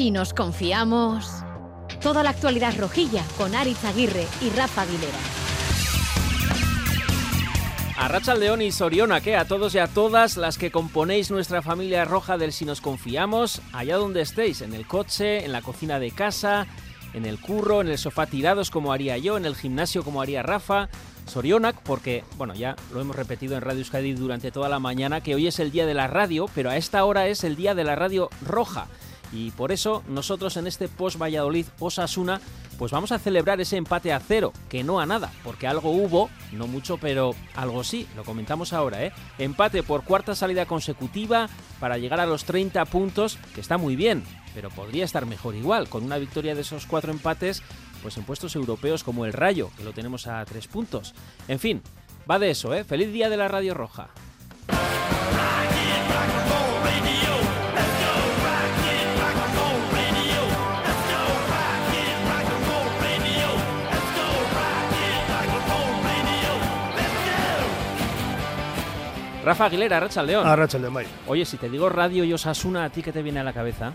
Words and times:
Si 0.00 0.10
nos 0.10 0.32
confiamos. 0.32 1.44
Toda 2.00 2.22
la 2.22 2.30
actualidad 2.30 2.72
rojilla 2.78 3.22
con 3.36 3.54
Aritz 3.54 3.84
Aguirre 3.84 4.26
y 4.40 4.48
Rafa 4.48 4.80
Aguilera. 4.80 5.18
A 7.98 8.08
Racha 8.08 8.34
León 8.34 8.62
y 8.62 8.72
Soriona, 8.72 9.20
que 9.20 9.36
a 9.36 9.44
todos 9.44 9.74
y 9.74 9.78
a 9.78 9.88
todas 9.88 10.38
las 10.38 10.56
que 10.56 10.70
componéis 10.70 11.30
nuestra 11.30 11.60
familia 11.60 12.06
roja 12.06 12.38
del 12.38 12.52
Si 12.52 12.64
nos 12.64 12.80
confiamos, 12.80 13.60
allá 13.74 13.98
donde 13.98 14.22
estéis, 14.22 14.62
en 14.62 14.72
el 14.72 14.86
coche, 14.86 15.44
en 15.44 15.52
la 15.52 15.60
cocina 15.60 15.98
de 15.98 16.12
casa, 16.12 16.66
en 17.12 17.26
el 17.26 17.38
curro, 17.38 17.82
en 17.82 17.88
el 17.88 17.98
sofá 17.98 18.24
tirados 18.24 18.70
como 18.70 18.94
haría 18.94 19.18
yo, 19.18 19.36
en 19.36 19.44
el 19.44 19.54
gimnasio 19.54 20.02
como 20.02 20.22
haría 20.22 20.42
Rafa, 20.42 20.88
Sorionak, 21.26 21.76
porque, 21.82 22.24
bueno, 22.38 22.54
ya 22.54 22.74
lo 22.94 23.02
hemos 23.02 23.16
repetido 23.16 23.54
en 23.54 23.60
Radio 23.60 23.80
Euskadi 23.80 24.14
durante 24.14 24.50
toda 24.50 24.70
la 24.70 24.78
mañana, 24.78 25.20
que 25.20 25.34
hoy 25.34 25.46
es 25.46 25.60
el 25.60 25.70
día 25.70 25.84
de 25.84 25.92
la 25.92 26.06
radio, 26.06 26.46
pero 26.54 26.70
a 26.70 26.78
esta 26.78 27.04
hora 27.04 27.28
es 27.28 27.44
el 27.44 27.54
día 27.54 27.74
de 27.74 27.84
la 27.84 27.96
radio 27.96 28.30
roja. 28.46 28.88
Y 29.32 29.50
por 29.52 29.72
eso 29.72 30.02
nosotros 30.08 30.56
en 30.56 30.66
este 30.66 30.88
post 30.88 31.18
Valladolid 31.18 31.66
Osasuna 31.78 32.40
pues 32.80 32.92
vamos 32.92 33.12
a 33.12 33.18
celebrar 33.18 33.60
ese 33.60 33.76
empate 33.76 34.10
a 34.10 34.20
cero, 34.20 34.54
que 34.70 34.82
no 34.82 35.00
a 35.00 35.06
nada, 35.06 35.30
porque 35.44 35.66
algo 35.66 35.90
hubo, 35.90 36.30
no 36.50 36.66
mucho, 36.66 36.96
pero 36.96 37.34
algo 37.54 37.84
sí, 37.84 38.08
lo 38.16 38.24
comentamos 38.24 38.72
ahora, 38.72 39.04
¿eh? 39.04 39.12
Empate 39.36 39.82
por 39.82 40.02
cuarta 40.02 40.34
salida 40.34 40.64
consecutiva 40.64 41.50
para 41.78 41.98
llegar 41.98 42.20
a 42.20 42.26
los 42.26 42.46
30 42.46 42.82
puntos, 42.86 43.38
que 43.54 43.60
está 43.60 43.76
muy 43.76 43.96
bien, 43.96 44.24
pero 44.54 44.70
podría 44.70 45.04
estar 45.04 45.26
mejor 45.26 45.56
igual, 45.56 45.90
con 45.90 46.04
una 46.04 46.16
victoria 46.16 46.54
de 46.54 46.62
esos 46.62 46.86
cuatro 46.86 47.12
empates, 47.12 47.62
pues 48.00 48.16
en 48.16 48.24
puestos 48.24 48.56
europeos 48.56 49.04
como 49.04 49.26
el 49.26 49.34
Rayo, 49.34 49.70
que 49.76 49.84
lo 49.84 49.92
tenemos 49.92 50.26
a 50.26 50.42
tres 50.46 50.66
puntos. 50.66 51.14
En 51.48 51.58
fin, 51.58 51.82
va 52.30 52.38
de 52.38 52.50
eso, 52.50 52.72
¿eh? 52.72 52.84
Feliz 52.84 53.12
día 53.12 53.28
de 53.28 53.36
la 53.36 53.48
Radio 53.48 53.74
Roja. 53.74 54.08
Rafa 69.44 69.66
Aguilera, 69.66 70.00
Racha 70.00 70.22
León. 70.22 70.46
A 70.46 70.54
Racha 70.54 70.78
León, 70.78 70.94
Oye, 71.26 71.44
si 71.44 71.56
te 71.56 71.68
digo 71.68 71.88
radio 71.88 72.24
y 72.24 72.32
Osasuna, 72.32 72.84
¿a 72.84 72.90
ti 72.90 73.02
qué 73.02 73.12
te 73.12 73.22
viene 73.22 73.40
a 73.40 73.44
la 73.44 73.52
cabeza? 73.52 73.94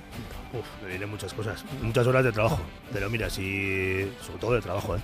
Uf, 0.54 0.66
me 0.82 0.90
vienen 0.90 1.10
muchas 1.10 1.34
cosas, 1.34 1.64
muchas 1.82 2.08
horas 2.08 2.24
de 2.24 2.32
trabajo. 2.32 2.62
Pero 2.92 3.10
mira, 3.10 3.30
si. 3.30 4.12
sobre 4.26 4.40
todo 4.40 4.54
de 4.56 4.62
trabajo, 4.62 4.96
¿eh? 4.96 5.00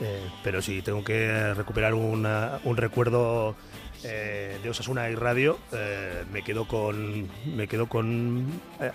eh 0.00 0.28
pero 0.42 0.60
si 0.60 0.82
tengo 0.82 1.04
que 1.04 1.54
recuperar 1.54 1.94
una, 1.94 2.58
un 2.64 2.76
recuerdo 2.76 3.54
eh, 4.02 4.58
de 4.62 4.70
Osasuna 4.70 5.08
y 5.08 5.14
radio, 5.14 5.58
eh, 5.72 6.24
me 6.32 6.42
quedo 6.42 6.66
con 6.66 7.28
me 7.44 7.68
quedo 7.68 7.88
con 7.88 8.46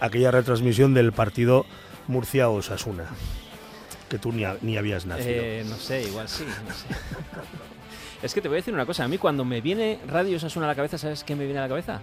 aquella 0.02 0.32
retransmisión 0.32 0.94
del 0.94 1.14
partido 1.14 1.66
Murcia-Osasuna, 2.08 3.06
que 4.10 4.20
tú 4.20 4.34
ni, 4.34 4.44
ni 4.62 4.78
habías 4.78 5.06
nacido. 5.06 5.42
no 5.70 5.78
sé, 5.78 6.04
igual 6.04 6.28
sí, 6.28 6.44
no 6.46 6.74
sé. 6.74 6.86
Es 8.22 8.34
que 8.34 8.42
te 8.42 8.48
voy 8.48 8.56
a 8.56 8.60
decir 8.60 8.74
una 8.74 8.86
cosa. 8.86 9.04
A 9.04 9.08
mí 9.08 9.18
cuando 9.18 9.46
me 9.46 9.62
viene 9.62 10.00
Radio 10.08 10.38
Osasuna 10.38 10.66
a 10.66 10.70
la 10.70 10.76
cabeza, 10.76 10.98
¿sabes 10.98 11.24
qué 11.24 11.36
me 11.36 11.46
viene 11.46 11.60
a 11.60 11.64
la 11.64 11.70
cabeza? 11.70 12.02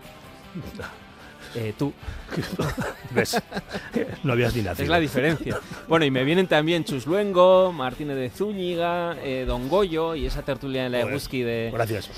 Eh, 1.54 1.74
tú. 1.76 1.92
¿Ves? 3.10 3.40
No 4.22 4.32
habías 4.32 4.54
ni 4.54 4.62
nacido. 4.62 4.84
Es 4.84 4.88
la 4.88 4.98
diferencia. 4.98 5.58
Bueno, 5.86 6.04
y 6.04 6.10
me 6.10 6.24
vienen 6.24 6.46
también 6.46 6.84
Chus 6.84 7.06
Luengo, 7.06 7.72
Martínez 7.72 8.16
de 8.16 8.30
Zúñiga, 8.30 9.16
eh, 9.22 9.44
Don 9.46 9.68
Goyo 9.68 10.14
y 10.14 10.26
esa 10.26 10.42
tertulia 10.42 10.86
en 10.86 10.92
la 10.92 11.00
Eguski 11.00 11.42
de, 11.42 11.72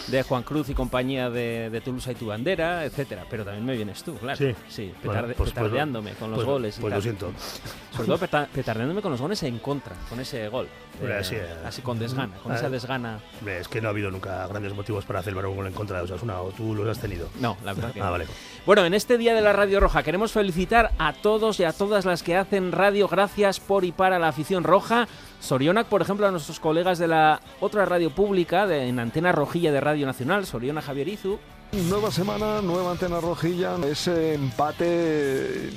de 0.09 0.23
Juan 0.23 0.43
Cruz 0.45 0.69
y 0.69 0.75
compañía 0.75 1.31
de, 1.31 1.71
de 1.71 1.81
Toulouse 1.81 2.13
y 2.13 2.15
tu 2.15 2.27
bandera, 2.27 2.85
etcétera. 2.85 3.27
Pero 3.29 3.45
también 3.45 3.65
me 3.67 3.75
vienes 3.75 4.05
tú, 4.05 4.15
claro. 4.15 4.39
Sí. 4.39 4.55
Sí, 4.69 4.93
pues, 5.03 5.19
pues, 5.37 5.51
petardeándome 5.51 6.13
con 6.13 6.31
los 6.31 6.39
pues, 6.39 6.47
goles. 6.47 6.79
Y 6.79 6.81
pues 6.81 6.95
lo 6.95 7.01
siento. 7.01 7.33
Sobre 7.91 8.07
todo 8.07 8.47
petardeándome 8.55 9.03
con 9.03 9.11
los 9.11 9.21
goles 9.21 9.43
en 9.43 9.59
contra, 9.59 9.97
con 10.09 10.21
ese 10.21 10.49
gol. 10.49 10.69
Eh, 11.03 11.43
así 11.65 11.83
con 11.83 11.99
desgana, 11.99 12.37
con 12.37 12.53
esa 12.53 12.71
desgana. 12.71 13.19
Es 13.47 13.69
que 13.69 13.81
no 13.81 13.89
ha 13.89 13.91
habido 13.91 14.11
nunca 14.11 14.47
grandes 14.47 14.75
motivos 14.75 15.05
para 15.05 15.23
celebrar 15.23 15.47
un 15.49 15.57
gol 15.57 15.67
en 15.67 15.73
contra 15.73 15.99
de 15.99 16.05
Osasuna, 16.05 16.41
o 16.41 16.51
tú 16.53 16.75
los 16.75 16.87
has 16.87 17.01
tenido. 17.01 17.29
No, 17.41 17.57
la 17.65 17.75
verdad 17.75 17.93
que 17.93 18.01
Ah, 18.01 18.11
vale. 18.11 18.27
Bueno, 18.67 18.85
en 18.85 18.95
este 18.95 19.19
día 19.19 19.24
de 19.33 19.41
la 19.41 19.55
Radio 19.55 19.81
Roja 19.81 20.03
queremos 20.03 20.33
felicitar 20.33 20.91
a 20.99 21.15
todos 21.15 21.59
y 21.59 21.65
a 21.65 21.73
todas 21.73 22.05
las 22.05 22.23
que 22.23 22.37
hacen 22.37 22.73
radio 22.73 23.09
gracias 23.09 23.59
por 23.59 23.87
y 23.87 23.93
para 23.93 24.19
la 24.19 24.29
afición 24.29 24.65
roja. 24.65 25.09
Sorionac, 25.41 25.87
por 25.87 26.03
ejemplo, 26.03 26.27
a 26.27 26.31
nuestros 26.31 26.61
colegas 26.61 26.99
de 26.99 27.09
la 27.09 27.41
otra 27.61 27.87
radio 27.87 28.11
pública, 28.11 28.67
de, 28.67 28.87
en 28.87 28.99
Antena 28.99 29.33
Rojilla 29.33 29.73
de 29.73 29.81
Radio 29.81 30.05
Nacional, 30.05 30.45
Soriona 30.45 30.83
Javier 30.83 31.09
Izu. 31.09 31.39
Nueva 31.89 32.11
semana, 32.11 32.61
nueva 32.61 32.91
antena 32.93 33.19
rojilla, 33.19 33.77
ese 33.87 34.35
empate 34.35 35.71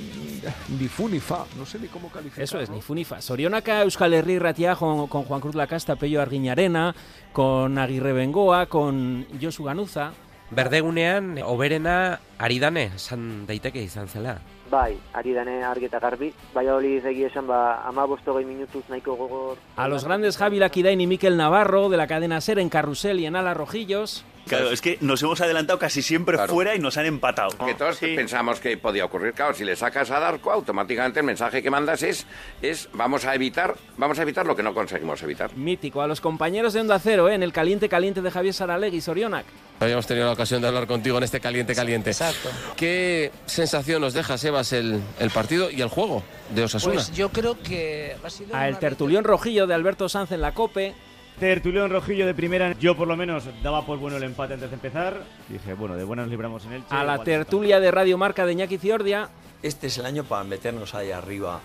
ni 0.78 0.86
fu 0.86 1.08
ni 1.08 1.18
fa, 1.18 1.44
no 1.56 1.64
sé 1.64 1.78
ni 1.78 1.88
cómo 1.88 2.08
calificar. 2.08 2.44
Eso 2.44 2.60
es, 2.60 2.68
ni 2.68 2.82
fu 2.82 2.94
ni 2.94 3.04
fa. 3.04 3.22
Sorionaka, 3.22 3.82
Euskal 3.82 4.12
Herri 4.14 4.38
Ratia 4.38 4.76
con, 4.76 5.06
con 5.08 5.24
Juan 5.24 5.40
Cruz 5.40 5.54
Lacasta, 5.54 5.96
Pello 5.96 6.20
Arguiñarena, 6.20 6.94
con 7.32 7.78
Aguirre 7.78 8.12
Bengoa, 8.12 8.66
con 8.66 9.26
Josu 9.40 9.64
Ganuza. 9.64 10.12
Berdegunean, 10.50 11.36
oberena, 11.44 12.20
aridane, 12.38 12.90
esan 12.96 13.44
daiteke 13.46 13.82
izan 13.84 14.08
zela. 14.08 14.38
Bai, 14.70 14.98
ari 15.16 15.32
dane 15.32 15.62
argi 15.64 15.88
eta 15.88 15.98
garbi. 16.00 16.28
Valladolid 16.54 17.06
egia 17.08 17.28
esan 17.28 17.46
ba, 17.48 17.82
ama 17.88 18.04
bostogei 18.06 18.44
minutuz 18.44 18.84
nahiko 18.88 19.16
gogor. 19.16 19.58
A 19.76 19.88
los 19.88 20.04
grandes 20.04 20.36
Javi 20.36 20.58
Laquidain 20.58 21.00
y 21.00 21.06
Miquel 21.06 21.36
Navarro 21.36 21.88
de 21.88 21.96
la 21.96 22.06
cadena 22.06 22.40
SER 22.40 22.58
en 22.58 22.68
Carrusel 22.68 23.20
y 23.20 23.26
en 23.26 23.36
Ala 23.36 23.54
Rojillos. 23.54 24.24
Claro, 24.48 24.70
es 24.70 24.80
que 24.80 24.98
nos 25.00 25.22
hemos 25.22 25.40
adelantado 25.40 25.78
casi 25.78 26.02
siempre 26.02 26.36
Claro. 26.36 26.52
fuera 26.52 26.74
y 26.74 26.78
nos 26.78 26.96
han 26.96 27.06
empatado. 27.06 27.50
Que 27.64 27.74
todos 27.74 27.96
Sí. 27.96 28.14
pensamos 28.16 28.60
que 28.60 28.76
podía 28.76 29.04
ocurrir. 29.04 29.32
Claro, 29.34 29.54
si 29.54 29.64
le 29.64 29.76
sacas 29.76 30.10
a 30.10 30.18
Darko, 30.20 30.50
automáticamente 30.52 31.20
el 31.20 31.26
mensaje 31.26 31.62
que 31.62 31.70
mandas 31.70 32.02
es, 32.02 32.26
es 32.62 32.88
vamos 32.92 33.24
a 33.24 33.34
evitar, 33.34 33.76
vamos 33.96 34.18
a 34.18 34.22
evitar 34.22 34.46
lo 34.46 34.56
que 34.56 34.62
no 34.62 34.74
conseguimos 34.74 35.22
evitar. 35.22 35.54
Mítico. 35.56 36.02
A 36.02 36.06
los 36.06 36.20
compañeros 36.20 36.72
de 36.72 36.80
Onda 36.80 36.98
Cero, 36.98 37.28
¿eh? 37.28 37.34
en 37.34 37.42
el 37.42 37.52
caliente 37.52 37.88
caliente 37.88 38.22
de 38.22 38.30
Javier 38.30 38.54
Saralegui, 38.54 39.00
Sorionac. 39.00 39.44
Habíamos 39.80 40.06
tenido 40.06 40.26
la 40.26 40.32
ocasión 40.32 40.60
de 40.60 40.68
hablar 40.68 40.86
contigo 40.88 41.18
en 41.18 41.24
este 41.24 41.38
caliente 41.40 41.74
caliente. 41.74 42.10
Exacto. 42.10 42.48
¿Qué 42.76 43.30
sensación 43.46 44.00
nos 44.00 44.12
deja, 44.14 44.36
Sebas, 44.36 44.72
el, 44.72 45.00
el 45.20 45.30
partido 45.30 45.70
y 45.70 45.82
el 45.82 45.88
juego 45.88 46.22
de 46.54 46.64
Osasuna? 46.64 46.94
Pues 46.94 47.12
yo 47.12 47.28
creo 47.28 47.56
que 47.62 48.16
ha 48.24 48.30
sido 48.30 48.56
A 48.56 48.64
el 48.66 48.72
una 48.72 48.80
tertulión 48.80 49.22
rojillo 49.24 49.66
de 49.68 49.74
Alberto 49.74 50.08
Sanz 50.08 50.32
en 50.32 50.40
la 50.40 50.52
COPE. 50.52 50.94
Tertulión 51.40 51.90
Rojillo 51.90 52.26
de 52.26 52.34
primera, 52.34 52.72
yo 52.80 52.96
por 52.96 53.06
lo 53.06 53.16
menos 53.16 53.44
daba 53.62 53.86
por 53.86 53.98
bueno 53.98 54.16
el 54.16 54.24
empate 54.24 54.54
antes 54.54 54.70
de 54.70 54.74
empezar. 54.74 55.22
Dije, 55.48 55.74
bueno, 55.74 55.94
de 55.94 56.02
buenas 56.02 56.24
nos 56.24 56.30
libramos 56.30 56.64
en 56.66 56.72
el 56.72 56.82
A 56.90 57.04
la 57.04 57.22
tertulia 57.22 57.78
de 57.78 57.92
Radio 57.92 58.18
Marca 58.18 58.44
de 58.44 58.52
Iñaki 58.52 58.76
Ciordia. 58.76 59.28
Este 59.62 59.86
es 59.86 59.98
el 59.98 60.06
año 60.06 60.24
para 60.24 60.42
meternos 60.42 60.96
ahí 60.96 61.12
arriba. 61.12 61.60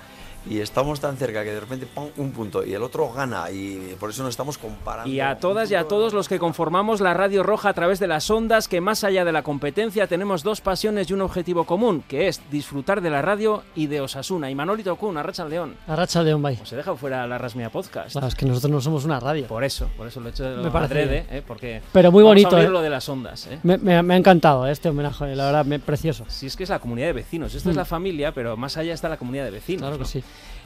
Y 0.50 0.60
estamos 0.60 1.00
tan 1.00 1.16
cerca 1.18 1.44
que 1.44 1.52
de 1.52 1.60
repente 1.60 1.86
¡pum! 1.86 2.10
un 2.18 2.32
punto 2.32 2.66
y 2.66 2.74
el 2.74 2.84
otro 2.84 3.12
gana 3.14 3.50
y 3.50 3.96
por 4.00 4.10
eso 4.10 4.24
nos 4.24 4.32
estamos 4.32 4.58
comparando. 4.58 5.10
Y 5.10 5.20
a 5.22 5.38
todas 5.40 5.72
y 5.72 5.76
a 5.76 5.88
todos 5.88 6.14
los 6.14 6.28
que 6.28 6.38
conformamos 6.40 7.00
la 7.02 7.14
Radio 7.14 7.44
Roja 7.44 7.70
a 7.70 7.74
través 7.74 8.00
de 8.00 8.08
las 8.08 8.30
ondas, 8.30 8.68
que 8.68 8.82
más 8.82 9.04
allá 9.04 9.24
de 9.26 9.32
la 9.32 9.42
competencia 9.44 10.08
tenemos 10.08 10.44
dos 10.44 10.60
pasiones 10.62 11.10
y 11.10 11.14
un 11.14 11.22
objetivo 11.22 11.64
común, 11.66 12.04
que 12.08 12.28
es 12.28 12.42
disfrutar 12.52 13.02
de 13.02 13.10
la 13.10 13.22
radio 13.22 13.64
y 13.76 13.88
de 13.88 14.02
Osasuna. 14.02 14.50
Y 14.52 14.56
Manolito 14.56 14.96
Kun, 14.98 15.18
Arracha 15.18 15.46
León. 15.46 15.76
Arracha 15.88 16.22
León, 16.24 16.42
bye. 16.42 16.60
Se 16.66 16.76
deja 16.76 16.96
fuera 16.96 17.26
la 17.26 17.38
Rasmia 17.38 17.70
Podcast. 17.70 18.12
Claro, 18.12 18.28
es 18.28 18.36
que 18.36 18.46
nosotros 18.46 18.72
no 18.72 18.82
somos 18.82 19.06
una 19.06 19.20
radio. 19.20 19.48
Por 19.48 19.64
eso, 19.64 19.90
por 19.96 20.08
eso 20.08 20.20
lo 20.20 20.28
he 20.28 20.32
hecho 20.32 20.44
de 20.44 20.58
Me 20.58 20.64
lo 20.64 20.72
parece 20.72 20.94
adrede. 20.94 21.26
¿eh? 21.30 21.44
porque 21.48 21.82
Pero 21.94 22.12
muy 22.12 22.24
vamos 22.24 22.44
a 22.46 22.50
bonito, 22.50 22.62
¿eh? 22.62 22.70
lo 22.70 22.82
de 22.82 22.90
las 22.90 23.08
ondas. 23.08 23.48
¿eh? 23.48 23.60
Me, 23.64 23.78
me- 23.78 24.04
me 24.04 24.14
ha 24.14 24.18
encantado 24.18 24.68
este 24.68 24.90
homenaje, 24.90 25.36
la 25.36 25.46
verdad, 25.46 25.66
me, 25.66 25.80
precioso. 25.80 26.26
Si 26.28 26.48
es 26.48 26.56
que 26.58 26.64
es 26.64 26.70
la 26.70 26.80
comunidad 26.80 27.08
de 27.08 27.14
vecinos, 27.14 27.54
esto 27.56 27.70
es 27.70 27.76
Mm. 27.76 27.80
la 27.80 27.86
familia, 27.86 28.34
pero 28.34 28.58
más 28.58 28.76
allá 28.78 28.94
está 28.94 29.08
la 29.10 29.18
comunidad 29.18 29.46
de 29.46 29.52
vecinos. 29.52 29.82
Claro 29.82 29.96
que 29.98 30.04
¿no? 30.04 30.06
sí. 30.06 30.24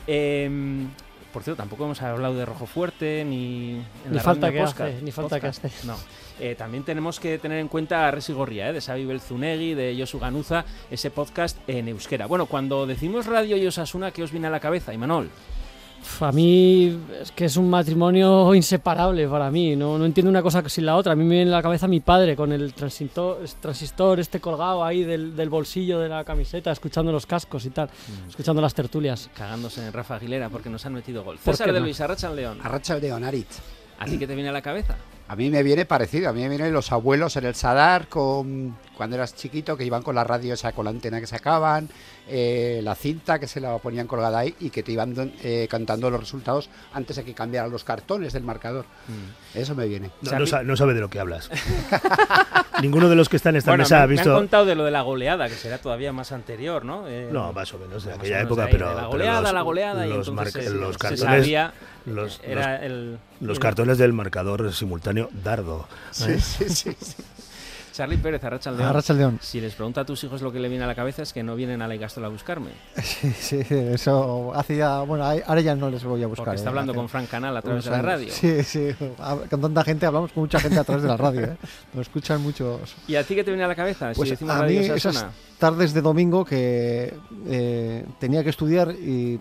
Eh, 0.07 0.49
por 1.33 1.43
cierto, 1.43 1.61
tampoco 1.61 1.85
hemos 1.85 2.01
hablado 2.01 2.33
de 2.35 2.45
Rojo 2.45 2.65
Fuerte 2.65 3.23
ni 3.25 3.71
en 3.73 3.83
Ni 4.09 4.15
la 4.15 4.21
falta 4.23 4.51
que 4.51 4.61
hace, 4.61 5.01
ni 5.01 5.11
falta 5.11 5.39
que 5.39 5.47
Podcast. 5.47 5.65
hace. 5.65 5.85
No. 5.87 5.95
Eh, 6.39 6.55
también 6.55 6.83
tenemos 6.83 7.19
que 7.19 7.37
tener 7.37 7.59
en 7.59 7.67
cuenta 7.67 8.07
a 8.07 8.11
Resi 8.11 8.31
Gorria, 8.33 8.69
¿eh? 8.69 8.73
de 8.73 8.81
Xavi 8.81 9.05
Belzunegui, 9.05 9.73
de 9.73 9.95
Josu 9.99 10.19
Ganuza, 10.19 10.65
ese 10.89 11.11
podcast 11.11 11.57
en 11.67 11.87
euskera. 11.89 12.25
Bueno, 12.27 12.45
cuando 12.45 12.87
decimos 12.87 13.25
radio 13.25 13.57
y 13.57 13.67
Osasuna, 13.67 14.11
¿qué 14.11 14.23
os 14.23 14.31
viene 14.31 14.47
a 14.47 14.49
la 14.51 14.59
cabeza, 14.59 14.93
Imanol? 14.93 15.29
A 16.19 16.31
mí 16.31 16.97
es 17.21 17.31
que 17.31 17.45
es 17.45 17.57
un 17.57 17.69
matrimonio 17.69 18.53
inseparable 18.55 19.27
para 19.27 19.51
mí, 19.51 19.75
no, 19.75 19.97
no 19.97 20.05
entiendo 20.05 20.29
una 20.29 20.41
cosa 20.41 20.67
sin 20.69 20.85
la 20.85 20.95
otra. 20.95 21.13
A 21.13 21.15
mí 21.15 21.23
me 21.23 21.35
viene 21.35 21.51
a 21.51 21.55
la 21.57 21.61
cabeza 21.61 21.87
mi 21.87 21.99
padre 21.99 22.35
con 22.35 22.51
el 22.51 22.73
transistor, 22.73 23.39
transistor 23.59 24.19
este 24.19 24.39
colgado 24.39 24.83
ahí 24.83 25.03
del, 25.03 25.35
del 25.35 25.49
bolsillo 25.49 25.99
de 25.99 26.09
la 26.09 26.23
camiseta, 26.23 26.71
escuchando 26.71 27.11
los 27.11 27.25
cascos 27.25 27.65
y 27.65 27.69
tal, 27.71 27.87
Mm. 27.87 28.29
escuchando 28.29 28.61
las 28.61 28.73
tertulias. 28.73 29.29
Cagándose 29.35 29.85
en 29.85 29.91
Rafa 29.93 30.15
Aguilera 30.15 30.49
porque 30.49 30.69
nos 30.69 30.85
han 30.85 30.93
metido 30.93 31.23
gol. 31.23 31.37
¿Por 31.43 31.53
César 31.55 31.73
de 31.73 31.79
no? 31.79 31.85
Luis, 31.85 31.99
Arracha 32.01 32.29
León. 32.31 32.59
Arracha 32.63 32.95
León, 32.97 33.23
Aritz. 33.23 33.59
¿A 33.99 34.05
ti 34.05 34.17
qué 34.17 34.27
te 34.27 34.35
viene 34.35 34.49
a 34.49 34.53
la 34.53 34.61
cabeza? 34.61 34.95
A 35.27 35.35
mí 35.35 35.49
me 35.49 35.61
viene 35.61 35.85
parecido, 35.85 36.29
a 36.29 36.33
mí 36.33 36.41
me 36.41 36.49
vienen 36.49 36.71
los 36.71 36.91
abuelos 36.91 37.35
en 37.35 37.45
el 37.45 37.55
Sadar 37.55 38.07
con, 38.07 38.77
cuando 38.95 39.15
eras 39.17 39.35
chiquito, 39.35 39.75
que 39.75 39.83
iban 39.83 40.01
con 40.03 40.15
la 40.15 40.23
radio 40.23 40.53
esa, 40.53 40.71
con 40.71 40.85
la 40.85 40.91
antena 40.91 41.19
que 41.19 41.27
sacaban, 41.27 41.89
eh, 42.29 42.81
la 42.83 42.95
cinta 42.95 43.39
que 43.39 43.47
se 43.47 43.59
la 43.61 43.77
ponían 43.77 44.07
colgada 44.07 44.39
ahí 44.39 44.55
y 44.59 44.69
que 44.69 44.83
te 44.83 44.91
iban 44.91 45.13
eh, 45.43 45.67
cantando 45.69 46.09
los 46.09 46.19
resultados 46.19 46.69
antes 46.93 47.15
de 47.15 47.23
que 47.23 47.33
cambiaran 47.33 47.71
los 47.71 47.83
cartones 47.83 48.33
del 48.33 48.43
marcador. 48.43 48.85
Mm. 49.07 49.57
Eso 49.57 49.75
me 49.75 49.87
viene. 49.87 50.11
No, 50.21 50.39
no 50.39 50.45
sa- 50.45 50.63
no 50.63 50.75
sabe 50.77 50.93
de 50.93 50.99
lo 51.01 51.09
que 51.09 51.19
hablas. 51.19 51.49
Ninguno 52.81 53.09
de 53.09 53.15
los 53.15 53.27
que 53.27 53.37
están 53.37 53.55
en 53.55 53.57
esta 53.59 53.71
Bueno, 53.71 53.83
mesa 53.85 53.95
me, 53.97 54.01
ha 54.03 54.07
me 54.07 54.13
visto. 54.13 54.31
han 54.31 54.37
contado 54.37 54.65
de 54.65 54.75
lo 54.75 54.85
de 54.85 54.91
la 54.91 55.01
goleada, 55.01 55.47
que 55.49 55.55
será 55.55 55.79
todavía 55.79 56.13
más 56.13 56.31
anterior, 56.31 56.85
¿no? 56.85 57.07
Eh, 57.07 57.29
No, 57.31 57.51
más 57.51 57.73
o 57.73 57.79
menos 57.79 58.03
de 58.03 58.13
aquella 58.13 58.41
época, 58.41 58.65
ahí, 58.65 58.71
pero. 58.71 58.89
de 58.89 58.93
la 58.95 58.99
pero 59.01 59.09
goleada, 59.11 59.41
los- 59.41 59.53
la 59.53 59.61
goleada, 59.61 60.05
y 60.05 60.09
los, 60.09 60.27
entonces 60.27 60.53
marca- 60.55 60.69
se- 60.69 60.75
los 60.75 60.93
se 60.93 60.99
cartones. 60.99 61.19
sabía, 61.21 61.73
los, 62.05 62.39
era 62.43 62.73
los- 62.75 62.83
el- 62.83 63.17
los 63.41 63.57
el- 63.57 63.59
cartones 63.61 63.97
del 63.97 64.13
marcador 64.13 64.71
simultáneo 64.73 65.29
Dardo. 65.43 65.87
Sí, 66.11 66.39
sí, 66.39 66.65
sí. 66.69 66.95
sí. 66.99 67.15
Charlie 67.97 68.17
Pérez, 68.17 68.43
Arrachaldeón. 68.43 68.89
Arratsaldeón. 68.89 69.39
Si 69.41 69.59
les 69.59 69.73
pregunta 69.73 70.01
a 70.01 70.05
tus 70.05 70.23
hijos 70.23 70.43
lo 70.43 70.51
que 70.51 70.59
le 70.59 70.69
viene 70.69 70.83
a 70.83 70.87
la 70.87 70.93
cabeza 70.93 71.23
es 71.23 71.33
que 71.33 71.41
no 71.41 71.55
vienen 71.55 71.81
a 71.81 71.87
la 71.87 71.95
Igastola 71.95 72.27
a 72.27 72.29
buscarme. 72.29 72.69
Sí, 73.01 73.33
sí, 73.33 73.65
eso 73.69 74.53
hacía. 74.53 74.99
Bueno, 74.99 75.23
ahora 75.23 75.61
ya 75.61 75.73
no 75.75 75.89
les 75.89 76.03
voy 76.03 76.21
a 76.21 76.27
buscar. 76.27 76.45
Porque 76.45 76.57
está 76.57 76.69
eh, 76.69 76.71
hablando 76.71 76.93
con 76.93 77.09
Frank 77.09 77.27
Canal 77.27 77.57
a 77.57 77.61
través 77.63 77.85
de 77.85 77.89
la 77.89 78.01
radio. 78.03 78.27
Sí, 78.29 78.63
sí. 78.63 78.89
Con 79.49 79.61
tanta 79.61 79.83
gente, 79.83 80.05
hablamos 80.05 80.31
con 80.31 80.43
mucha 80.43 80.59
gente 80.59 80.77
a 80.77 80.83
través 80.83 81.01
de 81.01 81.09
la 81.09 81.17
radio. 81.17 81.41
¿eh? 81.45 81.57
Nos 81.93 82.05
escuchan 82.05 82.41
muchos. 82.43 82.95
¿Y 83.07 83.15
a 83.15 83.23
ti 83.23 83.33
qué 83.33 83.43
te 83.43 83.49
viene 83.49 83.63
a 83.63 83.67
la 83.67 83.75
cabeza? 83.75 84.11
Pues 84.15 84.29
si 84.29 84.35
decimos 84.35 84.57
a 84.57 84.63
mí 84.63 84.77
esas 84.77 85.25
tardes 85.57 85.93
de 85.93 86.01
domingo 86.01 86.45
que 86.45 87.15
eh, 87.47 88.05
tenía 88.19 88.43
que 88.43 88.51
estudiar 88.51 88.91
y 88.91 89.39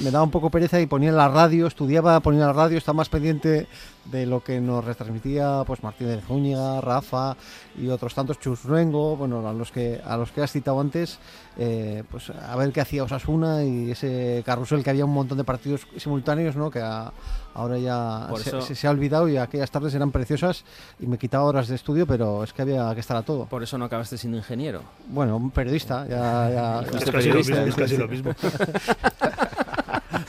me 0.00 0.10
daba 0.10 0.24
un 0.24 0.30
poco 0.30 0.50
pereza 0.50 0.80
y 0.80 0.86
ponía 0.86 1.12
la 1.12 1.28
radio, 1.28 1.66
estudiaba, 1.66 2.20
ponía 2.20 2.46
la 2.46 2.52
radio, 2.52 2.78
estaba 2.78 2.96
más 2.96 3.08
pendiente 3.08 3.66
de 4.06 4.26
lo 4.26 4.42
que 4.42 4.60
nos 4.60 4.84
retransmitía 4.84 5.62
pues 5.66 5.82
Martínez 5.84 6.24
Zúñiga, 6.26 6.80
Rafa 6.80 7.36
y 7.78 7.88
otros 7.88 8.14
tantos, 8.14 8.40
Chus 8.40 8.64
Luengo, 8.64 9.16
bueno, 9.16 9.46
a 9.48 9.52
los 9.52 9.70
que 9.70 10.00
a 10.04 10.16
los 10.16 10.32
que 10.32 10.42
has 10.42 10.50
citado 10.50 10.80
antes, 10.80 11.18
eh, 11.56 12.02
pues 12.10 12.30
a 12.30 12.56
ver 12.56 12.72
qué 12.72 12.80
hacía 12.80 13.04
Osasuna 13.04 13.62
y 13.64 13.92
ese 13.92 14.42
carrusel 14.44 14.82
que 14.82 14.90
había 14.90 15.04
un 15.04 15.12
montón 15.12 15.38
de 15.38 15.44
partidos 15.44 15.86
simultáneos, 15.96 16.56
¿no? 16.56 16.68
Que 16.70 16.80
a- 16.80 17.12
ahora 17.54 17.78
ya 17.78 18.28
se, 18.36 18.48
eso- 18.48 18.60
se- 18.62 18.74
se 18.74 18.86
ha 18.88 18.90
olvidado 18.90 19.28
y 19.28 19.36
aquellas 19.36 19.70
tardes 19.70 19.94
eran 19.94 20.10
preciosas 20.10 20.64
y 20.98 21.06
me 21.06 21.16
quitaba 21.18 21.44
horas 21.44 21.68
de 21.68 21.76
estudio, 21.76 22.06
pero 22.06 22.42
es 22.42 22.52
que 22.52 22.62
había 22.62 22.92
que 22.94 23.00
estar 23.00 23.16
a 23.16 23.22
todo. 23.22 23.44
Por 23.46 23.62
eso 23.62 23.78
no 23.78 23.84
acabaste 23.84 24.18
siendo 24.18 24.36
ingeniero. 24.38 24.82
Bueno, 25.06 25.36
un 25.36 25.50
periodista, 25.52 26.06
ya, 26.08 26.50
ya- 26.50 26.80
Es 26.80 26.88
Es 26.88 26.94
Este 26.96 27.12
casi, 27.12 27.28
lo 27.28 27.34
mismo, 27.36 27.56
es 27.56 27.74
casi 27.76 27.96
lo 27.98 28.08
mismo. 28.08 28.32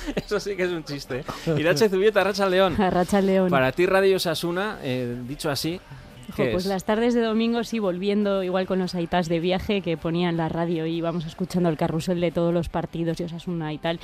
Eso 0.16 0.40
sí 0.40 0.56
que 0.56 0.64
es 0.64 0.70
un 0.72 0.84
chiste. 0.84 1.24
Irache 1.58 1.90
Zubieta, 1.90 2.24
Racha 2.24 2.48
León. 2.48 2.76
Arratsaldeon. 2.82 3.50
Para 3.50 3.72
ti 3.72 3.86
Radio 3.86 4.18
Osasuna, 4.18 4.80
eh, 4.84 5.16
dicho 5.28 5.50
así, 5.50 5.80
Jo, 6.30 6.44
¿qué 6.44 6.52
pues 6.52 6.64
es? 6.64 6.70
las 6.70 6.84
tardes 6.84 7.14
de 7.14 7.22
domingo 7.22 7.64
sí, 7.64 7.80
volviendo 7.80 8.44
igual 8.44 8.66
con 8.66 8.80
los 8.80 8.96
aitas 8.96 9.30
de 9.30 9.40
viaje 9.40 9.82
que 9.82 9.98
ponían 9.98 10.38
la 10.38 10.50
radio 10.50 10.86
y 10.86 10.96
íbamos 10.96 11.26
escuchando 11.26 11.70
el 11.70 11.78
carrusel 11.78 12.22
de 12.22 12.32
todos 12.32 12.54
los 12.54 12.70
partidos 12.70 13.20
y 13.20 13.24
Osasuna 13.24 13.74
y 13.74 13.78
tal. 13.78 14.00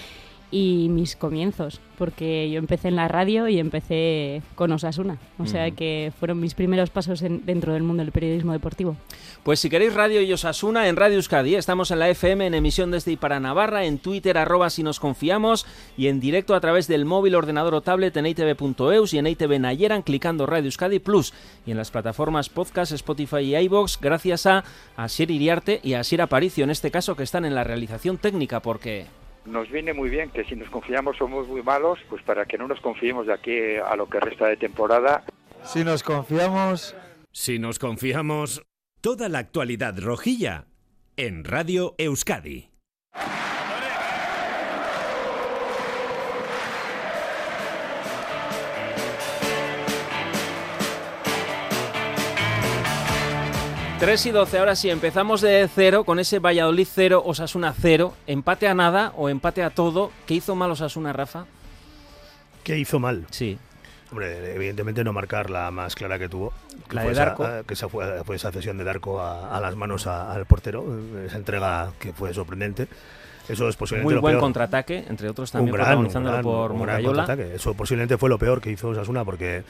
Y 0.51 0.87
mis 0.89 1.15
comienzos, 1.15 1.79
porque 1.99 2.49
yo 2.49 2.57
empecé 2.57 2.87
en 2.87 2.95
la 2.95 3.07
radio 3.07 3.47
y 3.47 3.59
empecé 3.59 4.41
con 4.55 4.71
Osasuna. 4.71 5.19
O 5.37 5.45
sea 5.45 5.69
que 5.69 6.11
fueron 6.19 6.39
mis 6.39 6.55
primeros 6.55 6.89
pasos 6.89 7.21
en- 7.21 7.45
dentro 7.45 7.73
del 7.73 7.83
mundo 7.83 8.01
del 8.03 8.11
periodismo 8.11 8.51
deportivo. 8.53 8.95
Pues 9.43 9.59
si 9.59 9.69
queréis 9.69 9.93
Radio 9.93 10.21
y 10.21 10.33
Osasuna 10.33 10.87
en 10.87 10.95
Radio 10.95 11.17
Euskadi, 11.17 11.53
estamos 11.53 11.91
en 11.91 11.99
la 11.99 12.09
FM 12.09 12.47
en 12.47 12.55
emisión 12.55 12.89
desde 12.89 13.11
y 13.11 13.15
para 13.15 13.39
Navarra, 13.39 13.85
en 13.85 13.99
Twitter 13.99 14.39
arroba 14.39 14.71
si 14.71 14.81
nos 14.81 14.99
confiamos 14.99 15.67
y 15.97 16.07
en 16.07 16.19
directo 16.19 16.55
a 16.55 16.59
través 16.61 16.87
del 16.87 17.05
móvil, 17.05 17.35
ordenador 17.35 17.75
o 17.75 17.81
tablet 17.81 18.17
en 18.17 18.25
itv.eus 18.25 19.13
y 19.13 19.19
en 19.19 19.27
ITV 19.27 19.59
Nayeran 19.59 20.01
clicando 20.01 20.47
Radio 20.47 20.65
Euskadi 20.65 20.97
Plus 20.97 21.31
y 21.67 21.71
en 21.71 21.77
las 21.77 21.91
plataformas 21.91 22.49
podcast, 22.49 22.91
Spotify 22.91 23.37
y 23.41 23.55
iVoox 23.55 23.99
gracias 24.01 24.47
a 24.47 24.63
Asier 24.97 25.29
Iriarte 25.29 25.79
y 25.83 25.93
a 25.93 25.99
Asier 25.99 26.23
Aparicio 26.23 26.63
en 26.63 26.71
este 26.71 26.89
caso 26.89 27.15
que 27.15 27.21
están 27.23 27.45
en 27.45 27.53
la 27.53 27.63
realización 27.63 28.17
técnica 28.17 28.61
porque... 28.61 29.05
Nos 29.45 29.69
viene 29.69 29.93
muy 29.93 30.09
bien 30.09 30.29
que 30.29 30.43
si 30.45 30.55
nos 30.55 30.69
confiamos 30.69 31.17
somos 31.17 31.47
muy 31.47 31.63
malos, 31.63 31.99
pues 32.09 32.21
para 32.23 32.45
que 32.45 32.57
no 32.57 32.67
nos 32.67 32.79
confiemos 32.81 33.27
de 33.27 33.33
aquí 33.33 33.75
a 33.77 33.95
lo 33.95 34.07
que 34.09 34.19
resta 34.19 34.47
de 34.47 34.57
temporada. 34.57 35.23
Si 35.63 35.83
nos 35.83 36.03
confiamos... 36.03 36.95
Si 37.31 37.59
nos 37.59 37.77
confiamos, 37.77 38.63
toda 39.01 39.29
la 39.29 39.39
actualidad 39.39 39.97
rojilla 39.99 40.65
en 41.15 41.43
Radio 41.43 41.93
Euskadi. 41.97 42.69
Tres 53.99 54.25
y 54.25 54.31
12, 54.31 54.57
ahora 54.59 54.75
sí, 54.77 54.89
empezamos 54.89 55.41
de 55.41 55.67
cero 55.73 56.05
con 56.05 56.19
ese 56.19 56.39
Valladolid 56.39 56.87
0, 56.89 57.21
Osasuna 57.25 57.73
0, 57.77 58.13
empate 58.27 58.67
a 58.69 58.73
nada 58.73 59.11
o 59.17 59.27
empate 59.27 59.61
a 59.61 59.71
todo. 59.71 60.11
¿Qué 60.25 60.35
hizo 60.35 60.55
mal 60.55 60.71
Osasuna, 60.71 61.11
Rafa? 61.11 61.45
¿Qué 62.63 62.77
hizo 62.77 62.99
mal? 62.99 63.25
Sí. 63.29 63.57
Hombre, 64.11 64.55
evidentemente 64.55 65.03
no 65.03 65.11
marcar 65.11 65.49
la 65.49 65.69
más 65.69 65.95
clara 65.95 66.17
que 66.17 66.29
tuvo. 66.29 66.53
que 66.87 66.95
La 66.95 67.01
fue 67.01 67.11
de 67.11 67.15
Darko. 67.17 67.45
eh, 67.45 67.63
que 67.67 67.73
esa 67.73 67.89
fue, 67.89 68.23
fue 68.23 68.37
esa 68.37 68.51
cesión 68.53 68.77
de 68.77 68.83
Darko 68.85 69.19
a, 69.19 69.55
a 69.55 69.59
las 69.59 69.75
manos 69.75 70.07
a- 70.07 70.31
al 70.31 70.45
portero. 70.45 70.83
eh, 70.87 71.25
Esa 71.27 71.37
entrega 71.37 71.91
que 71.99 72.13
fue 72.13 72.33
sorprendente. 72.33 72.87
Eso 73.49 73.67
es 73.67 73.75
posiblemente 73.75 74.05
Muy 74.05 74.15
lo 74.15 74.21
buen 74.21 74.33
peor. 74.33 74.41
contraataque, 74.41 75.05
entre 75.09 75.27
otros 75.29 75.51
también 75.51 75.73
un 75.73 75.77
gran, 75.77 75.87
protagonizándolo 75.87 76.35
un 76.37 76.41
gran- 76.41 76.43
por 76.43 76.71
un 76.71 76.83
gran. 77.25 77.39
Eso 77.51 77.73
posiblemente 77.73 78.17
fue 78.17 78.29
lo 78.29 78.37
peor 78.39 78.61
que 78.61 78.71
hizo 78.71 78.89
Osasuna 78.89 79.25
porque 79.25 79.63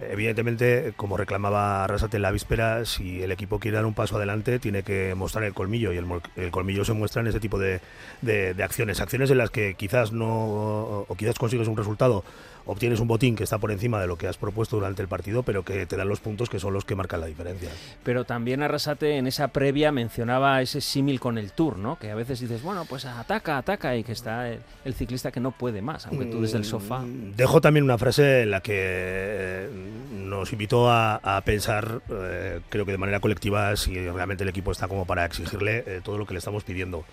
evidentemente, 0.00 0.92
como 0.96 1.16
reclamaba 1.16 1.84
Arrasate 1.84 2.16
en 2.16 2.22
la 2.22 2.30
víspera, 2.30 2.84
si 2.84 3.22
el 3.22 3.32
equipo 3.32 3.58
quiere 3.58 3.76
dar 3.76 3.86
un 3.86 3.94
paso 3.94 4.16
adelante 4.16 4.58
tiene 4.58 4.82
que 4.82 5.14
mostrar 5.14 5.44
el 5.44 5.54
colmillo 5.54 5.92
y 5.92 5.96
el, 5.96 6.50
colmillo 6.50 6.84
se 6.84 6.92
muestra 6.92 7.20
en 7.22 7.28
ese 7.28 7.40
tipo 7.40 7.58
de, 7.58 7.80
de- 8.22 8.54
de 8.54 8.62
acciones. 8.62 9.00
Acciones 9.00 9.30
en 9.30 9.38
las 9.38 9.50
que 9.50 9.74
quizás 9.74 10.12
no 10.12 11.04
o 11.08 11.14
quizás 11.16 11.38
consigues 11.38 11.68
un 11.68 11.76
resultado, 11.76 12.24
obtienes 12.66 13.00
un 13.00 13.08
botín 13.08 13.36
que 13.36 13.44
está 13.44 13.58
por 13.58 13.70
encima 13.70 14.00
de 14.00 14.06
lo 14.06 14.16
que 14.16 14.28
has 14.28 14.36
propuesto 14.36 14.76
durante 14.76 15.02
el 15.02 15.08
partido, 15.08 15.42
pero 15.42 15.64
que 15.64 15.86
te 15.86 15.96
dan 15.96 16.08
los 16.08 16.20
puntos 16.20 16.48
que 16.48 16.58
son 16.58 16.72
los 16.72 16.84
que 16.84 16.94
marcan 16.94 17.20
la 17.20 17.26
diferencia. 17.26 17.70
Pero 18.02 18.24
también 18.24 18.62
Arrasate 18.62 19.16
en 19.16 19.26
esa 19.26 19.48
previa 19.48 19.92
mencionaba 19.92 20.60
ese 20.62 20.80
símil 20.80 21.20
con 21.20 21.38
el 21.38 21.52
Tour, 21.52 21.78
¿no? 21.78 21.98
Que 21.98 22.10
a 22.10 22.14
veces 22.14 22.40
dices, 22.40 22.62
bueno, 22.62 22.84
pues 22.84 23.04
ataca, 23.04 23.58
ataca, 23.58 23.96
y 23.96 24.04
que 24.04 24.12
está 24.12 24.48
el, 24.48 24.60
el 24.84 24.94
ciclista 24.94 25.30
que 25.30 25.40
no 25.40 25.50
puede 25.50 25.82
más, 25.82 26.06
aunque 26.06 26.26
tú 26.26 26.40
desde 26.40 26.58
el 26.58 26.64
sofá. 26.64 27.02
Dejo 27.04 27.60
también 27.60 27.84
una 27.84 27.98
frase 27.98 28.42
en 28.42 28.50
la 28.50 28.60
que 28.60 28.72
eh, 28.76 29.68
nos 30.12 30.52
invitó 30.52 30.90
a, 30.90 31.16
a 31.16 31.40
pensar, 31.42 32.02
eh, 32.08 32.60
creo 32.68 32.84
que 32.84 32.92
de 32.92 32.98
manera 32.98 33.20
colectiva, 33.20 33.74
si 33.76 33.94
realmente 34.08 34.44
el 34.44 34.50
equipo 34.50 34.72
está 34.72 34.88
como 34.88 35.06
para 35.06 35.24
exigirle 35.24 35.84
eh, 35.86 36.00
todo 36.02 36.18
lo 36.18 36.26
que 36.26 36.34
le 36.34 36.38
estamos 36.38 36.64
pidiendo. 36.64 37.04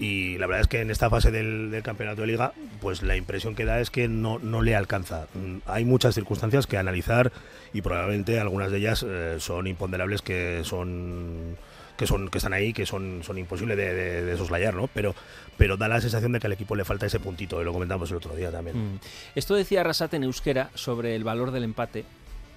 Y 0.00 0.38
la 0.38 0.46
verdad 0.46 0.62
es 0.62 0.66
que 0.68 0.80
en 0.80 0.90
esta 0.90 1.10
fase 1.10 1.30
del, 1.30 1.70
del 1.70 1.82
campeonato 1.82 2.22
de 2.22 2.26
liga, 2.26 2.52
pues 2.80 3.02
la 3.02 3.16
impresión 3.16 3.54
que 3.54 3.66
da 3.66 3.80
es 3.80 3.90
que 3.90 4.08
no, 4.08 4.38
no 4.38 4.62
le 4.62 4.74
alcanza. 4.74 5.26
Mm, 5.34 5.58
Hay 5.66 5.84
muchas 5.84 6.14
circunstancias 6.14 6.66
que 6.66 6.78
analizar 6.78 7.30
y 7.74 7.82
probablemente 7.82 8.40
algunas 8.40 8.70
de 8.70 8.78
ellas 8.78 9.04
eh, 9.06 9.36
son 9.38 9.66
imponderables 9.66 10.22
que 10.22 10.62
son 10.64 11.56
que 11.98 12.06
son 12.06 12.30
que 12.30 12.38
están 12.38 12.54
ahí 12.54 12.72
que 12.72 12.86
son 12.86 13.20
son 13.22 13.36
imposibles 13.36 13.76
de, 13.76 13.92
de- 13.92 14.24
de 14.24 14.36
soslayar 14.38 14.72
no 14.74 14.86
pero 14.88 15.14
pero 15.58 15.76
da 15.76 15.86
la 15.86 16.00
sensación 16.00 16.32
de 16.32 16.40
que 16.40 16.46
al 16.46 16.54
equipo 16.54 16.74
le 16.74 16.86
falta 16.86 17.04
ese 17.04 17.20
puntito 17.20 17.60
y 17.60 17.64
lo 17.66 17.74
comentamos 17.74 18.10
el 18.10 18.16
otro 18.16 18.34
día 18.34 18.50
también 18.50 18.94
Mm. 18.94 18.98
Esto 19.34 19.54
decía 19.54 19.82
Arrasate 19.82 20.16
en 20.16 20.24
euskera 20.24 20.70
sobre 20.74 21.14
el 21.14 21.24
valor 21.24 21.50
del 21.50 21.64
empate. 21.64 22.06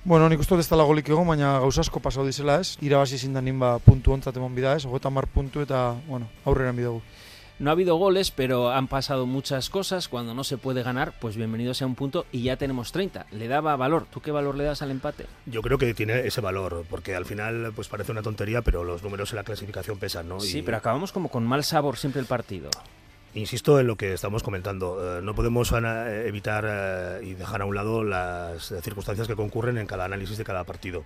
Bueno, 0.06 0.28
nik 0.30 0.40
uste 0.40 0.56
dut 0.56 0.64
ez 0.64 0.70
dela 0.70 0.84
golik 0.84 1.08
egon, 1.08 1.28
baina 1.28 1.60
gauza 1.64 1.80
asko 1.84 2.00
pasau 2.04 2.26
dizela 2.28 2.58
ez. 2.60 2.74
Irabazi 2.84 3.16
ezin 3.16 3.34
da 3.36 3.42
nin 3.42 3.60
ba 3.60 3.78
puntu 3.80 4.12
ontzat 4.12 4.36
emon 4.36 4.52
bida 4.56 4.74
ez, 4.76 4.84
hogeita 4.86 5.10
mar 5.10 5.28
puntu 5.32 5.62
eta, 5.64 5.94
bueno, 6.08 6.28
aurrera 6.44 6.72
bidugu. 6.76 7.00
No 7.60 7.70
ha 7.70 7.74
habido 7.74 7.96
goles, 7.96 8.32
pero 8.32 8.72
han 8.72 8.88
pasado 8.88 9.26
muchas 9.28 9.70
cosas. 9.70 10.08
Cuando 10.08 10.34
no 10.34 10.44
se 10.44 10.58
puede 10.58 10.82
ganar, 10.82 11.14
pues 11.20 11.36
bienvenido 11.36 11.74
sea 11.74 11.86
un 11.86 11.96
punto 11.96 12.26
y 12.32 12.42
ya 12.44 12.58
tenemos 12.58 12.92
30. 12.92 13.28
Le 13.32 13.48
daba 13.48 13.76
valor. 13.76 14.08
¿Tú 14.12 14.22
qué 14.22 14.32
valor 14.32 14.56
le 14.56 14.64
das 14.64 14.82
al 14.82 14.90
empate? 14.92 15.28
Yo 15.46 15.62
creo 15.62 15.78
que 15.78 15.94
tiene 15.94 16.26
ese 16.26 16.42
valor, 16.42 16.84
porque 16.90 17.16
al 17.16 17.26
final 17.26 17.72
pues 17.76 17.88
parece 17.88 18.12
una 18.12 18.24
tontería, 18.24 18.64
pero 18.64 18.84
los 18.84 19.04
números 19.04 19.32
en 19.32 19.38
la 19.38 19.44
clasificación 19.44 20.00
pesan, 20.00 20.28
¿no? 20.28 20.40
Sí, 20.40 20.60
Y 20.60 20.62
pero 20.64 20.78
acabamos 20.78 21.12
como 21.12 21.30
con 21.30 21.46
mal 21.46 21.64
sabor 21.64 21.98
siempre 21.98 22.22
el 22.22 22.28
partido. 22.28 22.70
Insisto 23.36 23.80
en 23.80 23.88
lo 23.88 23.96
que 23.96 24.14
estamos 24.14 24.44
comentando, 24.44 25.18
eh, 25.20 25.22
no 25.22 25.34
podemos 25.34 25.72
eh, 25.72 26.26
evitar 26.28 26.66
eh, 26.68 27.26
y 27.26 27.34
dejar 27.34 27.62
a 27.62 27.66
un 27.66 27.76
lado 27.76 28.04
las 28.04 28.74
circunstancias 28.82 29.28
que 29.28 29.36
concurren 29.36 29.78
en 29.78 29.88
cada 29.88 30.06
análisis 30.06 30.38
de 30.38 30.44
cada 30.44 30.64
partido. 30.64 31.04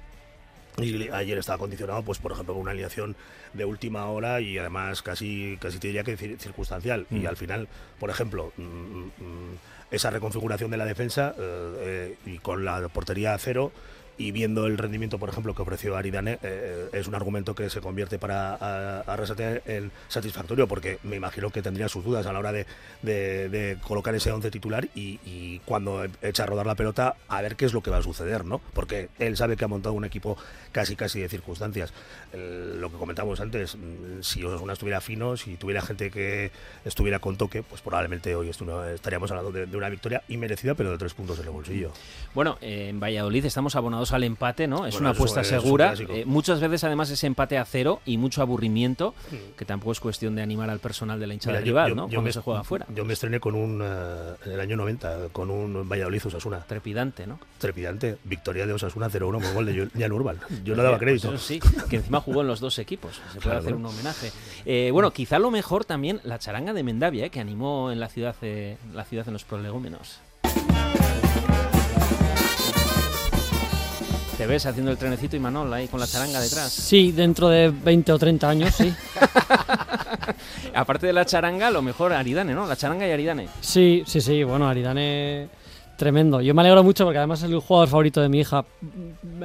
Y 0.79 1.09
ayer 1.09 1.39
estaba 1.39 1.57
condicionado, 1.57 2.03
pues 2.03 2.19
por 2.19 2.31
ejemplo, 2.33 2.53
por 2.53 2.61
una 2.61 2.69
alineación 2.69 3.15
de 3.53 3.65
última 3.65 4.05
hora 4.11 4.41
y 4.41 4.59
además 4.59 5.01
casi, 5.01 5.57
casi 5.59 5.79
te 5.79 5.87
diría 5.87 6.03
que 6.03 6.15
cir- 6.15 6.37
circunstancial. 6.37 7.07
Y 7.09 7.21
Mm. 7.21 7.27
al 7.27 7.35
final, 7.35 7.67
por 7.99 8.11
ejemplo, 8.11 8.53
mm, 8.57 8.61
mm, 8.63 9.57
esa 9.89 10.11
reconfiguración 10.11 10.69
de 10.69 10.77
la 10.77 10.85
defensa 10.85 11.33
eh, 11.35 11.73
eh, 11.79 12.15
y 12.27 12.37
con 12.37 12.63
la 12.63 12.87
portería 12.89 13.33
a 13.33 13.39
cero, 13.39 13.71
y 14.17 14.31
viendo 14.31 14.65
el 14.65 14.77
rendimiento, 14.77 15.19
por 15.19 15.29
ejemplo, 15.29 15.53
que 15.53 15.61
ofreció 15.61 15.95
Aridane, 15.95 16.39
eh, 16.41 16.89
es 16.93 17.07
un 17.07 17.15
argumento 17.15 17.53
que 17.53 17.69
se 17.69 17.81
convierte 17.81 18.17
para 18.17 19.01
Arrasate 19.01 19.61
en 19.65 19.91
satisfactorio, 20.07 20.67
porque 20.67 20.99
me 21.03 21.15
imagino 21.15 21.51
que 21.51 21.61
tendría 21.61 21.87
sus 21.87 22.03
dudas 22.03 22.25
a 22.25 22.33
la 22.33 22.39
hora 22.39 22.51
de, 22.51 23.77
colocar 23.83 24.15
ese 24.15 24.31
once 24.31 24.49
titular 24.49 24.87
y, 24.95 25.59
cuando 25.65 26.05
echa 26.21 26.43
a 26.43 26.45
rodar 26.45 26.65
la 26.65 26.75
pelota, 26.75 27.15
a 27.27 27.41
ver 27.41 27.55
qué 27.55 27.65
es 27.65 27.73
lo 27.73 27.81
que 27.81 27.91
va 27.91 27.97
a 27.97 28.03
suceder, 28.03 28.45
¿no? 28.45 28.59
Porque 28.73 29.09
él 29.19 29.37
sabe 29.37 29.57
que 29.57 29.65
ha 29.65 29.67
montado 29.67 29.93
un 29.93 30.05
equipo 30.05 30.37
casi 30.71 30.95
casi 30.95 31.19
de 31.19 31.29
circunstancias. 31.29 31.93
Lo 32.33 32.91
que 32.91 32.97
comentábamos 32.97 33.39
antes, 33.39 33.75
mm, 33.75 34.21
si 34.21 34.43
Osasuna 34.43 34.73
estuviera 34.73 35.01
fino, 35.01 35.37
si 35.37 35.57
tuviera 35.57 35.81
gente 35.81 36.09
que 36.11 36.51
estuviera 36.85 37.19
con 37.19 37.37
toque, 37.37 37.63
pues 37.63 37.81
probablemente 37.81 38.35
hoy 38.35 38.49
estaríamos 38.49 39.31
hablando 39.31 39.51
de, 39.51 39.77
una 39.77 39.89
victoria 39.89 40.23
inmerecida, 40.27 40.73
pero 40.75 40.91
de 40.91 40.97
tres 40.97 41.13
puntos 41.13 41.37
en 41.39 41.45
el 41.45 41.51
bolsillo. 41.51 41.91
Bueno, 42.33 42.57
eh, 42.61 42.89
en 42.89 42.99
Valladolid 42.99 43.45
estamos 43.45 43.75
abonados 43.75 44.06
al 44.13 44.23
empate, 44.23 44.67
¿no? 44.67 44.85
Es 44.85 44.95
Bueno, 44.95 45.09
una 45.09 45.15
apuesta 45.15 45.41
es 45.41 45.47
segura. 45.47 45.93
Eh, 45.97 46.23
muchas 46.25 46.59
veces, 46.59 46.83
además, 46.83 47.09
ese 47.09 47.27
empate 47.27 47.57
a 47.57 47.65
cero 47.65 48.01
y 48.05 48.17
mucho 48.17 48.41
aburrimiento, 48.41 49.13
que 49.57 49.65
tampoco 49.65 49.91
es 49.91 49.99
cuestión 49.99 50.35
de 50.35 50.41
animar 50.41 50.69
al 50.69 50.79
personal 50.79 51.19
de 51.19 51.27
la 51.27 51.33
hinchada 51.33 51.57
Mira, 51.59 51.65
rival, 51.65 51.89
yo- 51.89 51.95
¿no? 51.95 52.01
yo 52.03 52.07
Cuando 52.17 52.21
me- 52.23 52.33
se 52.33 52.41
juega 52.41 52.59
afuera. 52.61 52.85
Yo 52.95 53.05
me 53.05 53.13
estrené 53.13 53.39
con 53.39 53.55
un, 53.55 53.81
eh, 53.83 54.33
en 54.45 54.51
el 54.51 54.59
año 54.59 54.77
90, 54.77 55.29
con 55.31 55.49
un 55.49 55.87
Valladolid 55.87 56.25
Osasuna. 56.25 56.59
Trepidante, 56.67 57.27
¿no? 57.27 57.39
Trepidante. 57.57 58.17
Victoria 58.23 58.65
de 58.65 58.73
Osasuna 58.73 59.09
0-1 59.09 59.39
por 59.39 59.53
gol 59.53 59.65
de 59.65 59.89
Jan 59.97 60.11
Urban. 60.11 60.37
Yo 60.63 60.75
no 60.75 60.83
daba 60.83 60.97
Pues 60.97 61.05
crédito. 61.05 61.33
eso 61.33 61.37
sí, 61.37 61.59
que 61.89 61.97
encima 61.97 62.19
jugó 62.21 62.41
en 62.41 62.47
los 62.47 62.59
dos 62.59 62.79
equipos. 62.79 63.15
Se 63.15 63.21
puede 63.39 63.41
Claro. 63.41 63.59
hacer 63.59 63.73
un 63.75 63.85
homenaje. 63.85 64.31
Eh, 64.65 64.89
bueno, 64.91 65.11
quizá 65.11 65.39
lo 65.39 65.51
mejor 65.51 65.85
también 65.85 66.19
la 66.23 66.39
charanga 66.39 66.73
de 66.73 66.83
Mendavia, 66.83 67.25
eh, 67.25 67.29
que 67.29 67.39
animó 67.39 67.91
en 67.91 67.99
la 67.99 68.09
ciudad, 68.09 68.35
eh, 68.41 68.77
la 68.93 69.03
ciudad 69.05 69.27
en 69.27 69.33
los 69.33 69.43
prolegómenos. 69.43 70.19
Te 74.37 74.45
ves 74.45 74.65
haciendo 74.67 74.91
el 74.91 74.97
trenecito 74.97 75.35
y 75.35 75.39
Manol 75.39 75.73
ahí 75.73 75.87
con 75.87 75.99
la 75.99 76.05
charanga 76.05 76.39
detrás. 76.39 76.71
Sí, 76.71 77.11
dentro 77.11 77.49
de 77.49 77.71
20 77.71 78.11
o 78.11 78.19
30 78.19 78.47
años, 78.49 78.75
sí. 78.75 78.93
Aparte 80.75 81.07
de 81.07 81.13
la 81.13 81.25
charanga, 81.25 81.71
lo 81.71 81.81
mejor 81.81 82.13
Aridane, 82.13 82.53
¿no? 82.53 82.67
La 82.67 82.75
charanga 82.75 83.07
y 83.07 83.11
Aridane. 83.11 83.47
Sí, 83.61 84.03
sí, 84.05 84.21
sí, 84.21 84.43
bueno, 84.43 84.67
Aridane 84.67 85.49
tremendo. 85.97 86.39
Yo 86.41 86.53
me 86.53 86.61
alegro 86.61 86.83
mucho 86.83 87.03
porque 87.05 87.17
además 87.17 87.41
es 87.41 87.49
el 87.49 87.59
jugador 87.59 87.89
favorito 87.89 88.21
de 88.21 88.29
mi 88.29 88.39
hija. 88.41 88.63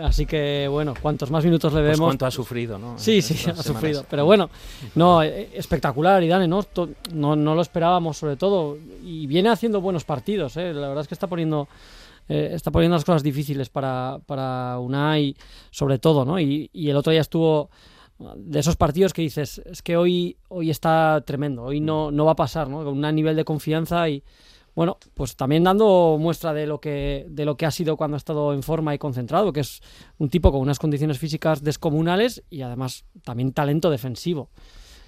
Así 0.02 0.26
que, 0.26 0.68
bueno, 0.70 0.92
cuantos 1.00 1.30
más 1.30 1.42
minutos 1.42 1.72
le 1.72 1.80
Pues 1.80 1.92
vemos. 1.92 2.08
cuánto 2.08 2.26
ha 2.26 2.30
sufrido, 2.30 2.78
¿no? 2.78 2.98
Sí, 2.98 3.22
sí, 3.22 3.32
ha 3.36 3.38
semanas. 3.40 3.64
sufrido. 3.64 4.04
Pero 4.10 4.26
bueno, 4.26 4.50
no, 4.94 5.22
eh, 5.22 5.48
espectacular 5.54 6.16
Aridane, 6.16 6.46
¿no? 6.46 6.62
No, 7.14 7.34
no 7.34 7.54
lo 7.54 7.62
esperábamos 7.62 8.18
sobre 8.18 8.36
todo. 8.36 8.76
Y 9.02 9.26
viene 9.26 9.48
haciendo 9.48 9.80
buenos 9.80 10.04
partidos, 10.04 10.58
¿eh? 10.58 10.74
La 10.74 10.88
verdad 10.88 11.00
es 11.00 11.08
que 11.08 11.14
está 11.14 11.26
poniendo... 11.28 11.66
eh, 12.32 12.54
está 12.54 12.70
poniendo 12.70 12.96
las 12.96 13.04
cosas 13.04 13.22
difíciles 13.22 13.68
para, 13.68 14.18
para 14.24 14.78
Unai, 14.78 15.36
sobre 15.70 15.98
todo, 15.98 16.24
¿no? 16.24 16.40
Y, 16.40 16.70
el 16.72 16.96
otro 16.96 17.12
día 17.12 17.20
estuvo 17.20 17.68
de 18.36 18.58
esos 18.58 18.76
partidos 18.76 19.12
que 19.12 19.20
dices, 19.20 19.60
es 19.66 19.82
que 19.82 19.98
hoy, 19.98 20.38
hoy 20.48 20.70
está 20.70 21.22
tremendo, 21.26 21.64
hoy 21.64 21.80
no, 21.80 22.10
no 22.10 22.24
va 22.24 22.32
a 22.32 22.36
pasar, 22.36 22.70
¿no? 22.70 22.84
Con 22.84 23.04
un 23.04 23.14
nivel 23.14 23.36
de 23.36 23.44
confianza 23.44 24.08
y, 24.08 24.24
bueno, 24.74 24.96
pues 25.12 25.36
también 25.36 25.62
dando 25.62 26.16
muestra 26.18 26.54
de 26.54 26.66
lo 26.66 26.80
que 26.80 27.26
de 27.28 27.44
lo 27.44 27.58
que 27.58 27.66
ha 27.66 27.70
sido 27.70 27.98
cuando 27.98 28.14
ha 28.14 28.18
estado 28.18 28.54
en 28.54 28.62
forma 28.62 28.94
y 28.94 28.98
concentrado, 28.98 29.52
que 29.52 29.60
es 29.60 29.82
un 30.16 30.30
tipo 30.30 30.50
con 30.50 30.62
unas 30.62 30.78
condiciones 30.78 31.18
físicas 31.18 31.62
descomunales 31.62 32.44
y 32.48 32.62
además 32.62 33.04
también 33.24 33.52
talento 33.52 33.90
defensivo. 33.90 34.48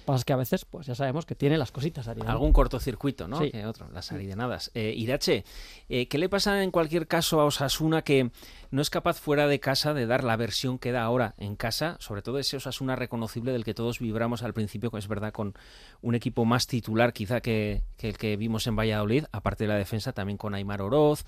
Pasa 0.05 0.17
es 0.17 0.25
que 0.25 0.33
a 0.33 0.37
veces, 0.37 0.65
pues 0.65 0.87
ya 0.87 0.95
sabemos 0.95 1.25
que 1.25 1.35
tiene 1.35 1.57
las 1.57 1.71
cositas. 1.71 2.07
Aridane. 2.07 2.31
Algún 2.31 2.53
cortocircuito, 2.53 3.27
¿no? 3.27 3.39
Sí. 3.39 3.51
Que 3.51 3.65
otro, 3.65 3.89
las 3.91 4.11
aridenadas. 4.11 4.71
Eh, 4.73 4.93
Irache, 4.95 5.43
eh, 5.89 6.07
¿qué 6.07 6.17
le 6.17 6.29
pasa 6.29 6.63
en 6.63 6.71
cualquier 6.71 7.07
caso 7.07 7.41
a 7.41 7.45
Osasuna 7.45 8.03
que 8.03 8.31
no 8.71 8.81
es 8.81 8.89
capaz 8.89 9.19
fuera 9.19 9.47
de 9.47 9.59
casa 9.59 9.93
de 9.93 10.05
dar 10.05 10.23
la 10.23 10.37
versión 10.37 10.77
que 10.77 10.91
da 10.91 11.03
ahora 11.03 11.35
en 11.37 11.55
casa? 11.55 11.97
Sobre 11.99 12.21
todo 12.21 12.39
ese 12.39 12.57
Osasuna 12.57 12.95
reconocible 12.95 13.51
del 13.51 13.63
que 13.63 13.73
todos 13.73 13.99
vibramos 13.99 14.43
al 14.43 14.53
principio, 14.53 14.91
que 14.91 14.99
es 14.99 15.07
verdad, 15.07 15.33
con 15.33 15.55
un 16.01 16.15
equipo 16.15 16.45
más 16.45 16.67
titular 16.67 17.11
quizá 17.13 17.41
que, 17.41 17.83
que 17.97 18.09
el 18.09 18.17
que 18.17 18.37
vimos 18.37 18.67
en 18.67 18.75
Valladolid, 18.75 19.25
aparte 19.31 19.63
de 19.63 19.69
la 19.69 19.75
defensa, 19.75 20.13
también 20.13 20.37
con 20.37 20.53
Aymar 20.53 20.81
Oroz. 20.81 21.25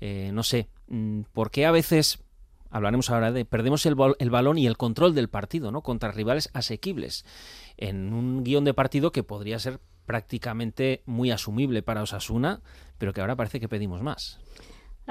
Eh, 0.00 0.30
no 0.32 0.42
sé, 0.42 0.68
mm, 0.88 1.22
¿por 1.32 1.50
qué 1.50 1.66
a 1.66 1.70
veces 1.70 2.18
hablaremos 2.70 3.10
ahora 3.10 3.32
de 3.32 3.44
perdemos 3.44 3.86
el 3.86 3.94
balón 3.94 4.58
y 4.58 4.66
el 4.66 4.76
control 4.76 5.14
del 5.14 5.28
partido, 5.28 5.70
¿no? 5.70 5.82
Contra 5.82 6.12
rivales 6.12 6.50
asequibles 6.52 7.24
en 7.78 8.12
un 8.12 8.44
guion 8.44 8.64
de 8.64 8.74
partido 8.74 9.10
que 9.12 9.22
podría 9.22 9.58
ser 9.58 9.80
prácticamente 10.04 11.02
muy 11.06 11.30
asumible 11.30 11.82
para 11.82 12.02
Osasuna, 12.02 12.60
pero 12.98 13.12
que 13.12 13.20
ahora 13.20 13.36
parece 13.36 13.60
que 13.60 13.68
pedimos 13.68 14.02
más. 14.02 14.38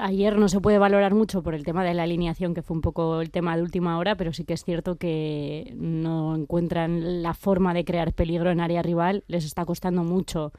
Ayer 0.00 0.38
no 0.38 0.48
se 0.48 0.60
puede 0.60 0.78
valorar 0.78 1.12
mucho 1.12 1.42
por 1.42 1.56
el 1.56 1.64
tema 1.64 1.82
de 1.82 1.92
la 1.92 2.04
alineación, 2.04 2.54
que 2.54 2.62
fue 2.62 2.76
un 2.76 2.82
poco 2.82 3.20
el 3.20 3.32
tema 3.32 3.56
de 3.56 3.62
última 3.62 3.98
hora, 3.98 4.14
pero 4.14 4.32
sí 4.32 4.44
que 4.44 4.54
es 4.54 4.64
cierto 4.64 4.94
que 4.94 5.74
no 5.76 6.36
encuentran 6.36 7.20
la 7.20 7.34
forma 7.34 7.74
de 7.74 7.84
crear 7.84 8.12
peligro 8.12 8.52
en 8.52 8.60
área 8.60 8.80
rival. 8.80 9.24
Les 9.26 9.44
está 9.44 9.64
costando 9.64 10.04
mucho 10.04 10.52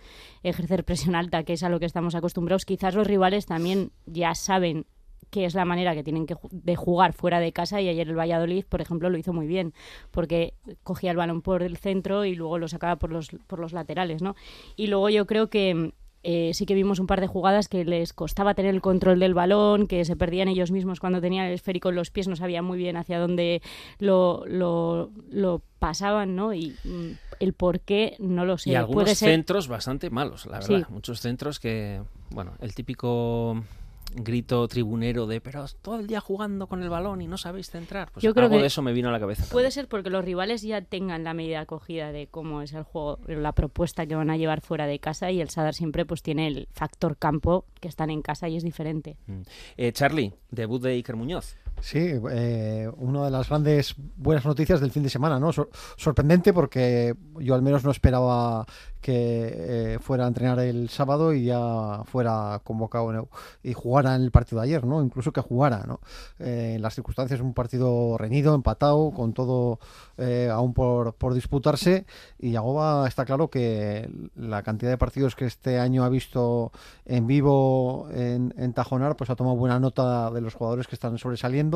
ejercer 0.44 0.84
presión 0.84 1.16
alta, 1.16 1.44
que 1.44 1.54
es 1.54 1.64
a 1.64 1.70
lo 1.70 1.80
que 1.80 1.86
estamos 1.86 2.16
acostumbrados. 2.16 2.66
Quizás 2.66 2.96
los 2.96 3.08
rivales 3.08 3.46
también 3.46 3.92
ya 4.06 4.36
saben 4.36 4.86
qué 5.30 5.46
es 5.46 5.54
la 5.56 5.66
manera 5.66 5.94
que 5.96 6.04
tienen 6.04 6.26
que 6.26 6.36
ju- 6.36 6.50
de 6.52 6.76
jugar 6.76 7.14
fuera 7.14 7.40
de 7.40 7.52
casa 7.52 7.82
y 7.82 7.88
ayer 7.90 8.08
el 8.10 8.18
Valladolid, 8.18 8.66
por 8.68 8.82
ejemplo, 8.82 9.10
lo 9.10 9.18
hizo 9.18 9.34
muy 9.34 9.48
bien 9.48 9.74
porque 10.12 10.54
cogía 10.84 11.12
el 11.12 11.18
balón 11.18 11.42
por 11.42 11.64
el 11.64 11.78
centro 11.78 12.26
y 12.26 12.36
luego 12.36 12.58
lo 12.58 12.68
sacaba 12.68 12.98
por 12.98 13.12
los, 13.12 13.30
por 13.48 13.60
los 13.60 13.74
laterales, 13.74 14.22
¿no? 14.22 14.36
Y 14.76 14.88
luego 14.88 15.10
yo 15.10 15.26
creo 15.26 15.50
que 15.50 15.94
eh, 16.22 16.52
sí 16.54 16.66
que 16.66 16.74
vimos 16.76 17.00
un 17.00 17.08
par 17.08 17.22
de 17.22 17.28
jugadas 17.28 17.70
que 17.70 17.86
les 17.86 18.12
costaba 18.12 18.54
tener 18.54 18.76
el 18.76 18.82
control 18.82 19.20
del 19.20 19.34
balón, 19.34 19.88
que 19.88 20.04
se 20.04 20.18
perdían 20.18 20.50
ellos 20.50 20.70
mismos 20.70 21.00
cuando 21.00 21.22
tenían 21.22 21.46
el 21.46 21.54
esférico 21.54 21.90
en 21.90 21.96
los 21.96 22.12
pies, 22.12 22.28
no 22.28 22.36
sabían 22.36 22.66
muy 22.66 22.78
bien 22.78 22.98
hacia 22.98 23.20
dónde 23.20 23.62
lo, 24.00 24.44
lo, 24.46 25.12
lo 25.32 25.62
pasaban, 25.80 26.36
¿no? 26.36 26.54
Y 26.54 26.76
mm, 26.84 27.12
el 27.40 27.54
por 27.54 27.80
qué 27.80 28.18
no 28.20 28.44
lo 28.44 28.58
sé. 28.58 28.72
y 28.72 28.76
algunos 28.76 29.04
Puede 29.06 29.16
ser 29.16 29.30
centros 29.32 29.70
bastante 29.70 30.10
malos, 30.10 30.46
la 30.46 30.60
verdad. 30.60 30.80
Sí. 30.88 30.94
Muchos 30.94 31.22
centros 31.22 31.58
que, 31.62 32.02
bueno, 32.32 32.52
el 32.60 32.76
típico 32.76 33.64
grito 34.14 34.68
tribunero 34.68 35.28
de 35.28 35.42
pero 35.42 35.66
todo 35.82 36.00
el 36.00 36.08
día 36.08 36.20
jugando 36.20 36.68
con 36.68 36.84
el 36.84 36.90
balón 36.90 37.22
y 37.22 37.28
no 37.28 37.38
sabéis 37.38 37.70
centrar. 37.70 38.12
Pues 38.12 38.24
Yo 38.24 38.34
creo 38.34 38.46
algo 38.46 38.58
que 38.58 38.62
de 38.62 38.68
eso 38.68 38.82
me 38.82 38.94
vino 38.94 39.10
a 39.10 39.12
la 39.12 39.20
cabeza. 39.20 39.46
Puede 39.52 39.72
ser 39.72 39.88
porque 39.88 40.10
los 40.10 40.24
rivales 40.24 40.62
ya 40.62 40.82
tengan 40.82 41.24
la 41.24 41.34
medida 41.34 41.62
acogida 41.62 42.12
de 42.12 42.28
cómo 42.28 42.62
es 42.62 42.74
el 42.74 42.84
juego, 42.84 43.20
la 43.28 43.54
propuesta 43.54 44.06
que 44.06 44.16
van 44.16 44.30
a 44.30 44.38
llevar 44.38 44.62
fuera 44.62 44.88
de 44.88 45.00
casa 45.00 45.32
y 45.32 45.42
el 45.42 45.50
Sadar 45.50 45.74
siempre 45.74 46.06
pues 46.06 46.22
tiene 46.22 46.48
el 46.48 46.68
factor 46.72 47.18
campo 47.18 47.66
que 47.80 47.88
están 47.88 48.10
en 48.10 48.22
casa 48.22 48.50
y 48.50 48.58
es 48.58 48.64
diferente. 48.64 49.18
Mm. 49.28 49.42
Eh, 49.78 49.92
Charlie, 49.92 50.34
debut 50.52 50.82
de 50.82 50.92
Iker 50.92 51.16
Muñoz. 51.16 51.56
Sí, 51.82 51.98
eh, 52.32 52.92
una 52.98 53.24
de 53.26 53.32
las 53.32 53.48
grandes 53.48 53.96
buenas 54.18 54.46
noticias 54.46 54.82
del 54.82 54.92
fin 54.92 55.02
de 55.04 55.10
semana, 55.10 55.40
¿no? 55.40 55.54
Sor- 55.54 55.70
sorprendente 55.96 56.52
porque 56.54 57.16
yo 57.40 57.56
al 57.56 57.62
menos 57.62 57.86
no 57.86 57.92
esperaba 57.92 58.66
que 59.00 59.94
eh, 59.96 60.00
fuera 60.02 60.26
a 60.26 60.28
entrenar 60.28 60.60
el 60.60 60.90
sábado 60.90 61.34
y 61.34 61.46
ya 61.46 62.02
fuera 62.04 62.60
convocado 62.66 63.30
y 63.64 63.72
jugara 63.72 64.16
en 64.16 64.24
el 64.24 64.32
partido 64.32 64.60
de 64.60 64.68
ayer, 64.68 64.86
¿no? 64.86 65.02
Incluso 65.02 65.32
que 65.32 65.40
jugara, 65.40 65.86
¿no? 65.88 66.02
Eh, 66.38 66.74
en 66.76 66.82
las 66.82 66.96
circunstancias 66.96 67.40
un 67.40 67.54
partido 67.54 68.18
reñido, 68.18 68.56
empatado, 68.56 69.12
con 69.12 69.32
todo 69.34 69.80
eh, 70.18 70.50
aún 70.52 70.74
por, 70.74 71.14
por 71.16 71.34
disputarse 71.34 72.06
y 72.38 72.52
Yagoba 72.52 73.08
está 73.08 73.24
claro 73.24 73.50
que 73.50 74.10
la 74.36 74.64
cantidad 74.64 74.92
de 74.92 74.98
partidos 74.98 75.34
que 75.38 75.46
este 75.46 75.80
año 75.80 76.04
ha 76.04 76.10
visto 76.10 76.74
en 77.06 77.26
vivo 77.26 78.10
en, 78.14 78.54
en 78.58 78.74
Tajonar 78.74 79.16
pues 79.16 79.30
ha 79.30 79.38
tomado 79.38 79.56
buena 79.56 79.80
nota 79.80 80.30
de 80.32 80.42
los 80.42 80.56
jugadores 80.56 80.88
que 80.88 80.96
están 80.96 81.18
sobresaliendo 81.18 81.69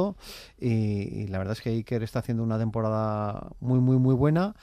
y, 0.59 1.27
la 1.27 1.38
verdad 1.38 1.53
es 1.53 1.62
que 1.62 1.69
Iker 1.69 2.03
está 2.03 2.19
haciendo 2.19 2.43
una 2.43 2.57
temporada 2.57 3.50
muy 3.59 3.79
muy 3.79 3.97
muy 3.97 4.15
buena 4.15 4.55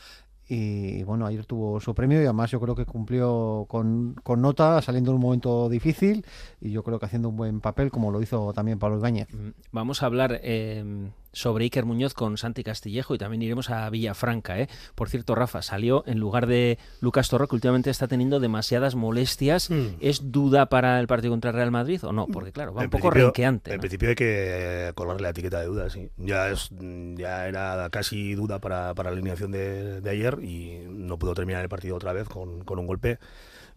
y 0.53 1.05
bueno, 1.05 1.27
ayer 1.27 1.47
tuvo 1.47 1.79
su 1.79 1.95
premio 1.95 2.21
y 2.21 2.25
además 2.25 2.51
yo 2.51 2.59
creo 2.59 2.75
que 2.75 2.85
cumplió 2.85 3.67
con, 3.69 4.17
con 4.25 4.43
nota, 4.43 4.83
saliendo 4.83 5.13
en 5.13 5.17
un 5.17 5.23
momento 5.23 5.69
difícil 5.69 6.27
y 6.61 6.73
yo 6.73 6.83
creo 6.83 6.99
que 6.99 7.07
haciendo 7.07 7.29
un 7.29 7.37
buen 7.37 7.61
papel 7.61 7.93
como 7.93 8.11
lo 8.11 8.21
hizo 8.21 8.53
también 8.53 8.81
Pablo 8.81 8.99
Ibáñez. 8.99 9.29
Vamos 9.71 10.03
a 10.03 10.07
hablar 10.07 10.41
eh, 10.43 11.13
sobre 11.33 11.65
Iker 11.65 11.85
Muñoz 11.85 12.15
con 12.15 12.37
Santi 12.37 12.65
Castillejo 12.65 13.15
y 13.15 13.19
también 13.19 13.43
iremos 13.43 13.71
a 13.71 13.89
Villafranca. 13.91 14.59
¿eh? 14.59 14.69
Por 14.95 15.09
cierto, 15.09 15.35
Rafa, 15.35 15.63
salió 15.63 16.05
en 16.07 16.19
lugar 16.19 16.47
de 16.47 16.79
Lucas 17.01 17.29
Torro, 17.29 17.49
que 17.49 17.55
últimamente 17.55 17.91
está 17.91 18.09
teniendo 18.09 18.41
demasiadas 18.41 18.95
molestias. 18.95 19.71
¿Es 20.01 20.33
duda 20.33 20.67
para 20.67 21.01
el 21.01 21.07
partido 21.07 21.33
contra 21.33 21.51
el 21.51 21.57
Real 21.57 21.71
Madrid 21.71 22.03
o 22.05 22.13
no? 22.13 22.27
Porque 22.27 22.53
claro, 22.53 22.75
va 22.75 22.83
un 22.83 22.91
poco 22.91 23.11
renqueante. 23.11 23.71
En 23.71 23.77
¿no? 23.77 23.81
principio 23.81 24.09
hay 24.11 24.15
que 24.15 24.89
eh, 24.89 24.93
colgarle 24.95 25.23
la 25.23 25.31
etiqueta 25.31 25.61
de 25.61 25.67
duda, 25.67 25.91
sí. 25.91 26.11
Ya, 26.17 26.51
es, 26.51 26.71
ya 27.17 27.47
era 27.47 27.89
casi 27.91 28.35
duda 28.35 28.59
para, 28.59 28.95
para 28.95 29.11
la 29.11 29.17
alineación 29.17 29.51
de, 29.53 30.01
de 30.01 30.11
ayer 30.11 30.39
y 30.43 30.85
no 30.89 31.19
pudo 31.19 31.35
terminar 31.35 31.63
el 31.63 31.69
partido 31.69 31.97
otra 31.97 32.13
vez 32.13 32.29
con, 32.29 32.65
con 32.65 32.79
un 32.79 32.87
golpe. 32.87 33.19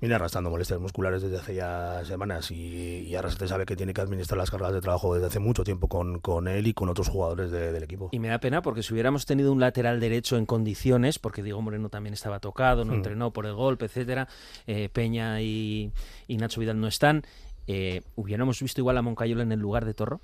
Viene 0.03 0.15
arrastrando 0.15 0.50
molestias 0.50 0.81
musculares 0.81 1.22
desde 1.22 1.38
hace 1.38 1.55
ya 1.55 2.03
semanas 2.03 2.51
y, 2.51 3.05
y 3.07 3.15
ahora 3.15 3.31
se 3.31 3.48
sabe 3.48 3.65
que 3.65 3.77
tiene 3.77 3.93
que 3.93 4.01
administrar 4.01 4.38
las 4.38 4.51
cargas 4.51 4.74
de 4.74 4.81
trabajo 4.81 5.13
desde 5.13 5.27
hace 5.27 5.39
mucho 5.39 5.63
tiempo 5.63 5.88
con, 5.88 6.19
con 6.19 6.50
él 6.50 6.67
y 6.67 6.74
con 6.74 6.89
otros 6.89 7.07
jugadores 7.07 7.51
de- 7.51 7.72
del 7.72 7.83
equipo. 7.83 8.10
Y 8.12 8.19
me 8.19 8.27
da 8.27 8.38
pena 8.39 8.62
porque 8.62 8.83
si 8.83 8.91
hubiéramos 8.91 9.25
tenido 9.25 9.53
un 9.53 9.62
lateral 9.62 10.01
derecho 10.01 10.36
en 10.36 10.45
condiciones, 10.45 11.19
porque 11.19 11.41
Diego 11.41 11.62
Moreno 11.62 11.88
también 11.88 12.13
estaba 12.13 12.41
tocado, 12.41 12.83
no 12.83 12.91
Hmm. 12.91 12.95
entrenó 12.98 13.31
por 13.31 13.45
el 13.45 13.53
golpe, 13.53 13.86
etcétera, 13.86 14.27
eh, 14.67 14.89
Peña 14.91 15.41
y, 15.41 15.93
y 16.27 16.36
Nacho 16.36 16.60
Vidal 16.60 16.81
no 16.81 16.88
están, 16.88 17.24
eh, 17.67 18.01
hubiéramos 18.17 18.60
visto 18.62 18.81
igual 18.81 18.98
a 18.98 19.01
Moncayola 19.01 19.43
en 19.43 19.53
el 19.53 19.60
lugar 19.62 19.86
de 19.86 19.93
Torro. 19.93 20.19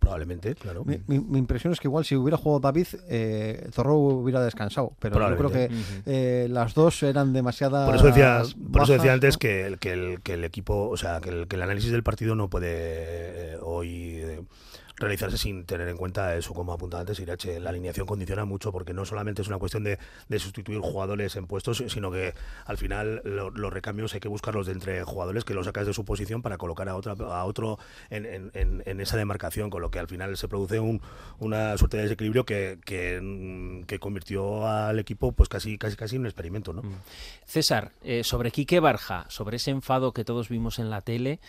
Probablemente, 0.00 0.54
claro. 0.56 0.84
Mi, 0.84 0.98
mi- 1.06 1.20
mi 1.20 1.38
impresión 1.38 1.72
es 1.72 1.78
que 1.78 1.86
igual 1.86 2.04
si 2.04 2.16
hubiera 2.16 2.36
jugado 2.36 2.58
David, 2.60 2.86
eh, 3.08 3.68
Zorro 3.72 3.96
hubiera 3.98 4.42
descansado. 4.42 4.92
Pero 4.98 5.14
yo 5.30 5.36
creo 5.36 5.50
que 5.52 5.70
eh, 6.06 6.48
las 6.50 6.74
dos 6.74 7.02
eran 7.04 7.32
demasiadas. 7.32 7.86
Por 7.86 7.96
eso 7.96 8.06
decía, 8.06 8.38
por 8.42 8.48
eso 8.48 8.70
bajas, 8.72 8.88
decía 8.88 9.12
antes 9.12 9.34
¿no? 9.34 9.38
que, 9.38 9.66
el, 9.66 9.78
que, 9.78 9.92
el, 9.92 10.20
que 10.22 10.32
el 10.34 10.44
equipo, 10.44 10.88
o 10.88 10.96
sea, 10.96 11.20
que 11.20 11.28
el, 11.28 11.46
que 11.48 11.56
el 11.56 11.62
análisis 11.62 11.92
del 11.92 12.02
partido 12.02 12.34
no 12.34 12.48
puede 12.48 12.68
eh, 12.72 13.56
hoy 13.62 14.14
eh, 14.16 14.40
realizarse 15.00 15.38
sin 15.38 15.64
tener 15.64 15.88
en 15.88 15.96
cuenta 15.96 16.36
eso, 16.36 16.54
como 16.54 16.72
apuntaba 16.72 17.00
antes 17.00 17.18
Irache. 17.18 17.58
La 17.60 17.70
alineación 17.70 18.06
condiciona 18.06 18.44
mucho 18.44 18.70
porque 18.72 18.92
no 18.92 19.04
solamente 19.04 19.42
es 19.42 19.48
una 19.48 19.58
cuestión 19.58 19.82
de, 19.84 19.98
de 20.28 20.38
sustituir 20.38 20.78
jugadores 20.80 21.34
en 21.36 21.46
puestos, 21.46 21.82
sino 21.88 22.10
que 22.10 22.34
al 22.66 22.76
final 22.78 23.22
lo- 23.24 23.50
los 23.50 23.72
recambios 23.72 24.14
hay 24.14 24.20
que 24.20 24.28
buscarlos 24.28 24.66
de 24.66 24.72
entre 24.72 25.02
jugadores 25.04 25.44
que 25.44 25.54
los 25.54 25.66
sacas 25.66 25.86
de 25.86 25.94
su 25.94 26.04
posición 26.04 26.42
para 26.42 26.58
colocar 26.58 26.88
a, 26.88 26.94
otra, 26.96 27.12
a 27.12 27.44
otro 27.44 27.78
en, 28.10 28.50
en- 28.54 29.00
esa 29.00 29.16
demarcación, 29.16 29.70
con 29.70 29.80
lo 29.82 29.90
que 29.90 29.98
al 29.98 30.08
final 30.08 30.36
se 30.36 30.46
produce 30.48 30.78
un, 30.78 31.00
una 31.38 31.76
suerte 31.78 31.96
de 31.96 32.02
desequilibrio 32.04 32.44
que, 32.44 32.78
que, 32.84 33.18
mm, 33.20 33.84
convirtió 33.98 34.66
al 34.66 34.98
equipo 34.98 35.32
pues 35.32 35.48
casi 35.48 35.78
casi 35.78 35.96
casi 35.96 36.16
en 36.16 36.22
un 36.22 36.26
experimento, 36.26 36.72
¿no? 36.72 36.82
César, 37.44 37.92
eh, 38.02 38.22
sobre 38.24 38.50
Quique 38.50 38.80
Barja, 38.80 39.26
sobre 39.28 39.56
ese 39.56 39.70
enfado 39.70 40.12
que 40.12 40.24
todos 40.24 40.48
vimos 40.48 40.78
en 40.78 40.90
la 40.90 41.00
tele, 41.00 41.40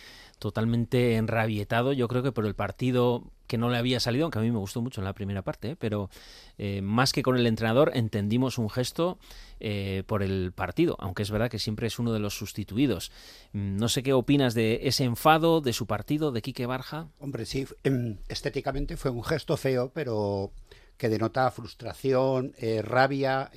totalmente 0.42 1.14
enrabietado, 1.14 1.92
yo 1.92 2.08
creo 2.08 2.24
que 2.24 2.32
por 2.32 2.44
el 2.46 2.56
partido 2.56 3.22
que 3.46 3.58
no 3.58 3.70
le 3.70 3.76
había 3.78 4.00
salido, 4.00 4.24
aunque 4.24 4.40
a 4.40 4.42
mí 4.42 4.50
me 4.50 4.58
gustó 4.58 4.82
mucho 4.82 5.00
en 5.00 5.04
la 5.04 5.12
primera 5.12 5.42
parte, 5.42 5.70
¿eh? 5.70 5.76
pero 5.78 6.10
eh, 6.58 6.82
más 6.82 7.12
que 7.12 7.22
con 7.22 7.36
el 7.36 7.46
entrenador 7.46 7.92
entendimos 7.94 8.58
un 8.58 8.68
gesto 8.68 9.20
eh, 9.60 10.02
por 10.08 10.24
el 10.24 10.50
partido, 10.50 10.96
aunque 10.98 11.22
es 11.22 11.30
verdad 11.30 11.48
que 11.48 11.60
siempre 11.60 11.86
es 11.86 12.00
uno 12.00 12.12
de 12.12 12.18
los 12.18 12.36
sustituidos. 12.36 13.12
Mm, 13.52 13.76
No 13.76 13.88
sé 13.88 14.02
qué 14.02 14.14
opinas 14.14 14.54
de 14.54 14.80
ese 14.82 15.04
enfado, 15.04 15.60
de 15.60 15.72
su 15.72 15.86
partido, 15.86 16.32
de 16.32 16.42
Quique 16.42 16.66
Barja. 16.66 17.06
Hombre, 17.20 17.46
sí, 17.46 17.68
em, 17.84 18.18
estéticamente 18.28 18.96
fue 18.96 19.12
un 19.12 19.22
gesto 19.22 19.56
feo, 19.56 19.92
pero 19.94 20.50
que 20.96 21.08
denota 21.08 21.48
frustración, 21.52 22.52
eh, 22.58 22.82
rabia, 22.82 23.48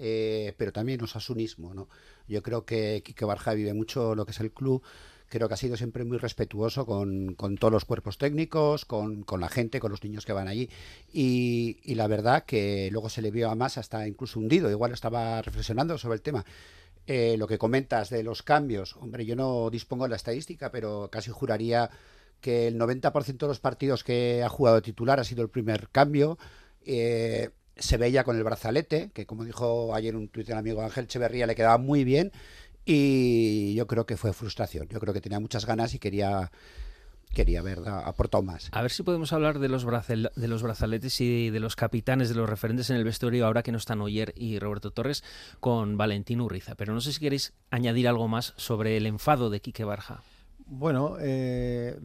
pero 0.58 0.72
también 0.72 1.02
osasunismo, 1.02 1.74
¿no? 1.74 1.90
Yo 2.28 2.44
creo 2.44 2.64
que 2.64 3.02
Quique 3.04 3.26
Barja 3.26 3.54
vive 3.54 3.74
mucho 3.74 4.14
lo 4.14 4.26
que 4.26 4.32
es 4.32 4.40
el 4.40 4.52
club, 4.52 4.84
creo 5.30 5.48
que 5.48 5.54
ha 5.54 5.58
sido 5.58 5.78
siempre 5.78 6.04
muy 6.06 6.18
respetuoso 6.18 6.86
con, 6.86 7.36
con 7.36 7.58
todos 7.58 7.72
los 7.72 7.86
cuerpos 7.86 8.18
técnicos, 8.18 8.86
con, 8.86 9.24
con 9.24 9.42
la 9.42 9.50
gente, 9.50 9.80
con 9.80 9.92
los 9.92 10.04
niños 10.04 10.26
que 10.26 10.34
van 10.34 10.48
allí, 10.48 10.70
y, 11.12 11.80
y 11.84 11.96
la 11.96 12.08
verdad 12.08 12.46
que 12.46 12.90
luego 12.92 13.10
se 13.10 13.22
le 13.22 13.32
vio 13.32 13.50
a 13.50 13.56
más 13.56 13.78
hasta 13.78 14.08
incluso 14.08 14.40
hundido, 14.40 14.70
igual 14.70 14.92
estaba 14.92 15.42
reflexionando 15.42 15.98
sobre 15.98 16.16
el 16.16 16.22
tema. 16.22 16.46
Eh, 17.08 17.36
lo 17.38 17.48
que 17.48 17.60
comentas 17.60 18.10
de 18.10 18.24
los 18.24 18.42
cambios, 18.42 18.96
hombre, 18.96 19.26
yo 19.26 19.36
no 19.36 19.70
dispongo 19.70 20.06
de 20.06 20.10
la 20.10 20.16
estadística, 20.16 20.72
pero 20.72 21.10
casi 21.12 21.30
juraría 21.30 21.92
que 22.42 22.68
el 22.68 22.80
90% 22.80 23.38
de 23.38 23.48
los 23.48 23.60
partidos 23.60 24.04
que 24.04 24.42
ha 24.44 24.50
jugado 24.50 24.82
titular 24.82 25.20
ha 25.20 25.24
sido 25.24 25.44
el 25.44 25.50
primer 25.50 25.90
cambio. 25.90 26.38
Eh, 26.84 27.52
se 27.78 27.98
veía 27.98 28.24
con 28.24 28.38
el 28.38 28.44
brazalete, 28.44 29.12
que 29.14 29.26
como 29.26 29.44
dijo 29.44 29.94
ayer 29.94 30.16
un 30.16 30.30
tuit 30.30 30.48
del 30.48 30.58
amigo 30.58 30.82
Ángel 30.82 31.06
Echeverría, 31.06 31.46
le 31.46 31.56
quedaba 31.56 31.78
muy 31.78 32.04
bien. 32.04 32.32
Y 32.86 33.74
yo 33.76 33.88
creo 33.88 34.06
que 34.06 34.18
fue 34.18 34.32
frustración. 34.34 34.88
Yo 34.90 35.00
creo 35.00 35.14
que 35.14 35.22
tenía 35.22 35.40
muchas 35.40 35.66
ganas 35.66 35.94
y 35.96 36.00
quería, 36.00 36.52
quería 37.34 37.60
haber 37.62 37.82
da- 37.82 38.02
aportado 38.08 38.44
más. 38.44 38.70
A 38.72 38.82
ver 38.84 38.92
si 38.92 39.02
podemos 39.04 39.34
hablar 39.34 39.58
de 39.60 39.70
los, 39.70 39.86
brazel- 39.88 40.32
de 40.36 40.48
los 40.48 40.62
brazaletes 40.62 41.20
y 41.22 41.50
de 41.50 41.60
los 41.60 41.76
capitanes, 41.76 42.30
de 42.30 42.36
los 42.36 42.50
referentes 42.50 42.90
en 42.92 42.98
el 42.98 43.04
vestuario, 43.04 43.46
ahora 43.48 43.64
que 43.64 43.72
no 43.72 43.78
están 43.80 44.02
Oyer 44.02 44.34
y 44.38 44.60
Roberto 44.60 44.92
Torres, 44.92 45.24
con 45.60 45.98
Valentín 45.98 46.42
Urriza. 46.42 46.76
Pero 46.76 46.94
no 46.94 47.02
sé 47.02 47.12
si 47.12 47.20
queréis 47.20 47.54
añadir 47.72 48.08
algo 48.08 48.28
más 48.28 48.54
sobre 48.58 48.98
el 48.98 49.08
enfado 49.08 49.50
de 49.50 49.62
Quique 49.62 49.84
Barja. 49.84 50.22
Bueno, 50.68 51.18
eh, 51.20 51.98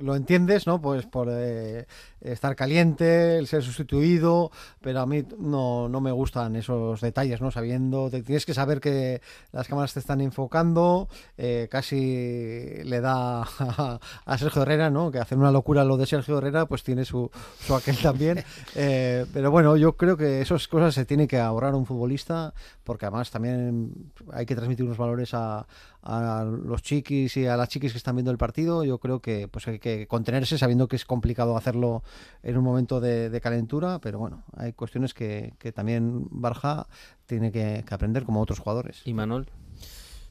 lo 0.00 0.16
entiendes, 0.16 0.66
¿no? 0.66 0.80
Pues 0.80 1.06
por 1.06 1.28
eh, 1.30 1.86
estar 2.20 2.56
caliente, 2.56 3.38
el 3.38 3.46
ser 3.46 3.62
sustituido, 3.62 4.50
pero 4.80 5.00
a 5.00 5.06
mí 5.06 5.24
no, 5.38 5.88
no 5.88 6.00
me 6.00 6.10
gustan 6.12 6.56
esos 6.56 7.00
detalles, 7.00 7.40
¿no? 7.40 7.50
Sabiendo, 7.50 8.10
te- 8.10 8.22
tienes 8.22 8.44
que 8.46 8.54
saber 8.54 8.80
que 8.80 9.20
las 9.52 9.68
cámaras 9.68 9.94
te 9.94 10.00
están 10.00 10.20
enfocando, 10.20 11.08
eh, 11.36 11.68
casi 11.70 12.82
le 12.84 13.00
da 13.00 13.42
a, 13.42 14.00
a 14.24 14.38
Sergio 14.38 14.62
Herrera, 14.62 14.90
¿no? 14.90 15.10
Que 15.10 15.18
hacer 15.18 15.38
una 15.38 15.52
locura 15.52 15.84
lo 15.84 15.96
de 15.96 16.06
Sergio 16.06 16.38
Herrera, 16.38 16.66
pues 16.66 16.82
tiene 16.82 17.04
su, 17.04 17.30
su 17.60 17.74
aquel 17.74 17.96
también. 17.98 18.42
Eh, 18.76 19.26
pero 19.32 19.50
bueno, 19.50 19.76
yo 19.76 19.96
creo 19.96 20.16
que 20.16 20.40
esas 20.40 20.66
cosas 20.68 20.94
se 20.94 21.04
tiene 21.04 21.28
que 21.28 21.38
ahorrar 21.38 21.74
un 21.74 21.86
futbolista, 21.86 22.52
porque 22.82 23.06
además 23.06 23.30
también 23.30 23.92
hay 24.32 24.46
que 24.46 24.56
transmitir 24.56 24.84
unos 24.84 24.98
valores 24.98 25.32
a, 25.34 25.66
a 26.04 26.44
los 26.44 26.82
chiquis 26.82 27.36
y 27.36 27.46
a 27.46 27.56
las 27.56 27.68
chiquis 27.68 27.92
que 27.92 27.98
están 27.98 28.16
viendo 28.16 28.30
el 28.30 28.38
partido. 28.38 28.84
Yo 28.84 28.98
creo 28.98 29.20
que 29.20 29.48
pues 29.48 29.66
hay 29.66 29.78
que 29.78 30.06
contenerse 30.06 30.58
sabiendo 30.58 30.86
que 30.86 30.96
es 30.96 31.04
complicado 31.04 31.56
hacerlo 31.56 32.02
en 32.42 32.56
un 32.58 32.64
momento 32.64 33.00
de, 33.00 33.30
de 33.30 33.40
calentura, 33.40 33.98
pero 34.00 34.18
bueno, 34.18 34.44
hay 34.56 34.72
cuestiones 34.74 35.14
que, 35.14 35.54
que 35.58 35.72
también 35.72 36.26
Barja 36.30 36.86
tiene 37.26 37.50
que, 37.50 37.84
que 37.86 37.94
aprender 37.94 38.24
como 38.24 38.40
otros 38.40 38.58
jugadores. 38.58 39.00
¿Y 39.04 39.14
Manuel? 39.14 39.48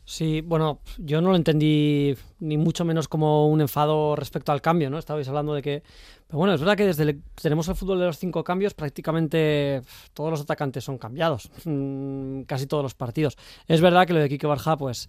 Sí, 0.05 0.41
bueno, 0.41 0.81
yo 0.97 1.21
no 1.21 1.29
lo 1.29 1.37
entendí 1.37 2.13
ni 2.39 2.57
mucho 2.57 2.83
menos 2.83 3.07
como 3.07 3.47
un 3.47 3.61
enfado 3.61 4.17
respecto 4.17 4.51
al 4.51 4.61
cambio, 4.61 4.89
¿no? 4.89 4.97
Estabais 4.99 5.27
hablando 5.29 5.53
de 5.53 5.61
que... 5.61 5.83
Pero 6.27 6.39
bueno, 6.39 6.53
es 6.53 6.59
verdad 6.59 6.75
que 6.75 6.85
desde 6.85 7.03
el- 7.03 7.21
tenemos 7.41 7.69
el 7.69 7.75
fútbol 7.75 7.99
de 7.99 8.07
los 8.07 8.17
cinco 8.17 8.43
cambios, 8.43 8.73
prácticamente 8.73 9.81
todos 10.13 10.29
los 10.31 10.41
atacantes 10.41 10.83
son 10.83 10.97
cambiados, 10.97 11.49
mm, 11.63 12.41
casi 12.41 12.67
todos 12.67 12.83
los 12.83 12.95
partidos. 12.95 13.37
Es 13.67 13.79
verdad 13.79 14.05
que 14.05 14.13
lo 14.13 14.19
de 14.19 14.27
Quique 14.27 14.45
Barja, 14.45 14.75
pues, 14.75 15.07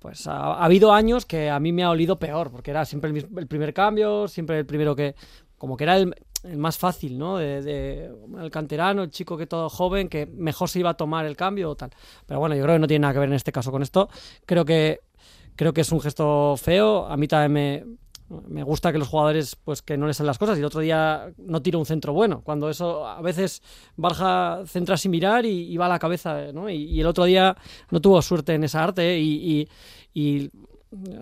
pues 0.00 0.26
ha, 0.26 0.54
ha 0.54 0.64
habido 0.64 0.92
años 0.92 1.24
que 1.24 1.48
a 1.48 1.60
mí 1.60 1.70
me 1.72 1.84
ha 1.84 1.90
olido 1.90 2.18
peor, 2.18 2.50
porque 2.50 2.72
era 2.72 2.84
siempre 2.84 3.10
el 3.36 3.46
primer 3.46 3.72
cambio, 3.72 4.26
siempre 4.26 4.58
el 4.58 4.66
primero 4.66 4.96
que... 4.96 5.14
Como 5.56 5.76
que 5.76 5.84
era 5.84 5.96
el, 5.96 6.12
el 6.42 6.58
más 6.58 6.78
fácil, 6.78 7.18
¿no? 7.18 7.38
De, 7.38 7.62
de- 7.62 8.10
el 8.40 8.50
canterano, 8.50 9.02
el 9.02 9.10
chico 9.10 9.36
que 9.36 9.46
todo 9.46 9.68
joven, 9.68 10.08
que 10.08 10.26
mejor 10.26 10.68
se 10.68 10.80
iba 10.80 10.90
a 10.90 10.94
tomar 10.94 11.24
el 11.26 11.36
cambio 11.36 11.70
o 11.70 11.76
tal. 11.76 11.90
Pero 12.26 12.40
bueno, 12.40 12.54
yo 12.54 12.62
creo 12.62 12.74
que 12.74 12.80
no 12.80 12.86
tiene 12.86 13.02
nada 13.02 13.14
que 13.14 13.20
ver 13.20 13.28
en 13.28 13.34
este 13.34 13.52
caso 13.52 13.70
con 13.70 13.82
esto. 13.82 14.08
Creo 14.46 14.64
que, 14.64 15.00
creo 15.56 15.72
que 15.72 15.82
es 15.82 15.92
un 15.92 16.00
gesto 16.00 16.56
feo. 16.56 17.06
A 17.06 17.16
mí 17.16 17.28
también 17.28 17.98
me, 18.48 18.62
gusta 18.64 18.92
que 18.92 18.98
los 18.98 19.08
jugadores, 19.08 19.56
pues 19.56 19.82
que 19.82 19.96
no 19.96 20.06
les 20.06 20.16
salen 20.16 20.28
las 20.28 20.38
cosas. 20.38 20.56
Y 20.56 20.60
el 20.60 20.66
otro 20.66 20.80
día 20.80 21.32
no 21.38 21.62
tiro 21.62 21.78
un 21.78 21.86
centro 21.86 22.12
bueno. 22.12 22.42
Cuando 22.42 22.68
eso, 22.70 23.06
a 23.06 23.20
veces 23.22 23.62
Barja 23.96 24.62
centra 24.66 24.96
sin 24.96 25.12
mirar 25.12 25.46
y, 25.46 25.76
va 25.76 25.86
a 25.86 25.90
la 25.90 25.98
cabeza, 25.98 26.52
¿no? 26.52 26.68
Y, 26.68 27.00
el 27.00 27.06
otro 27.06 27.24
día 27.24 27.56
no 27.90 28.00
tuvo 28.00 28.20
suerte 28.22 28.54
en 28.54 28.64
esa 28.64 28.82
arte 28.82 29.18
y, 29.18 29.68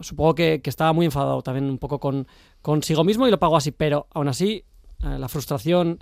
supongo 0.00 0.34
que, 0.34 0.60
que 0.62 0.70
estaba 0.70 0.92
muy 0.92 1.06
enfadado 1.06 1.42
también 1.42 1.66
un 1.66 1.78
poco 1.78 2.00
con 2.00 2.26
consigo 2.60 3.04
mismo 3.04 3.28
y 3.28 3.30
lo 3.30 3.38
pagó 3.38 3.56
así. 3.56 3.70
Pero 3.70 4.06
aún 4.12 4.28
así, 4.28 4.64
la 5.02 5.28
frustración 5.28 5.98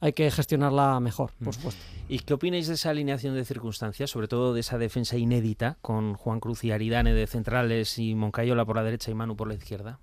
hay 0.00 0.12
que 0.12 0.30
gestionarla 0.30 1.00
mejor, 1.00 1.32
por 1.42 1.54
supuesto. 1.54 1.82
¿Y 2.08 2.20
qué 2.20 2.34
opináis 2.34 2.68
de 2.68 2.74
esa 2.74 2.90
alineación 2.90 3.34
de 3.34 3.44
circunstancias, 3.44 4.10
sobre 4.10 4.28
todo 4.28 4.54
de 4.54 4.60
esa 4.60 4.78
defensa 4.78 5.16
inédita, 5.16 5.76
con 5.82 6.14
Juan 6.14 6.40
Cruz 6.40 6.64
y 6.64 6.70
Aridane 6.70 7.12
de 7.12 7.26
centrales 7.26 7.98
y 7.98 8.14
Moncayola 8.14 8.64
por 8.64 8.76
la 8.76 8.84
derecha 8.84 9.10
y 9.10 9.14
Manu 9.14 9.36
por 9.36 9.48
la 9.48 9.54
izquierda? 9.54 9.98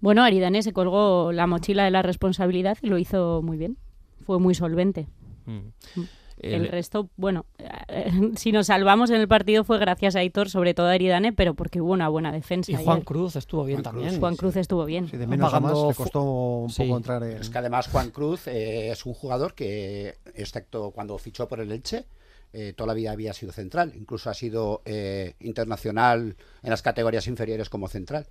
Bueno, 0.00 0.22
Aridane 0.22 0.62
se 0.62 0.72
colgó 0.72 1.32
la 1.32 1.46
mochila 1.46 1.84
de 1.84 1.90
la 1.90 2.02
responsabilidad 2.02 2.76
y 2.82 2.88
lo 2.88 2.98
hizo 2.98 3.40
muy 3.42 3.56
bien. 3.56 3.78
Fue 4.24 4.38
muy 4.38 4.54
solvente. 4.54 5.08
Mm. 5.46 6.00
El 6.38 6.68
resto, 6.68 7.08
bueno, 7.16 7.46
eh, 7.88 8.10
si 8.36 8.52
nos 8.52 8.66
salvamos 8.66 9.10
en 9.10 9.20
el 9.20 9.28
partido 9.28 9.64
fue 9.64 9.78
gracias 9.78 10.16
a 10.16 10.20
Aitor, 10.20 10.50
sobre 10.50 10.74
todo 10.74 10.86
a 10.86 10.92
Aridane, 10.92 11.32
pero 11.32 11.54
porque 11.54 11.80
hubo 11.80 11.92
una 11.92 12.08
buena 12.08 12.30
defensa. 12.32 12.72
Y 12.72 12.76
Juan. 12.76 13.00
Cruz 13.02 13.36
estuvo 13.36 13.64
bien 13.64 13.82
Juan 13.82 13.94
también. 13.94 14.20
Juan 14.20 14.36
Cruz 14.36 14.56
estuvo 14.56 14.84
bien. 14.84 15.06
de 15.10 15.26
menos 15.26 15.52
a 15.54 15.60
más 15.60 15.72
le 15.72 15.94
costó 15.94 16.22
un 16.22 16.70
Sí. 16.70 16.82
poco 16.84 16.96
entrar 16.98 17.22
en... 17.22 17.38
Es 17.38 17.50
que 17.50 17.58
además 17.58 17.88
Juan 17.88 18.10
Cruz 18.10 18.46
eh, 18.48 18.90
es 18.90 19.06
un 19.06 19.14
jugador 19.14 19.54
que, 19.54 20.16
excepto 20.34 20.90
cuando 20.90 21.16
fichó 21.18 21.48
por 21.48 21.60
el 21.60 21.72
Elche, 21.72 22.04
eh, 22.52 22.72
toda 22.74 22.88
la 22.88 22.94
vida 22.94 23.10
había 23.12 23.32
sido 23.32 23.52
central. 23.52 23.92
Incluso 23.96 24.30
ha 24.30 24.34
sido 24.34 24.82
eh, 24.84 25.34
internacional 25.40 26.36
en 26.62 26.70
las 26.70 26.82
categorías 26.82 27.26
inferiores 27.26 27.68
como 27.68 27.88
central. 27.88 28.26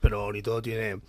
Pero 0.00 0.32
ni 0.32 0.42
todo 0.42 0.60
tiene 0.62 1.00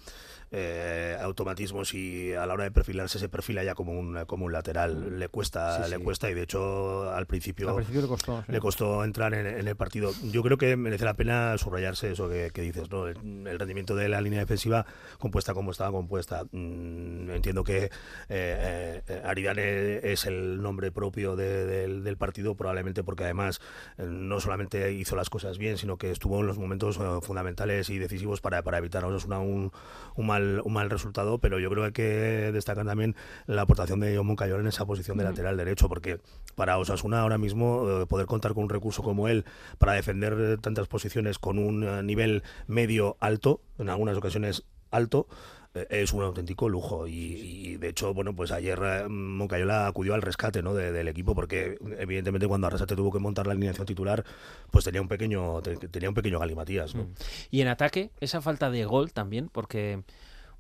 eh, 0.58 1.18
automatismos 1.22 1.94
y 1.94 2.34
a 2.34 2.46
la 2.46 2.54
hora 2.54 2.64
de 2.64 2.72
perfilarse 2.72 3.20
se 3.20 3.28
perfila 3.28 3.62
ya 3.64 3.76
como 3.76 3.92
un, 3.92 4.24
como 4.26 4.46
un 4.46 4.54
lateral. 4.54 5.20
Le 5.20 5.28
cuesta, 5.28 5.84
Sí, 5.84 5.90
le 5.92 6.00
cuesta 6.00 6.30
y 6.30 6.34
de 6.34 6.44
hecho 6.44 7.12
al 7.12 7.26
principio, 7.26 7.70
Al 7.70 7.76
principio 7.76 8.02
le 8.02 8.08
costó, 8.08 8.42
sí. 8.46 8.52
le 8.54 8.60
costó 8.60 9.04
entrar 9.04 9.34
en, 9.34 9.46
en 9.48 9.68
el 9.68 9.76
partido. 9.76 10.12
Yo 10.32 10.42
creo 10.44 10.58
que 10.58 10.78
merece 10.78 11.04
la 11.04 11.16
pena 11.16 11.58
subrayarse 11.58 12.12
eso 12.12 12.30
que, 12.30 12.52
que 12.54 12.62
dices, 12.62 12.90
¿no? 12.90 13.08
El, 13.08 13.18
el 13.48 13.60
rendimiento 13.60 13.96
de 13.96 14.08
la 14.08 14.22
línea 14.22 14.40
defensiva 14.40 14.86
compuesta 15.20 15.54
como 15.54 15.72
estaba 15.72 15.92
compuesta. 15.92 16.44
Mm, 16.52 17.32
entiendo 17.32 17.64
que 17.66 17.90
eh, 18.30 19.02
eh, 19.10 19.22
Aridane 19.26 20.00
es 20.12 20.26
el 20.26 20.62
nombre 20.62 20.92
propio 20.92 21.36
de- 21.36 21.66
del, 21.66 22.04
del 22.04 22.18
partido, 22.18 22.56
probablemente 22.56 23.04
porque 23.04 23.26
además 23.26 23.60
eh, 23.98 24.06
no 24.08 24.40
solamente 24.40 24.94
hizo 24.94 25.16
las 25.18 25.30
cosas 25.30 25.58
bien, 25.58 25.78
sino 25.78 25.98
que 25.98 26.12
estuvo 26.12 26.40
en 26.40 26.48
los 26.48 26.58
momentos 26.58 26.98
eh, 26.98 27.02
fundamentales 27.22 27.90
y 27.90 27.98
decisivos 27.98 28.40
para, 28.42 28.62
para 28.64 28.78
evitar 28.78 29.04
a 29.04 29.08
Osasuna 29.08 29.40
un, 29.40 29.72
un 30.16 30.28
mal, 30.28 30.45
un 30.64 30.74
mal 30.74 30.90
resultado, 30.90 31.40
pero 31.40 31.60
yo 31.60 31.70
creo 31.70 31.84
que 31.84 31.88
hay 31.88 31.92
que 31.94 32.52
destacar 32.52 32.86
también 32.86 33.16
la 33.48 33.62
aportación 33.64 34.00
de 34.00 34.16
John 34.16 34.28
Moncayola 34.28 34.62
en 34.62 34.68
esa 34.68 34.86
posición 34.86 35.18
de 35.18 35.24
lateral 35.24 35.58
derecho, 35.58 35.88
porque 35.90 36.20
para 36.56 36.78
Osasuna 36.78 37.22
ahora 37.22 37.38
mismo 37.38 38.02
eh, 38.02 38.06
poder 38.06 38.26
contar 38.26 38.54
con 38.54 38.64
un 38.64 38.70
recurso 38.70 39.04
como 39.04 39.28
él 39.28 39.46
para 39.78 39.94
defender 39.94 40.36
eh, 40.40 40.58
tantas 40.62 40.88
posiciones 40.88 41.40
con 41.40 41.60
un 41.60 41.84
eh, 41.84 42.04
nivel 42.04 42.44
medio 42.68 43.18
alto, 43.20 43.62
en 43.78 43.90
algunas 43.90 44.18
ocasiones 44.18 44.64
alto, 44.92 45.28
es 45.90 46.14
un 46.14 46.24
auténtico 46.24 46.70
lujo 46.70 47.06
y, 47.06 47.12
y, 47.14 47.76
de 47.76 47.90
hecho, 47.90 48.14
bueno, 48.14 48.34
pues 48.34 48.54
ayer 48.54 48.80
Moncayola 49.10 49.88
acudió 49.88 50.14
al 50.14 50.22
rescate 50.22 50.64
¿no? 50.64 50.74
de- 50.74 50.94
del 50.94 51.10
equipo 51.10 51.36
porque 51.36 51.78
evidentemente 52.00 52.48
cuando 52.48 52.68
Arrasate 52.68 52.96
tuvo 52.96 53.12
que 53.12 53.20
montar 53.20 53.46
la 53.46 53.52
alineación 53.52 53.86
titular, 53.86 54.24
pues 54.72 54.86
tenía 54.86 55.02
un 55.02 55.10
pequeño 55.10 55.62
te- 55.62 55.76
tenía 55.76 56.08
un 56.08 56.16
pequeño 56.16 56.40
galimatías, 56.40 56.96
¿no? 56.96 57.04
Mm. 57.04 57.14
Y 57.52 57.60
en 57.60 57.68
ataque, 57.68 58.12
esa 58.22 58.40
falta 58.40 58.70
de 58.70 58.86
gol 58.86 59.12
también, 59.12 59.50
porque 59.52 60.04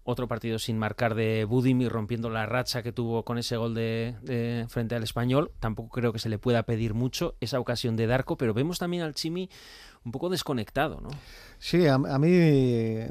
otro 0.06 0.28
partido 0.28 0.60
sin 0.60 0.78
marcar 0.78 1.15
de 1.15 1.46
Budimir 1.46 1.91
rompiendo 1.91 2.30
la 2.30 2.46
racha 2.46 2.84
que 2.84 2.91
tuvo 2.91 3.26
con 3.26 3.38
ese 3.38 3.58
gol 3.58 3.74
de, 3.74 4.15
de 4.22 4.65
frente 4.70 4.96
al 4.96 5.04
español, 5.04 5.52
tampoco 5.60 5.89
creo 5.89 6.13
que 6.13 6.20
se 6.20 6.30
le 6.30 6.38
pueda 6.38 6.63
pedir 6.63 6.94
mucho 6.94 7.36
esa 7.41 7.60
ocasión 7.60 7.96
de 7.96 8.08
Darko, 8.08 8.38
pero 8.38 8.54
vemos 8.54 8.78
también 8.78 9.04
al 9.04 9.15
Chimi 9.15 9.50
un 10.06 10.12
poco 10.12 10.30
desconectado, 10.30 11.02
¿no? 11.02 11.10
Sí, 11.60 11.88
a, 11.88 11.96
a 11.96 12.20
mí 12.20 12.30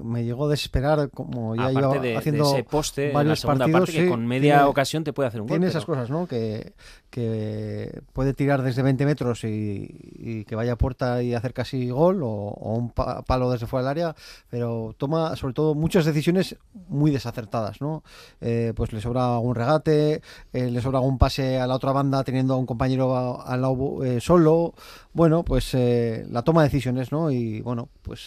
me 0.03 0.25
llegó 0.25 0.47
a 0.47 0.51
desesperar 0.51 1.11
como 1.11 1.57
ya 1.57 1.63
Aparte 1.67 1.81
lleva 1.81 1.95
de- 1.95 2.09
de 2.11 2.17
haciendo 2.17 2.45
ese 2.55 2.65
poste 2.65 3.03
en 3.07 3.13
la 3.13 3.15
varios 3.15 3.41
segunda 3.41 3.65
partidos. 3.65 3.81
parte 3.81 3.93
que 3.93 4.05
sí, 4.05 4.09
con 4.11 4.27
media 4.27 4.55
tiene- 4.57 4.69
ocasión 4.69 5.05
te 5.05 5.13
puede 5.13 5.29
hacer 5.29 5.41
un 5.41 5.47
gol, 5.47 5.55
Tiene 5.55 5.67
pero- 5.67 5.71
esas 5.71 5.85
cosas, 5.87 6.11
¿no? 6.11 6.27
Que, 6.27 6.73
que 7.11 8.03
puede 8.13 8.35
tirar 8.35 8.63
desde 8.63 8.83
20 8.83 9.07
metros 9.07 9.45
y, 9.45 9.89
y 10.17 10.45
que 10.45 10.57
vaya 10.57 10.73
a 10.73 10.77
puerta 10.77 11.23
y 11.23 11.33
hacer 11.35 11.53
casi 11.55 11.89
gol 11.91 12.23
o, 12.23 12.29
o 12.29 12.75
un 12.75 12.91
pa- 12.91 13.23
palo 13.23 13.51
desde 13.51 13.67
fuera 13.67 13.85
del 13.85 13.91
área, 13.91 14.17
pero 14.51 14.95
toma 14.99 15.37
sobre 15.37 15.55
todo 15.55 15.75
muchas 15.75 16.05
decisiones 16.05 16.57
muy 16.89 17.11
desacertadas, 17.11 17.81
¿no? 17.81 18.03
Eh, 18.41 18.73
pues 18.75 18.93
le 18.93 19.01
sobra 19.01 19.35
algún 19.35 19.55
regate, 19.55 20.23
eh, 20.53 20.71
le 20.71 20.81
sobra 20.81 20.99
algún 20.99 21.19
pase 21.19 21.59
a 21.59 21.67
la 21.67 21.75
otra 21.77 21.93
banda 21.93 22.25
teniendo 22.25 22.55
a 22.55 22.57
un 22.57 22.67
compañero 22.67 23.41
al 23.43 23.63
lado 23.63 24.05
eh, 24.05 24.21
solo. 24.21 24.75
Bueno, 25.13 25.45
pues 25.45 25.73
eh, 25.75 26.27
la 26.31 26.43
toma 26.43 26.63
de 26.63 26.69
decisiones, 26.69 27.13
¿no? 27.13 27.31
Y 27.31 27.61
bueno, 27.61 27.89
pues 28.03 28.27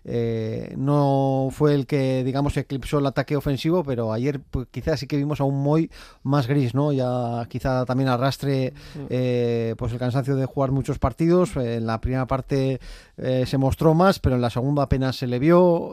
eh, 0.03 0.73
no 0.77 1.49
fue 1.51 1.75
el 1.75 1.85
que, 1.85 2.23
digamos, 2.23 2.57
eclipsó 2.57 2.99
el 2.99 3.05
ataque 3.05 3.35
ofensivo, 3.35 3.83
pero 3.83 4.11
ayer 4.13 4.39
pues, 4.39 4.67
quizás 4.71 4.99
sí 4.99 5.07
que 5.07 5.17
vimos 5.17 5.39
a 5.41 5.43
un 5.43 5.61
Moy 5.61 5.91
más 6.23 6.47
gris, 6.47 6.73
¿no? 6.73 6.91
Ya 6.91 7.45
quizá 7.49 7.85
también 7.85 8.09
arrastre 8.09 8.73
eh, 9.09 9.75
pues 9.77 9.91
el 9.93 9.99
cansancio 9.99 10.35
de 10.35 10.45
jugar 10.45 10.71
muchos 10.71 10.97
partidos. 10.99 11.55
Eh, 11.57 11.75
En 11.75 11.85
la 11.85 12.01
primera 12.01 12.25
parte 12.27 12.79
eh, 13.17 13.45
se 13.45 13.57
mostró 13.57 13.93
más, 13.93 14.19
pero 14.19 14.35
en 14.35 14.41
la 14.41 14.49
segunda 14.49 14.83
apenas 14.83 15.15
se 15.15 15.27
le 15.27 15.39
vio. 15.39 15.91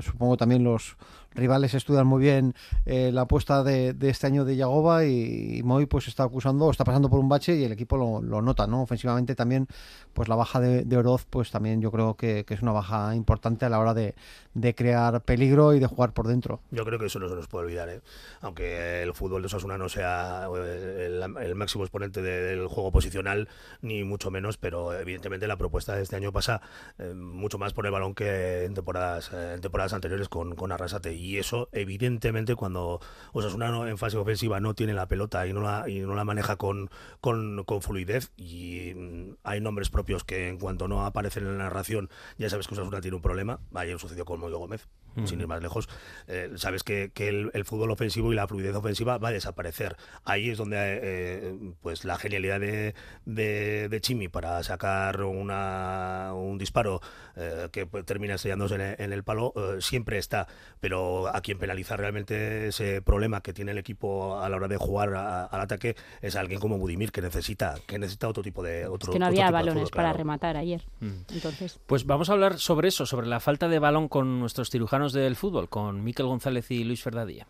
Supongo 0.00 0.36
también 0.36 0.64
los 0.64 0.96
rivales 1.34 1.74
estudian 1.74 2.06
muy 2.06 2.20
bien 2.20 2.54
la 2.84 3.22
apuesta 3.22 3.62
de, 3.62 3.92
de 3.92 4.10
este 4.10 4.26
año 4.26 4.44
de 4.44 4.56
Yagoba 4.56 5.04
y, 5.04 5.58
y 5.58 5.62
Moy 5.62 5.86
pues 5.86 6.08
está 6.08 6.24
acusando, 6.24 6.70
está 6.70 6.84
pasando 6.84 7.08
por 7.08 7.20
un 7.20 7.28
bache 7.28 7.56
y 7.56 7.64
el 7.64 7.72
equipo 7.72 7.96
lo, 7.96 8.20
lo 8.20 8.42
nota, 8.42 8.66
¿no? 8.66 8.82
Ofensivamente 8.82 9.34
también, 9.34 9.66
pues 10.12 10.28
la 10.28 10.34
baja 10.34 10.60
de, 10.60 10.84
de 10.84 10.96
Oroz, 10.96 11.26
pues 11.30 11.50
también 11.50 11.80
yo 11.80 11.90
creo 11.90 12.14
que, 12.14 12.44
que 12.44 12.54
es 12.54 12.62
una 12.62 12.72
baja 12.72 13.14
importante 13.14 13.37
a 13.66 13.68
la 13.68 13.78
hora 13.78 13.94
de, 13.94 14.14
de 14.54 14.74
crear 14.74 15.20
peligro 15.22 15.74
y 15.74 15.78
de 15.80 15.86
jugar 15.86 16.12
por 16.12 16.26
dentro. 16.26 16.60
Yo 16.70 16.84
creo 16.84 16.98
que 16.98 17.06
eso 17.06 17.18
no 17.18 17.28
se 17.28 17.34
nos 17.34 17.46
puede 17.48 17.66
olvidar, 17.66 17.88
¿eh? 17.88 18.00
aunque 18.40 19.02
el 19.02 19.14
fútbol 19.14 19.42
de 19.42 19.46
Osasuna 19.46 19.78
no 19.78 19.88
sea 19.88 20.46
el, 20.46 21.54
máximo 21.54 21.84
exponente 21.84 22.22
de- 22.22 22.42
del 22.42 22.66
juego 22.66 22.92
posicional, 22.92 23.48
ni 23.82 24.04
mucho 24.04 24.30
menos, 24.30 24.56
pero 24.56 24.92
evidentemente 24.98 25.46
la 25.46 25.56
propuesta 25.56 25.94
de 25.94 26.02
este 26.02 26.16
año 26.16 26.32
pasa 26.32 26.60
eh, 26.98 27.14
mucho 27.14 27.58
más 27.58 27.72
por 27.72 27.86
el 27.86 27.92
balón 27.92 28.14
que 28.14 28.64
en 28.64 28.74
temporadas, 28.74 29.30
eh, 29.32 29.54
en 29.54 29.60
temporadas 29.60 29.92
anteriores 29.92 30.28
con, 30.28 30.54
con 30.54 30.72
Arrasate. 30.72 31.14
Y 31.14 31.38
eso, 31.38 31.68
evidentemente, 31.72 32.54
cuando 32.54 33.00
Osasuna 33.32 33.68
no- 33.70 33.86
en 33.86 33.98
fase 33.98 34.16
ofensiva 34.16 34.60
no 34.60 34.74
tiene 34.74 34.94
la 34.94 35.06
pelota 35.06 35.46
y 35.46 35.52
no 35.52 35.60
la, 35.60 35.88
y 35.88 36.00
no 36.00 36.14
la 36.14 36.24
maneja 36.24 36.56
con, 36.56 36.90
con, 37.20 37.64
con 37.64 37.82
fluidez, 37.82 38.30
y 38.36 38.92
mm, 38.94 39.36
hay 39.44 39.60
nombres 39.60 39.90
propios 39.90 40.24
que 40.24 40.48
en 40.48 40.58
cuanto 40.58 40.88
no 40.88 41.04
aparecen 41.04 41.44
en 41.44 41.58
la 41.58 41.64
narración, 41.64 42.08
ya 42.38 42.48
sabes 42.50 42.66
que 42.68 42.74
Osasuna 42.74 43.00
tiene 43.00 43.16
un 43.16 43.22
problema. 43.28 43.60
Ayer 43.74 43.98
sucedió 43.98 44.24
con 44.24 44.40
Moyo 44.40 44.58
Gómez, 44.58 44.88
sin 45.24 45.40
ir 45.40 45.46
más 45.48 45.60
lejos. 45.60 45.88
Eh, 46.28 46.52
sabes 46.56 46.84
que, 46.84 47.10
que 47.12 47.28
el, 47.28 47.50
el 47.52 47.64
fútbol 47.64 47.90
ofensivo 47.90 48.32
y 48.32 48.36
la 48.36 48.46
fluidez 48.46 48.74
ofensiva 48.76 49.18
va 49.18 49.28
a 49.28 49.32
desaparecer. 49.32 49.96
Ahí 50.24 50.48
es 50.50 50.58
donde 50.58 50.76
eh, 50.78 51.58
pues 51.82 52.04
la 52.04 52.16
genialidad 52.18 52.60
de, 52.60 52.94
de, 53.24 53.88
de 53.88 54.00
Chimi 54.00 54.28
para 54.28 54.62
sacar 54.62 55.22
una, 55.22 56.32
un 56.34 56.56
disparo 56.56 57.00
eh, 57.36 57.68
que 57.72 57.84
pues, 57.86 58.04
termina 58.04 58.34
estrellándose 58.36 58.76
en 58.76 58.80
el, 58.80 58.96
en 59.00 59.12
el 59.12 59.24
palo 59.24 59.52
eh, 59.56 59.80
siempre 59.80 60.18
está. 60.18 60.46
Pero 60.78 61.26
a 61.34 61.40
quien 61.40 61.58
penaliza 61.58 61.96
realmente 61.96 62.68
ese 62.68 63.02
problema 63.02 63.40
que 63.40 63.52
tiene 63.52 63.72
el 63.72 63.78
equipo 63.78 64.38
a 64.38 64.48
la 64.48 64.56
hora 64.56 64.68
de 64.68 64.76
jugar 64.76 65.14
a- 65.14 65.46
al 65.46 65.60
ataque 65.60 65.96
es 66.22 66.36
alguien 66.36 66.60
como 66.60 66.78
Budimir 66.78 67.10
que 67.10 67.22
necesita 67.22 67.74
que 67.88 67.98
necesita 67.98 68.28
otro 68.28 68.44
tipo 68.44 68.62
de 68.62 68.86
otro, 68.86 69.10
Es 69.10 69.14
que 69.14 69.18
no 69.18 69.26
había 69.26 69.50
balones 69.50 69.82
fútbol, 69.84 69.96
para 69.96 70.08
claro. 70.10 70.18
rematar 70.18 70.56
ayer. 70.56 70.84
Mm. 71.00 71.22
Entonces, 71.34 71.80
Pues 71.86 72.06
vamos 72.06 72.30
a 72.30 72.34
hablar 72.34 72.58
sobre 72.58 72.86
eso, 72.86 73.04
sobre 73.04 73.17
la 73.26 73.40
falta 73.40 73.68
de 73.68 73.78
balón 73.78 74.08
con 74.08 74.40
nuestros 74.40 74.70
cirujanos 74.70 75.12
del 75.12 75.36
fútbol, 75.36 75.68
con 75.68 76.04
Miquel 76.04 76.26
González 76.26 76.70
y 76.70 76.84
Luis 76.84 77.02
Ferdadilla. 77.02 77.46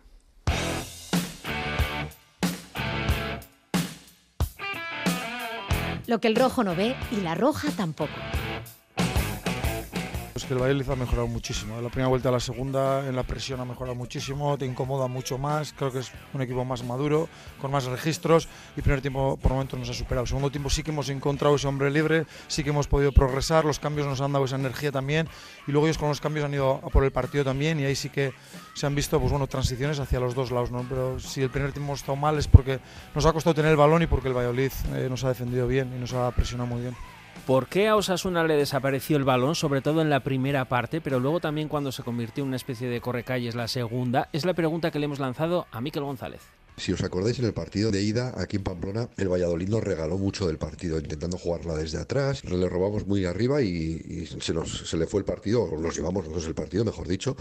Lo 6.07 6.19
que 6.19 6.27
el 6.27 6.35
rojo 6.35 6.63
no 6.63 6.75
ve 6.75 6.95
y 7.11 7.17
la 7.17 7.35
roja 7.35 7.69
tampoco. 7.77 8.13
El 10.49 10.57
Valladolid 10.57 10.89
ha 10.89 10.95
mejorado 10.95 11.27
muchísimo. 11.27 11.75
De 11.75 11.83
la 11.83 11.89
primera 11.89 12.07
vuelta 12.07 12.29
a 12.29 12.31
la 12.31 12.39
segunda, 12.39 13.07
en 13.07 13.15
la 13.15 13.21
presión 13.21 13.59
ha 13.59 13.65
mejorado 13.65 13.95
muchísimo, 13.95 14.57
te 14.57 14.65
incomoda 14.65 15.07
mucho 15.07 15.37
más. 15.37 15.73
Creo 15.73 15.91
que 15.91 15.99
es 15.99 16.11
un 16.33 16.41
equipo 16.41 16.65
más 16.65 16.83
maduro, 16.83 17.29
con 17.61 17.69
más 17.69 17.85
registros. 17.85 18.47
Y 18.75 18.81
primer 18.81 19.01
tiempo, 19.01 19.37
por 19.37 19.51
momentos, 19.51 19.79
nos 19.79 19.89
ha 19.89 19.93
superado. 19.93 20.25
Segundo 20.25 20.49
tiempo, 20.49 20.71
sí 20.71 20.81
que 20.81 20.89
hemos 20.89 21.09
encontrado 21.09 21.55
ese 21.55 21.67
hombre 21.67 21.91
libre, 21.91 22.25
sí 22.47 22.63
que 22.63 22.71
hemos 22.71 22.87
podido 22.87 23.11
progresar. 23.11 23.63
Los 23.63 23.77
cambios 23.77 24.07
nos 24.07 24.21
han 24.21 24.33
dado 24.33 24.45
esa 24.45 24.55
energía 24.55 24.91
también. 24.91 25.27
Y 25.67 25.71
luego 25.71 25.85
ellos 25.85 25.99
con 25.99 26.09
los 26.09 26.19
cambios 26.19 26.45
han 26.45 26.53
ido 26.53 26.81
a 26.83 26.89
por 26.89 27.03
el 27.03 27.11
partido 27.11 27.43
también. 27.43 27.79
Y 27.79 27.85
ahí 27.85 27.95
sí 27.95 28.09
que 28.09 28.33
se 28.73 28.87
han 28.87 28.95
visto 28.95 29.19
pues 29.19 29.31
bueno, 29.31 29.45
transiciones 29.45 29.99
hacia 29.99 30.19
los 30.19 30.33
dos 30.33 30.49
lados. 30.49 30.71
Pero 30.89 31.19
si 31.19 31.43
el 31.43 31.51
primer 31.51 31.73
tiempo 31.73 31.89
hemos 31.89 31.99
estado 31.99 32.15
mal 32.15 32.39
es 32.39 32.47
porque 32.47 32.79
nos 33.13 33.23
ha 33.27 33.33
costado 33.33 33.53
tener 33.53 33.69
el 33.69 33.77
balón 33.77 34.01
y 34.01 34.07
porque 34.07 34.29
el 34.29 34.33
Valladolid 34.33 34.71
eh, 34.95 35.07
nos 35.09 35.23
ha 35.23 35.27
defendido 35.27 35.67
bien 35.67 35.93
y 35.95 35.99
nos 35.99 36.13
ha 36.13 36.31
presionado 36.31 36.67
muy 36.67 36.81
bien. 36.81 36.95
¿Por 37.49 37.65
qué 37.65 37.87
a 37.87 37.95
Osasuna 37.95 38.43
le 38.43 38.55
desapareció 38.55 39.17
el 39.17 39.23
balón, 39.23 39.55
sobre 39.55 39.81
todo 39.81 40.03
en 40.03 40.11
la 40.11 40.19
primera 40.19 40.65
parte, 40.65 41.01
pero 41.01 41.19
luego 41.19 41.39
también 41.39 41.67
cuando 41.67 41.91
se 41.91 42.03
convirtió 42.03 42.43
en 42.43 42.49
una 42.49 42.57
especie 42.57 42.87
de 42.87 43.01
correcalles 43.01 43.55
la 43.55 43.67
segunda? 43.67 44.29
Es 44.33 44.45
la 44.45 44.53
pregunta 44.53 44.91
que 44.91 44.99
le 44.99 45.05
hemos 45.05 45.17
lanzado 45.17 45.65
a 45.71 45.81
Miquel 45.81 46.03
González. 46.03 46.58
Si 46.79 46.93
os 46.93 47.03
acordáis, 47.03 47.37
en 47.39 47.45
el 47.45 47.53
partido 47.53 47.91
de 47.91 48.01
ida 48.01 48.33
aquí 48.37 48.55
en 48.55 48.63
Pamplona, 48.63 49.09
el 49.17 49.27
Valladolid 49.27 49.67
nos 49.67 49.83
regaló 49.83 50.17
mucho 50.17 50.47
del 50.47 50.57
partido, 50.57 50.97
intentando 50.97 51.37
jugarla 51.37 51.75
desde 51.75 51.97
atrás. 51.97 52.45
Le 52.45 52.69
robamos 52.69 53.05
muy 53.05 53.25
arriba 53.25 53.61
y, 53.61 54.25
se, 54.39 54.53
nos, 54.53 54.89
se 54.89 54.95
le 54.95 55.05
fue 55.05 55.19
el 55.19 55.25
partido, 55.25 55.63
o 55.63 55.77
nos 55.77 55.97
llevamos 55.97 56.23
nosotros 56.23 56.47
el 56.47 56.55
partido, 56.55 56.85
mejor 56.85 57.07
dicho, 57.07 57.35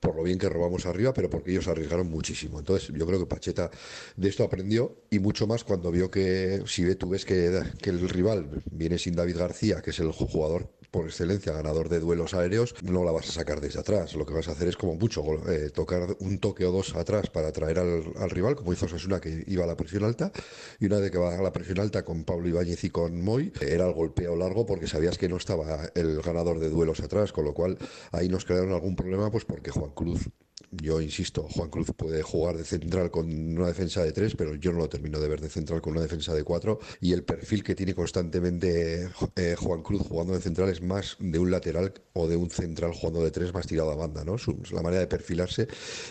por 0.00 0.16
lo 0.16 0.24
bien 0.24 0.38
que 0.38 0.48
robamos 0.48 0.86
arriba, 0.86 1.14
pero 1.14 1.30
porque 1.30 1.52
ellos 1.52 1.68
arriesgaron 1.68 2.10
muchísimo. 2.10 2.58
Entonces, 2.58 2.90
yo 2.92 3.06
creo 3.06 3.20
que 3.20 3.26
Pacheta 3.26 3.70
de 4.16 4.28
esto 4.28 4.42
aprendió 4.42 4.96
y 5.08 5.20
mucho 5.20 5.46
más 5.46 5.62
cuando 5.62 5.92
vio 5.92 6.10
que, 6.10 6.64
si 6.66 6.92
tú 6.96 7.10
ves 7.10 7.24
que 7.24 7.46
el 7.84 8.08
rival 8.08 8.62
viene 8.72 8.98
sin 8.98 9.14
David 9.14 9.36
García, 9.36 9.82
que 9.82 9.90
es 9.90 10.00
el 10.00 10.10
jugador 10.10 10.68
por 10.90 11.06
excelencia, 11.06 11.52
ganador 11.52 11.88
de 11.88 12.00
duelos 12.00 12.34
aéreos, 12.34 12.74
no 12.82 13.04
la 13.04 13.12
vas 13.12 13.28
a 13.28 13.32
sacar 13.32 13.60
desde 13.60 13.80
atrás. 13.80 14.14
Lo 14.14 14.26
que 14.26 14.34
vas 14.34 14.48
a 14.48 14.52
hacer 14.52 14.68
es 14.68 14.76
como 14.76 14.94
mucho 14.94 15.22
eh, 15.48 15.70
tocar 15.70 16.16
un 16.20 16.38
toque 16.38 16.64
o 16.64 16.72
dos 16.72 16.94
atrás 16.94 17.30
para 17.30 17.48
atraer 17.48 17.78
al, 17.78 18.12
al 18.16 18.30
rival, 18.30 18.56
como 18.56 18.72
hizo 18.72 18.86
Osasuna 18.86 19.20
que 19.20 19.44
iba 19.46 19.64
a 19.64 19.66
la 19.66 19.76
presión 19.76 20.04
alta, 20.04 20.32
y 20.78 20.86
una 20.86 20.98
vez 20.98 21.10
que 21.10 21.18
va 21.18 21.36
a 21.36 21.42
la 21.42 21.52
presión 21.52 21.80
alta 21.80 22.04
con 22.04 22.24
Pablo 22.24 22.48
Ibáñez 22.48 22.84
y 22.84 22.90
con 22.90 23.22
Moy, 23.22 23.52
era 23.60 23.86
el 23.86 23.92
golpeo 23.92 24.36
largo 24.36 24.66
porque 24.66 24.86
sabías 24.86 25.18
que 25.18 25.28
no 25.28 25.36
estaba 25.36 25.90
el 25.94 26.20
ganador 26.22 26.58
de 26.58 26.70
duelos 26.70 27.00
atrás, 27.00 27.32
con 27.32 27.44
lo 27.44 27.54
cual 27.54 27.78
ahí 28.12 28.28
nos 28.28 28.44
crearon 28.44 28.72
algún 28.72 28.96
problema, 28.96 29.30
pues 29.30 29.44
porque 29.44 29.70
Juan 29.70 29.90
Cruz 29.92 30.28
yo 30.70 31.00
insisto, 31.00 31.48
Juan 31.50 31.68
Cruz 31.68 31.88
puede 31.96 32.22
jugar 32.22 32.56
de 32.56 32.64
central 32.64 33.10
con 33.10 33.26
una 33.28 33.66
defensa 33.66 34.04
de 34.04 34.12
tres, 34.12 34.36
pero 34.36 34.54
yo 34.54 34.72
no 34.72 34.78
lo 34.78 34.88
termino 34.88 35.18
de 35.18 35.28
ver 35.28 35.40
de 35.40 35.48
central 35.48 35.80
con 35.80 35.94
una 35.94 36.02
defensa 36.02 36.32
de 36.32 36.44
cuatro. 36.44 36.78
Y 37.00 37.12
el 37.12 37.24
perfil 37.24 37.64
que 37.64 37.74
tiene 37.74 37.94
constantemente 37.94 39.10
eh, 39.36 39.56
Juan 39.58 39.82
Cruz 39.82 40.02
jugando 40.02 40.32
de 40.32 40.40
central 40.40 40.68
es 40.68 40.79
más 40.82 41.16
de 41.20 41.38
un 41.38 41.50
lateral 41.50 41.92
o 42.12 42.28
de 42.28 42.36
un 42.36 42.50
central 42.50 42.92
jugando 42.92 43.22
de 43.22 43.30
tres 43.30 43.52
más 43.54 43.66
tirado 43.66 43.90
a 43.92 43.96
banda, 43.96 44.24
¿no? 44.24 44.38
Su- 44.38 44.58
la 44.72 44.82
manera 44.82 45.00
de 45.00 45.06
perfilarse. 45.06 45.68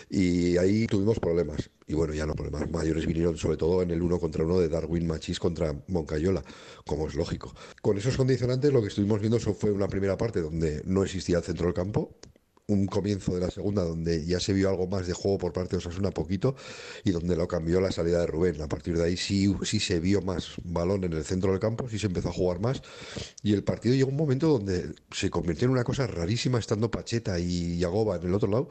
Y 0.08 0.56
ahí 0.56 0.86
tuvimos 0.86 1.18
problemas. 1.18 1.70
Y 1.86 1.94
bueno, 1.94 2.14
ya 2.14 2.26
no 2.26 2.34
problemas 2.34 2.70
mayores 2.70 3.06
vinieron 3.06 3.36
sobre 3.36 3.56
todo 3.56 3.82
en 3.82 3.90
el 3.90 4.02
uno 4.02 4.18
contra 4.20 4.44
uno 4.44 4.58
de 4.60 4.68
Darwin 4.68 5.06
Machís 5.06 5.38
contra 5.40 5.74
Moncayola, 5.88 6.42
como 6.86 7.08
es 7.08 7.14
lógico. 7.14 7.54
Con 7.82 7.98
esos 7.98 8.16
condicionantes 8.16 8.72
lo 8.72 8.80
que 8.82 8.88
estuvimos 8.88 9.20
viendo 9.20 9.38
fue 9.40 9.72
una 9.72 9.88
primera 9.88 10.16
parte 10.16 10.40
donde 10.40 10.82
no 10.84 11.02
existía 11.02 11.38
el 11.38 11.44
centro 11.44 11.66
del 11.66 11.74
campo, 11.74 12.16
un 12.72 12.86
comienzo 12.86 13.34
de 13.34 13.40
la 13.40 13.50
segunda 13.50 13.82
donde 13.82 14.24
ya 14.24 14.40
se 14.40 14.52
vio 14.52 14.70
algo 14.70 14.86
más 14.86 15.06
de 15.06 15.12
juego 15.12 15.38
por 15.38 15.52
parte 15.52 15.72
de 15.72 15.78
Osasuna 15.78 16.10
poquito 16.10 16.54
y 17.04 17.10
donde 17.10 17.36
lo 17.36 17.48
cambió 17.48 17.80
la 17.80 17.92
salida 17.92 18.20
de 18.20 18.26
Rubén. 18.26 18.60
A 18.62 18.68
partir 18.68 18.96
de 18.96 19.04
ahí 19.04 19.16
sí, 19.16 19.54
sí 19.64 19.80
se 19.80 20.00
vio 20.00 20.22
más 20.22 20.52
balón 20.64 21.04
en 21.04 21.12
el 21.12 21.24
centro 21.24 21.50
del 21.50 21.60
campo, 21.60 21.88
sí 21.88 21.98
se 21.98 22.06
empezó 22.06 22.28
a 22.28 22.32
jugar 22.32 22.60
más 22.60 22.82
y 23.42 23.52
el 23.52 23.64
partido 23.64 23.94
llegó 23.94 24.10
un 24.10 24.16
momento 24.16 24.48
donde 24.48 24.94
se 25.10 25.30
convirtió 25.30 25.66
en 25.66 25.72
una 25.72 25.84
cosa 25.84 26.06
rarísima 26.06 26.58
estando 26.58 26.90
Pacheta 26.90 27.38
y 27.38 27.78
Yagoba 27.78 28.16
en 28.16 28.26
el 28.26 28.34
otro 28.34 28.50
lado 28.50 28.68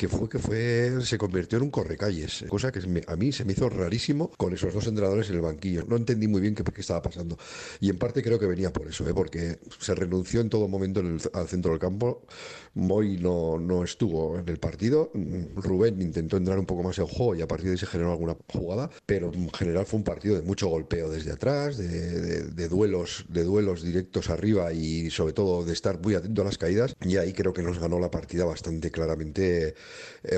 que 0.00 0.08
fue 0.08 0.30
que 0.30 0.38
fue 0.38 1.04
se 1.04 1.18
convirtió 1.18 1.58
en 1.58 1.64
un 1.64 1.70
correcalles, 1.70 2.46
cosa 2.48 2.72
que 2.72 2.80
a 3.06 3.16
mí 3.16 3.32
se 3.32 3.44
me 3.44 3.52
hizo 3.52 3.68
rarísimo 3.68 4.30
con 4.38 4.54
esos 4.54 4.72
dos 4.72 4.86
entrenadores 4.86 5.28
en 5.28 5.34
el 5.34 5.42
banquillo. 5.42 5.84
No 5.86 5.96
entendí 5.96 6.26
muy 6.26 6.40
bien 6.40 6.54
qué, 6.54 6.64
qué 6.64 6.80
estaba 6.80 7.02
pasando. 7.02 7.36
Y 7.80 7.90
en 7.90 7.98
parte 7.98 8.22
creo 8.22 8.38
que 8.38 8.46
venía 8.46 8.72
por 8.72 8.88
eso, 8.88 9.06
¿eh? 9.06 9.12
porque 9.12 9.58
se 9.78 9.94
renunció 9.94 10.40
en 10.40 10.48
todo 10.48 10.68
momento 10.68 11.02
al 11.34 11.48
centro 11.48 11.72
del 11.72 11.80
campo. 11.80 12.24
Moy 12.72 13.18
no, 13.18 13.58
no 13.58 13.84
estuvo 13.84 14.38
en 14.38 14.48
el 14.48 14.56
partido. 14.56 15.10
Rubén 15.56 16.00
intentó 16.00 16.38
entrar 16.38 16.58
un 16.58 16.64
poco 16.64 16.82
más 16.82 16.98
en 16.98 17.06
juego 17.06 17.34
y 17.34 17.42
a 17.42 17.46
partir 17.46 17.66
de 17.66 17.72
ahí 17.72 17.78
se 17.78 17.86
generó 17.86 18.12
alguna 18.12 18.38
jugada, 18.54 18.88
pero 19.04 19.30
en 19.34 19.50
general 19.50 19.84
fue 19.84 19.98
un 19.98 20.04
partido 20.04 20.34
de 20.34 20.40
mucho 20.40 20.68
golpeo 20.68 21.10
desde 21.10 21.32
atrás, 21.32 21.76
de, 21.76 22.68
duelos, 22.70 23.26
de 23.28 23.44
duelos 23.44 23.82
directos 23.82 24.30
arriba 24.30 24.72
y 24.72 25.10
sobre 25.10 25.34
todo 25.34 25.62
de 25.62 25.74
estar 25.74 26.00
muy 26.00 26.14
atento 26.14 26.40
a 26.40 26.46
las 26.46 26.56
caídas. 26.56 26.96
Y 27.02 27.18
ahí 27.18 27.34
creo 27.34 27.52
que 27.52 27.62
nos 27.62 27.78
ganó 27.78 27.98
la 27.98 28.10
partida 28.10 28.46
bastante 28.46 28.90
claramente 28.90 29.74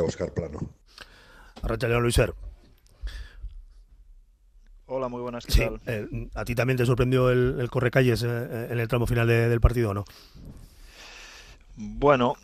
Oscar 0.05 0.29
eh, 0.29 0.33
Plano. 0.33 0.61
León 1.89 2.03
Luiser. 2.03 2.35
Hola, 4.87 5.09
muy 5.09 5.23
buenas. 5.23 5.45
sí, 5.49 5.63
eh, 5.87 6.29
¿A 6.35 6.45
ti 6.45 6.55
también 6.55 6.77
te 6.77 6.85
sorprendió 6.85 7.31
el, 7.31 7.69
correcalles 7.71 8.23
eh, 8.25 8.69
en 8.71 8.79
el 8.79 8.89
tramo 8.89 9.07
final 9.07 9.27
del 9.27 9.61
partido 9.61 9.91
o 9.91 9.95
no? 9.95 10.05
Bueno, 11.75 12.35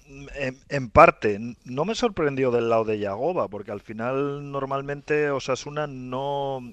en, 0.70 0.88
parte, 0.88 1.38
no 1.64 1.84
me 1.84 1.94
sorprendió 1.94 2.50
del 2.50 2.70
lado 2.70 2.84
de 2.84 2.98
Yagoba, 2.98 3.48
porque 3.48 3.70
al 3.70 3.82
final 3.82 4.50
normalmente 4.50 5.30
Osasuna 5.30 5.86
no, 5.86 6.72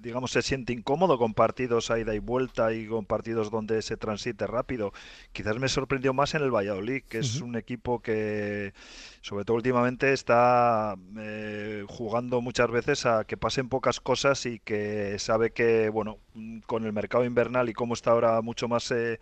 digamos, 0.00 0.32
se 0.32 0.42
siente 0.42 0.72
incómodo 0.72 1.18
con 1.18 1.34
partidos 1.34 1.90
a 1.90 1.98
ida 1.98 2.14
y 2.14 2.18
vuelta 2.18 2.72
y 2.72 2.86
con 2.86 3.04
partidos 3.04 3.50
donde 3.50 3.82
se 3.82 3.96
transite 3.96 4.46
rápido. 4.46 4.92
Quizás 5.32 5.58
me 5.58 5.68
sorprendió 5.68 6.12
más 6.14 6.34
en 6.34 6.42
el 6.42 6.50
Valladolid, 6.50 7.02
que 7.08 7.18
es 7.18 7.40
un 7.40 7.56
equipo 7.56 8.00
que, 8.00 8.72
sobre 9.20 9.44
todo 9.44 9.56
últimamente, 9.56 10.12
está 10.12 10.96
eh, 11.18 11.84
jugando 11.88 12.40
muchas 12.40 12.70
veces 12.70 13.06
a 13.06 13.24
que 13.24 13.36
pasen 13.36 13.68
pocas 13.68 14.00
cosas 14.00 14.46
y 14.46 14.58
que 14.60 15.18
sabe 15.18 15.50
que, 15.50 15.88
bueno, 15.88 16.18
con 16.66 16.84
el 16.84 16.92
mercado 16.92 17.24
invernal 17.24 17.68
y 17.68 17.72
cómo 17.72 17.94
está 17.94 18.12
ahora 18.12 18.40
mucho 18.42 18.68
más... 18.68 18.90
Eh, 18.90 19.18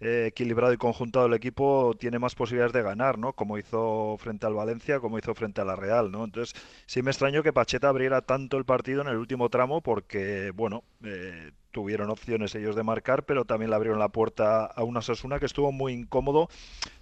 eh, 0.00 0.26
equilibrado 0.28 0.72
y 0.72 0.76
conjuntado 0.78 1.26
el 1.26 1.34
equipo 1.34 1.94
tiene 1.98 2.18
más 2.18 2.34
posibilidades 2.34 2.72
de 2.72 2.82
ganar, 2.82 3.18
¿no? 3.18 3.34
Como 3.34 3.58
hizo 3.58 4.16
frente 4.18 4.46
al 4.46 4.54
Valencia, 4.54 5.00
como 5.00 5.18
hizo 5.18 5.34
frente 5.34 5.60
a 5.60 5.64
la 5.64 5.76
Real, 5.76 6.10
¿no? 6.10 6.24
Entonces, 6.24 6.54
sí 6.86 7.02
me 7.02 7.10
extrañó 7.10 7.42
que 7.42 7.52
Pacheta 7.52 7.88
abriera 7.88 8.22
tanto 8.22 8.56
el 8.56 8.64
partido 8.64 9.02
en 9.02 9.08
el 9.08 9.16
último 9.16 9.48
tramo 9.50 9.82
porque, 9.82 10.52
bueno, 10.54 10.84
eh, 11.04 11.52
tuvieron 11.70 12.10
opciones 12.10 12.54
ellos 12.54 12.74
de 12.76 12.82
marcar, 12.82 13.24
pero 13.24 13.44
también 13.44 13.70
le 13.70 13.76
abrieron 13.76 13.98
la 13.98 14.08
puerta 14.08 14.64
a 14.64 14.82
una 14.82 15.02
Sasuna 15.02 15.38
que 15.38 15.46
estuvo 15.46 15.72
muy 15.72 15.92
incómodo, 15.92 16.48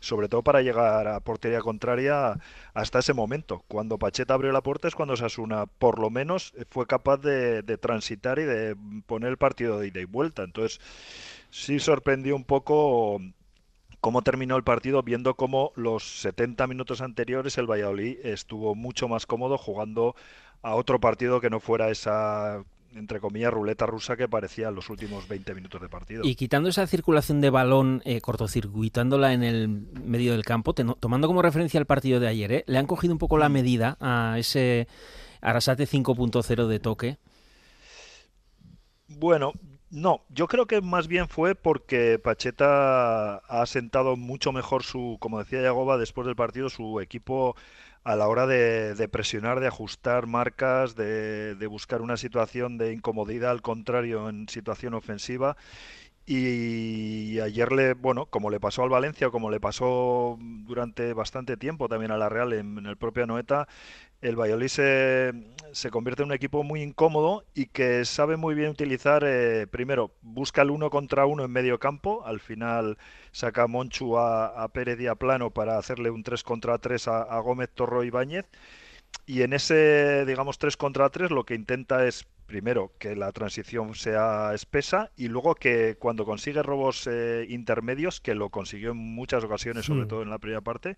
sobre 0.00 0.28
todo 0.28 0.42
para 0.42 0.62
llegar 0.62 1.06
a 1.08 1.20
portería 1.20 1.60
contraria 1.60 2.38
hasta 2.74 2.98
ese 2.98 3.14
momento. 3.14 3.64
Cuando 3.68 3.98
Pacheta 3.98 4.34
abrió 4.34 4.52
la 4.52 4.62
puerta 4.62 4.88
es 4.88 4.94
cuando 4.94 5.16
Sasuna, 5.16 5.66
por 5.66 5.98
lo 5.98 6.10
menos, 6.10 6.52
fue 6.70 6.86
capaz 6.86 7.18
de, 7.18 7.62
de 7.62 7.78
transitar 7.78 8.38
y 8.38 8.44
de 8.44 8.76
poner 9.06 9.30
el 9.30 9.38
partido 9.38 9.78
de 9.78 9.88
ida 9.88 10.00
y 10.00 10.04
vuelta. 10.04 10.42
Entonces, 10.42 10.80
sí 11.50 11.78
sorprendió 11.78 12.36
un 12.36 12.44
poco 12.44 13.20
cómo 14.00 14.22
terminó 14.22 14.56
el 14.56 14.64
partido, 14.64 15.02
viendo 15.02 15.34
cómo 15.34 15.72
los 15.74 16.20
70 16.20 16.66
minutos 16.66 17.00
anteriores 17.00 17.58
el 17.58 17.70
Valladolid 17.70 18.18
estuvo 18.24 18.74
mucho 18.74 19.08
más 19.08 19.26
cómodo 19.26 19.58
jugando 19.58 20.14
a 20.62 20.74
otro 20.74 21.00
partido 21.00 21.40
que 21.40 21.50
no 21.50 21.60
fuera 21.60 21.90
esa 21.90 22.64
entre 22.94 23.20
comillas, 23.20 23.52
ruleta 23.52 23.86
rusa 23.86 24.16
que 24.16 24.28
parecía 24.28 24.70
los 24.70 24.90
últimos 24.90 25.28
20 25.28 25.54
minutos 25.54 25.80
de 25.80 25.88
partido. 25.88 26.24
Y 26.24 26.34
quitando 26.36 26.68
esa 26.68 26.86
circulación 26.86 27.40
de 27.40 27.50
balón, 27.50 28.02
eh, 28.04 28.20
cortocircuitándola 28.20 29.32
en 29.32 29.42
el 29.42 29.68
medio 29.68 30.32
del 30.32 30.44
campo, 30.44 30.74
tomando 30.74 31.26
como 31.26 31.42
referencia 31.42 31.78
el 31.78 31.86
partido 31.86 32.20
de 32.20 32.28
ayer, 32.28 32.52
¿eh? 32.52 32.64
¿le 32.66 32.78
han 32.78 32.86
cogido 32.86 33.12
un 33.12 33.18
poco 33.18 33.38
la 33.38 33.48
medida 33.48 33.96
a 34.00 34.36
ese 34.38 34.88
Arasate 35.40 35.86
5.0 35.86 36.66
de 36.66 36.80
toque? 36.80 37.18
Bueno, 39.08 39.52
no, 39.90 40.24
yo 40.28 40.48
creo 40.48 40.66
que 40.66 40.80
más 40.80 41.08
bien 41.08 41.28
fue 41.28 41.54
porque 41.54 42.18
Pacheta 42.18 43.36
ha 43.36 43.66
sentado 43.66 44.16
mucho 44.16 44.52
mejor 44.52 44.82
su, 44.82 45.16
como 45.20 45.38
decía 45.38 45.62
Yagoba, 45.62 45.96
después 45.98 46.26
del 46.26 46.36
partido, 46.36 46.68
su 46.68 47.00
equipo 47.00 47.56
a 48.04 48.16
la 48.16 48.28
hora 48.28 48.46
de, 48.46 49.08
presionar, 49.08 49.60
de 49.60 49.66
ajustar 49.66 50.26
marcas, 50.26 50.94
de, 50.94 51.54
de, 51.54 51.66
buscar 51.66 52.00
una 52.02 52.16
situación 52.16 52.78
de 52.78 52.92
incomodidad, 52.92 53.50
al 53.50 53.62
contrario, 53.62 54.28
en 54.28 54.48
situación 54.48 54.94
ofensiva. 54.94 55.56
Y 56.30 57.40
ayer 57.40 57.72
le, 57.72 57.94
bueno, 57.94 58.26
como 58.26 58.50
le 58.50 58.60
pasó 58.60 58.82
al 58.82 58.90
Valencia, 58.90 59.30
como 59.30 59.50
le 59.50 59.60
pasó 59.60 60.36
durante 60.38 61.14
bastante 61.14 61.56
tiempo 61.56 61.88
también 61.88 62.10
a 62.10 62.18
la 62.18 62.28
Real 62.28 62.52
en, 62.52 62.84
el 62.84 62.98
propio 62.98 63.26
Noeta, 63.26 63.66
el 64.20 64.36
Valladolid 64.36 64.68
se, 64.68 65.32
se, 65.72 65.90
convierte 65.90 66.22
en 66.22 66.28
un 66.28 66.34
equipo 66.34 66.62
muy 66.64 66.82
incómodo 66.82 67.44
y 67.54 67.66
que 67.66 68.04
sabe 68.04 68.36
muy 68.36 68.54
bien 68.54 68.70
utilizar, 68.70 69.22
eh, 69.24 69.66
primero, 69.66 70.12
busca 70.22 70.62
el 70.62 70.70
uno 70.70 70.90
contra 70.90 71.26
uno 71.26 71.44
en 71.44 71.50
medio 71.50 71.78
campo, 71.78 72.24
al 72.26 72.40
final 72.40 72.98
saca 73.30 73.64
a 73.64 73.66
Monchu 73.66 74.18
a, 74.18 74.68
Pérez 74.72 75.00
y 75.00 75.06
a 75.06 75.14
Plano 75.14 75.50
para 75.50 75.78
hacerle 75.78 76.10
un 76.10 76.22
3 76.22 76.42
contra 76.42 76.78
3 76.78 77.08
a, 77.08 77.22
a 77.22 77.40
Gómez, 77.40 77.70
Torro 77.74 78.02
y 78.02 78.10
Báñez, 78.10 78.46
y 79.26 79.42
en 79.42 79.52
ese, 79.52 80.24
digamos, 80.26 80.58
3 80.58 80.76
contra 80.76 81.10
3 81.10 81.30
lo 81.30 81.44
que 81.44 81.54
intenta 81.54 82.06
es 82.06 82.26
primero, 82.48 82.92
que 82.98 83.14
la 83.14 83.30
transición 83.30 83.94
sea 83.94 84.52
espesa 84.54 85.12
y 85.16 85.28
luego 85.28 85.54
que 85.54 85.96
cuando 85.98 86.24
consigue 86.24 86.62
robos 86.62 87.06
eh, 87.06 87.46
intermedios, 87.48 88.20
que 88.20 88.34
lo 88.34 88.48
consiguió 88.48 88.92
en 88.92 88.96
muchas 88.96 89.44
ocasiones, 89.44 89.84
sobre 89.84 90.06
todo 90.06 90.22
en 90.22 90.30
la 90.30 90.38
primera 90.38 90.62
parte, 90.62 90.96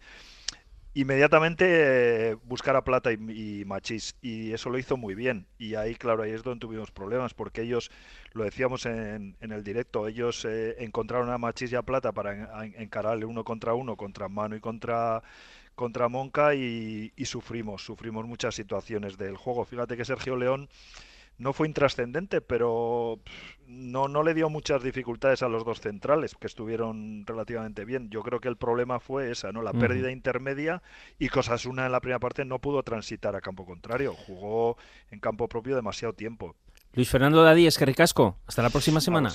inmediatamente 0.94 2.30
eh, 2.30 2.36
buscar 2.44 2.76
a 2.76 2.84
Plata 2.84 3.12
y, 3.12 3.64
Machís. 3.66 4.16
Y 4.20 4.52
eso 4.52 4.70
lo 4.70 4.78
hizo 4.78 4.96
muy 4.96 5.14
bien. 5.14 5.46
Y 5.58 5.74
ahí 5.74 5.94
claro 5.94 6.22
ahí 6.22 6.32
es 6.32 6.42
donde 6.42 6.60
tuvimos 6.60 6.90
problemas 6.90 7.34
porque 7.34 7.62
ellos 7.62 7.90
lo 8.32 8.44
decíamos 8.44 8.86
en, 8.86 9.36
el 9.40 9.64
directo 9.64 10.06
ellos 10.06 10.44
eh, 10.44 10.76
encontraron 10.78 11.30
a 11.30 11.38
Machís 11.38 11.72
y 11.72 11.76
a 11.76 11.82
Plata 11.82 12.12
para 12.12 12.64
encararle 12.76 13.24
uno 13.24 13.44
contra 13.44 13.74
uno 13.74 13.96
contra 13.96 14.28
Mano 14.28 14.56
y 14.56 14.60
contra 14.60 15.22
contra 15.74 16.08
Monca 16.08 16.54
y, 16.54 17.12
y 17.16 17.24
sufrimos 17.24 17.82
sufrimos 17.84 18.26
muchas 18.26 18.54
situaciones 18.54 19.16
del 19.18 19.36
juego. 19.36 19.64
Fíjate 19.64 19.96
que 19.96 20.04
Sergio 20.04 20.36
León 20.36 20.68
no 21.40 21.54
fue 21.54 21.66
intrascendente, 21.66 22.42
pero 22.42 23.18
no, 23.66 24.08
no 24.08 24.22
le 24.22 24.34
dio 24.34 24.50
muchas 24.50 24.82
dificultades 24.82 25.42
a 25.42 25.48
los 25.48 25.64
dos 25.64 25.80
centrales, 25.80 26.36
que 26.38 26.46
estuvieron 26.46 27.24
relativamente 27.26 27.86
bien. 27.86 28.10
Yo 28.10 28.22
creo 28.22 28.40
que 28.40 28.48
el 28.48 28.56
problema 28.56 29.00
fue 29.00 29.30
esa, 29.30 29.50
¿no? 29.50 29.62
La 29.62 29.72
pérdida 29.72 30.12
intermedia 30.12 30.82
y 31.18 31.28
cosas 31.28 31.64
una 31.64 31.86
en 31.86 31.92
la 31.92 32.00
primera 32.00 32.18
parte 32.18 32.44
no 32.44 32.58
pudo 32.58 32.82
transitar 32.82 33.34
a 33.34 33.40
campo 33.40 33.64
contrario. 33.64 34.14
Jugó 34.14 34.76
en 35.10 35.18
campo 35.18 35.48
propio 35.48 35.74
demasiado 35.74 36.12
tiempo. 36.12 36.54
Luis 36.92 37.08
Fernando 37.08 37.42
Dadí, 37.42 37.66
es 37.66 37.78
que 37.78 37.86
ricasco. 37.86 38.36
Hasta 38.46 38.62
la 38.62 38.70
próxima 38.70 39.00
semana. 39.00 39.32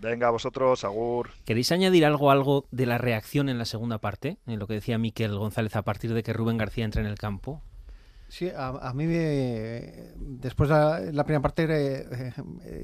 Venga, 0.00 0.30
vosotros, 0.30 0.84
Agur. 0.84 1.30
¿Queréis 1.44 1.72
añadir 1.72 2.06
algo, 2.06 2.30
algo 2.30 2.66
de 2.70 2.86
la 2.86 2.96
reacción 2.96 3.48
en 3.48 3.58
la 3.58 3.64
segunda 3.64 3.98
parte? 3.98 4.38
En 4.46 4.60
lo 4.60 4.66
que 4.68 4.74
decía 4.74 4.98
Miquel 4.98 5.36
González 5.36 5.74
a 5.74 5.82
partir 5.82 6.14
de 6.14 6.22
que 6.22 6.32
Rubén 6.32 6.58
García 6.58 6.84
entra 6.84 7.02
en 7.02 7.08
el 7.08 7.18
campo. 7.18 7.62
Sí, 8.30 8.48
a, 8.56 8.92
mí 8.94 9.06
después 9.06 10.70
de 10.70 11.12
la, 11.12 11.24
primera 11.24 11.42
parte, 11.42 11.66
eh, 11.68 12.32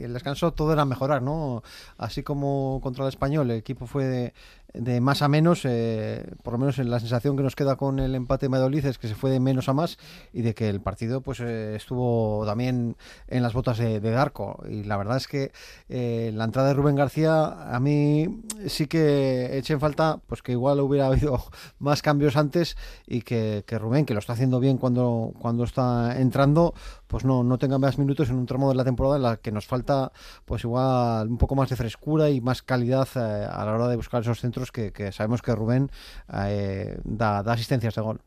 el 0.00 0.12
descanso 0.12 0.52
todo 0.52 0.72
era 0.72 0.84
mejorar, 0.84 1.22
¿no? 1.22 1.62
Así 1.98 2.24
como 2.24 2.80
contra 2.82 3.04
el 3.04 3.10
español, 3.10 3.48
el 3.52 3.58
equipo 3.58 3.86
fue 3.86 4.34
de, 4.78 5.00
más 5.00 5.22
a 5.22 5.28
menos, 5.28 5.62
eh, 5.64 6.24
por 6.42 6.52
lo 6.54 6.58
menos 6.58 6.78
en 6.78 6.90
la 6.90 7.00
sensación 7.00 7.36
que 7.36 7.42
nos 7.42 7.56
queda 7.56 7.76
con 7.76 7.98
el 7.98 8.14
empate 8.14 8.48
de 8.48 8.78
es 8.78 8.98
que 8.98 9.08
se 9.08 9.14
fue 9.14 9.30
de 9.30 9.40
menos 9.40 9.68
a 9.68 9.72
más 9.72 9.98
y 10.32 10.42
de 10.42 10.54
que 10.54 10.68
el 10.68 10.80
partido 10.80 11.20
pues 11.20 11.40
eh, 11.40 11.74
estuvo 11.76 12.44
también 12.46 12.96
en 13.28 13.42
las 13.42 13.52
botas 13.52 13.78
de, 13.78 14.00
de 14.00 14.10
Darko. 14.10 14.62
Y 14.68 14.84
la 14.84 14.96
verdad 14.96 15.16
es 15.16 15.26
que 15.26 15.52
eh, 15.88 16.30
la 16.34 16.44
entrada 16.44 16.68
de 16.68 16.74
Rubén 16.74 16.96
García 16.96 17.74
a 17.74 17.80
mí 17.80 18.42
sí 18.66 18.86
que 18.86 19.56
eché 19.56 19.74
en 19.74 19.80
falta 19.80 20.20
pues 20.26 20.42
que 20.42 20.52
igual 20.52 20.80
hubiera 20.80 21.06
habido 21.08 21.42
más 21.78 22.02
cambios 22.02 22.36
antes 22.36 22.76
y 23.06 23.22
que, 23.22 23.64
que 23.66 23.78
Rubén, 23.78 24.06
que 24.06 24.14
lo 24.14 24.20
está 24.20 24.34
haciendo 24.34 24.60
bien 24.60 24.78
cuando, 24.78 25.32
cuando 25.38 25.64
está 25.64 26.18
entrando, 26.20 26.74
pues 27.06 27.24
no, 27.24 27.42
no 27.42 27.58
tenga 27.58 27.78
más 27.78 27.98
minutos 27.98 28.30
en 28.30 28.36
un 28.36 28.46
tramo 28.46 28.68
de 28.68 28.74
la 28.74 28.84
temporada 28.84 29.16
en 29.16 29.22
la 29.22 29.36
que 29.36 29.52
nos 29.52 29.66
falta 29.66 30.12
pues 30.44 30.64
igual 30.64 31.28
un 31.28 31.38
poco 31.38 31.54
más 31.54 31.70
de 31.70 31.76
frescura 31.76 32.30
y 32.30 32.40
más 32.40 32.62
calidad 32.62 33.08
eh, 33.14 33.46
a 33.50 33.64
la 33.64 33.74
hora 33.74 33.88
de 33.88 33.96
buscar 33.96 34.22
esos 34.22 34.40
centros 34.40 34.72
que, 34.72 35.12
sabemos 35.12 35.42
que 35.42 35.54
Rubén 35.54 35.90
eh, 36.32 36.98
da, 37.04 37.42
da 37.42 37.52
asistencias 37.52 37.94
de 37.94 38.02
gol. 38.02 38.20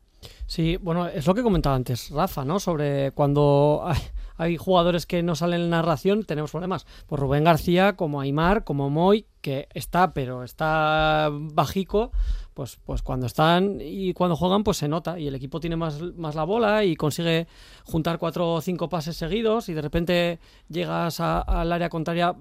Sí, 0.46 0.76
bueno, 0.76 1.06
es 1.06 1.26
lo 1.26 1.34
que 1.34 1.42
comentaba 1.42 1.76
antes 1.76 2.10
Rafa, 2.10 2.44
¿no? 2.44 2.60
Sobre 2.60 3.12
cuando 3.12 3.88
hay, 4.36 4.56
jugadores 4.56 5.06
que 5.06 5.22
no 5.22 5.34
salen 5.34 5.62
en 5.62 5.70
narración, 5.70 6.24
tenemos 6.24 6.50
problemas. 6.50 6.86
Pues 7.06 7.20
Rubén 7.20 7.44
García, 7.44 7.96
como 7.96 8.20
Aymar, 8.20 8.64
como 8.64 8.90
Moy, 8.90 9.26
que 9.40 9.68
está, 9.74 10.12
pero 10.12 10.42
está 10.44 11.28
bajico, 11.30 12.10
pues, 12.54 12.78
pues 12.84 13.02
cuando 13.02 13.26
están 13.26 13.78
y 13.80 14.12
cuando 14.12 14.36
juegan, 14.36 14.64
pues 14.64 14.78
se 14.78 14.88
nota. 14.88 15.18
Y 15.18 15.26
el 15.26 15.34
equipo 15.34 15.60
tiene 15.60 15.76
más, 15.76 16.00
más 16.16 16.34
la 16.34 16.44
bola 16.44 16.84
y 16.84 16.96
consigue 16.96 17.46
juntar 17.84 18.18
cuatro 18.18 18.54
o 18.54 18.60
cinco 18.60 18.88
pases 18.88 19.16
seguidos 19.16 19.68
y 19.68 19.74
de 19.74 19.82
repente 19.82 20.38
llegas 20.68 21.20
al 21.20 21.72
área 21.72 21.88
contraria 21.88 22.34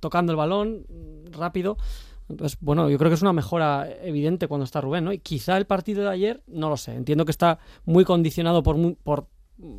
tocando 0.00 0.32
el 0.32 0.36
balón 0.36 0.86
rápido 1.30 1.76
Entonces, 2.28 2.58
bueno, 2.60 2.88
yo 2.88 2.98
creo 2.98 3.10
que 3.10 3.14
es 3.14 3.22
una 3.22 3.32
mejora 3.32 3.88
evidente 4.02 4.48
cuando 4.48 4.64
está 4.64 4.80
Rubén, 4.80 5.04
¿no? 5.04 5.12
Y 5.12 5.18
quizá 5.18 5.56
el 5.56 5.66
partido 5.66 6.02
de 6.02 6.10
ayer, 6.10 6.42
no 6.46 6.68
lo 6.68 6.76
sé, 6.76 6.94
entiendo 6.94 7.24
que 7.24 7.30
está 7.30 7.58
muy 7.84 8.04
condicionado 8.04 8.62
por, 8.62 8.96
por, 8.96 9.26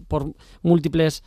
por 0.08 0.34
múltiples 0.62 1.24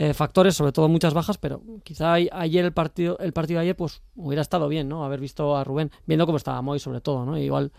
eh, 0.00 0.14
factores, 0.14 0.56
sobre 0.56 0.72
todo 0.72 0.88
muchas 0.88 1.12
bajas, 1.12 1.36
pero 1.36 1.62
quizá 1.84 2.14
ayer 2.14 2.64
el 2.64 2.72
partido, 2.72 3.18
el 3.18 3.34
partido 3.34 3.58
de 3.58 3.64
ayer, 3.64 3.76
pues 3.76 4.00
hubiera 4.16 4.40
estado 4.40 4.66
bien, 4.66 4.88
¿no? 4.88 5.04
Haber 5.04 5.20
visto 5.20 5.54
a 5.54 5.62
Rubén, 5.62 5.90
viendo 6.06 6.24
cómo 6.24 6.38
estaba 6.38 6.62
Moy 6.62 6.78
sobre 6.78 7.02
todo, 7.02 7.26
¿no? 7.26 7.36
igual 7.36 7.70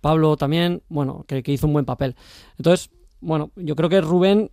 Pablo 0.00 0.36
también, 0.36 0.82
bueno, 0.88 1.24
que, 1.28 1.44
hizo 1.46 1.68
un 1.68 1.72
buen 1.72 1.84
papel. 1.84 2.16
Entonces, 2.58 2.90
bueno, 3.20 3.52
yo 3.54 3.76
creo 3.76 3.88
que 3.88 4.00
Rubén 4.00 4.50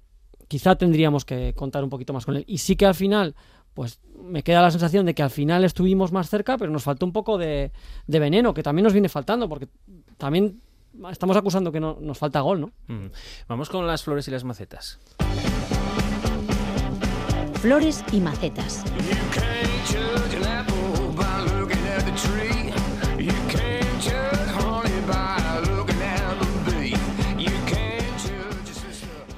quizá 0.48 0.76
tendríamos 0.76 1.26
que 1.26 1.56
contar 1.56 1.84
un 1.84 1.90
poquito 1.90 2.14
más 2.14 2.24
con 2.24 2.36
él. 2.36 2.44
Y 2.46 2.60
sí 2.60 2.76
que 2.76 2.86
al 2.86 2.94
final, 2.94 3.34
pues 3.74 4.00
me 4.22 4.44
queda 4.44 4.62
la 4.62 4.70
sensación 4.70 5.08
de 5.08 5.16
que 5.16 5.24
al 5.24 5.32
final 5.32 5.64
estuvimos 5.64 6.12
más 6.12 6.30
cerca, 6.30 6.56
pero 6.60 6.72
nos 6.72 6.84
faltó 6.84 7.08
un 7.08 7.14
poco 7.14 7.40
de, 7.40 7.72
veneno, 8.06 8.54
que 8.54 8.62
también 8.62 8.84
nos 8.84 8.94
viene 8.94 9.10
faltando, 9.10 9.50
porque 9.50 9.70
también 10.18 10.62
estamos 11.10 11.36
acusando 11.36 11.72
que 11.72 11.80
no, 11.80 11.98
nos 12.00 12.20
falta 12.20 12.42
gol, 12.42 12.62
¿no? 12.62 12.72
Vamos 13.48 13.70
con 13.70 13.88
las 13.88 14.04
flores 14.04 14.28
y 14.28 14.32
las 14.32 14.44
macetas. 14.44 15.00
Flores 17.68 18.02
y 18.14 18.22
macetas. 18.22 18.82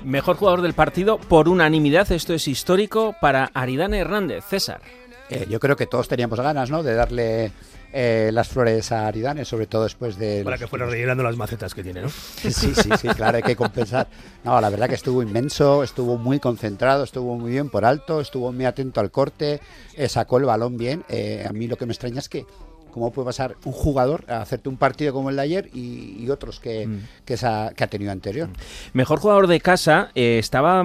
Mejor 0.03 0.35
jugador 0.35 0.61
del 0.61 0.75
partido 0.75 1.17
por 1.17 1.49
unanimidad, 1.49 2.11
esto 2.11 2.35
es 2.35 2.47
histórico 2.47 3.15
para 3.19 3.49
Aridane 3.55 3.97
Hernández. 3.97 4.45
César. 4.45 4.81
Eh, 5.29 5.45
yo 5.49 5.59
creo 5.59 5.75
que 5.75 5.85
todos 5.85 6.07
teníamos 6.07 6.39
ganas, 6.39 6.69
¿no? 6.69 6.81
De 6.83 6.93
darle 6.93 7.51
eh, 7.93 8.31
las 8.33 8.47
flores 8.47 8.91
a 8.91 9.07
Aridane, 9.07 9.45
sobre 9.45 9.67
todo 9.67 9.83
después 9.83 10.17
de... 10.17 10.43
Para 10.43 10.57
que 10.57 10.67
fuera 10.67 10.85
rellenando 10.85 11.23
las 11.23 11.35
macetas 11.35 11.73
que 11.73 11.83
tiene, 11.83 12.01
¿no? 12.01 12.09
Sí, 12.09 12.51
sí, 12.51 12.73
sí, 12.73 13.07
claro, 13.09 13.37
hay 13.37 13.43
que 13.43 13.55
compensar. 13.55 14.07
No, 14.43 14.59
la 14.59 14.69
verdad 14.69 14.89
que 14.89 14.95
estuvo 14.95 15.21
inmenso, 15.21 15.83
estuvo 15.83 16.17
muy 16.17 16.39
concentrado, 16.39 17.03
estuvo 17.03 17.37
muy 17.37 17.51
bien 17.51 17.69
por 17.69 17.85
alto, 17.85 18.21
estuvo 18.21 18.51
muy 18.51 18.65
atento 18.65 18.99
al 18.99 19.11
corte, 19.11 19.59
eh, 19.95 20.09
sacó 20.09 20.37
el 20.37 20.45
balón 20.45 20.77
bien. 20.77 21.03
a 21.47 21.51
mí 21.53 21.67
lo 21.67 21.77
que 21.77 21.85
me 21.85 21.93
extraña 21.93 22.19
es 22.19 22.29
que 22.29 22.45
cómo 22.89 23.11
puede 23.11 23.27
pasar 23.27 23.55
un 23.65 23.71
jugador 23.71 24.25
a 24.27 24.41
hacerte 24.41 24.69
un 24.69 24.77
partido 24.77 25.13
como 25.13 25.29
el 25.29 25.35
de 25.35 25.41
ayer 25.41 25.69
y, 25.73 26.27
otros 26.29 26.59
que, 26.59 26.87
mm. 26.87 26.99
que, 27.25 27.37
ha, 27.43 27.87
tenido 27.87 28.11
anterior. 28.11 28.49
Mejor 28.93 29.19
jugador 29.19 29.47
de 29.47 29.59
casa 29.59 30.11
eh, 30.15 30.37
estaba 30.39 30.83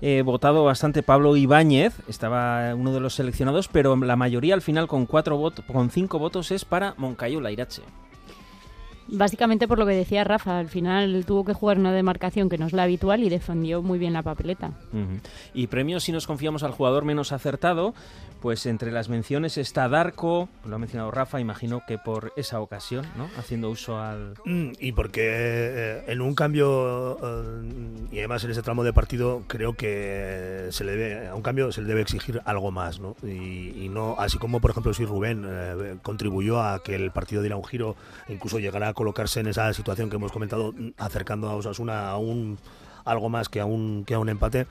eh, 0.00 0.22
votado 0.22 0.64
bastante 0.64 1.02
Pablo 1.02 1.36
Ibáñez, 1.36 1.94
estaba 2.08 2.74
uno 2.74 2.92
de 2.92 3.00
los 3.00 3.14
seleccionados, 3.14 3.68
pero 3.68 3.96
la 3.96 4.16
mayoría 4.16 4.54
al 4.54 4.62
final 4.62 4.88
con 4.88 5.06
cuatro 5.06 5.36
votos, 5.36 5.64
con 5.64 5.90
cinco 5.90 6.18
votos 6.18 6.50
es 6.50 6.64
para 6.64 6.94
Moncayo 6.96 7.46
Irache. 7.48 7.82
Básicamente 9.08 9.68
por 9.68 9.78
lo 9.78 9.86
que 9.86 9.92
decía 9.92 10.24
Rafa, 10.24 10.58
al 10.58 10.68
final 10.68 11.24
tuvo 11.26 11.44
que 11.44 11.52
jugar 11.52 11.78
una 11.78 11.92
demarcación 11.92 12.48
que 12.48 12.58
no 12.58 12.66
es 12.66 12.72
la 12.72 12.84
habitual 12.84 13.22
y 13.22 13.28
defendió 13.28 13.82
muy 13.82 13.98
bien 13.98 14.12
la 14.12 14.22
papeleta. 14.22 14.72
Y 15.54 15.66
premios 15.68 16.04
si 16.04 16.12
nos 16.12 16.26
confiamos 16.26 16.62
al 16.62 16.72
jugador 16.72 17.04
menos 17.04 17.32
acertado, 17.32 17.94
pues 18.40 18.66
entre 18.66 18.92
las 18.92 19.08
menciones 19.08 19.58
está 19.58 19.88
Darko, 19.88 20.48
lo 20.64 20.76
ha 20.76 20.78
mencionado 20.78 21.10
Rafa, 21.10 21.40
imagino 21.40 21.82
que 21.86 21.98
por 21.98 22.32
esa 22.36 22.60
ocasión, 22.60 23.06
¿no? 23.16 23.28
Haciendo 23.38 23.70
uso 23.70 23.98
al... 23.98 24.34
Mm, 24.44 24.72
y 24.78 24.92
porque 24.92 25.22
eh, 25.24 26.04
en 26.06 26.20
un 26.20 26.34
cambio, 26.34 27.18
eh, 27.22 28.08
y 28.12 28.18
además 28.18 28.44
en 28.44 28.50
ese 28.50 28.62
tramo 28.62 28.84
de 28.84 28.92
partido, 28.92 29.42
creo 29.46 29.74
que 29.74 30.68
se 30.70 30.84
le 30.84 30.96
debe, 30.96 31.28
a 31.28 31.34
un 31.34 31.42
cambio 31.42 31.72
se 31.72 31.80
le 31.80 31.88
debe 31.88 32.02
exigir 32.02 32.40
algo 32.44 32.70
más, 32.70 33.00
¿no? 33.00 33.16
Y, 33.22 33.88
no, 33.88 34.16
así 34.18 34.36
como 34.38 34.60
por 34.60 34.72
ejemplo 34.72 34.92
si 34.92 35.04
Rubén 35.04 35.44
eh, 35.46 35.96
contribuyó 36.02 36.60
a 36.60 36.82
que 36.82 36.94
el 36.94 37.10
partido 37.12 37.40
diera 37.40 37.56
un 37.56 37.64
giro, 37.64 37.96
incluso 38.28 38.58
llegara 38.58 38.92
colocarse 38.96 39.38
en 39.40 39.46
esa 39.46 39.72
situación 39.74 40.10
que 40.10 40.16
hemos 40.16 40.32
comentado, 40.32 40.74
acercando 40.96 41.48
a 41.48 41.54
Osasuna 41.54 42.08
a 42.08 42.16
un 42.16 42.58
algo 43.04 43.28
más 43.28 43.48
que 43.48 43.60
a 43.60 43.66
un, 43.66 44.04
que 44.04 44.14
a 44.14 44.18
un 44.18 44.28
empate. 44.28 44.66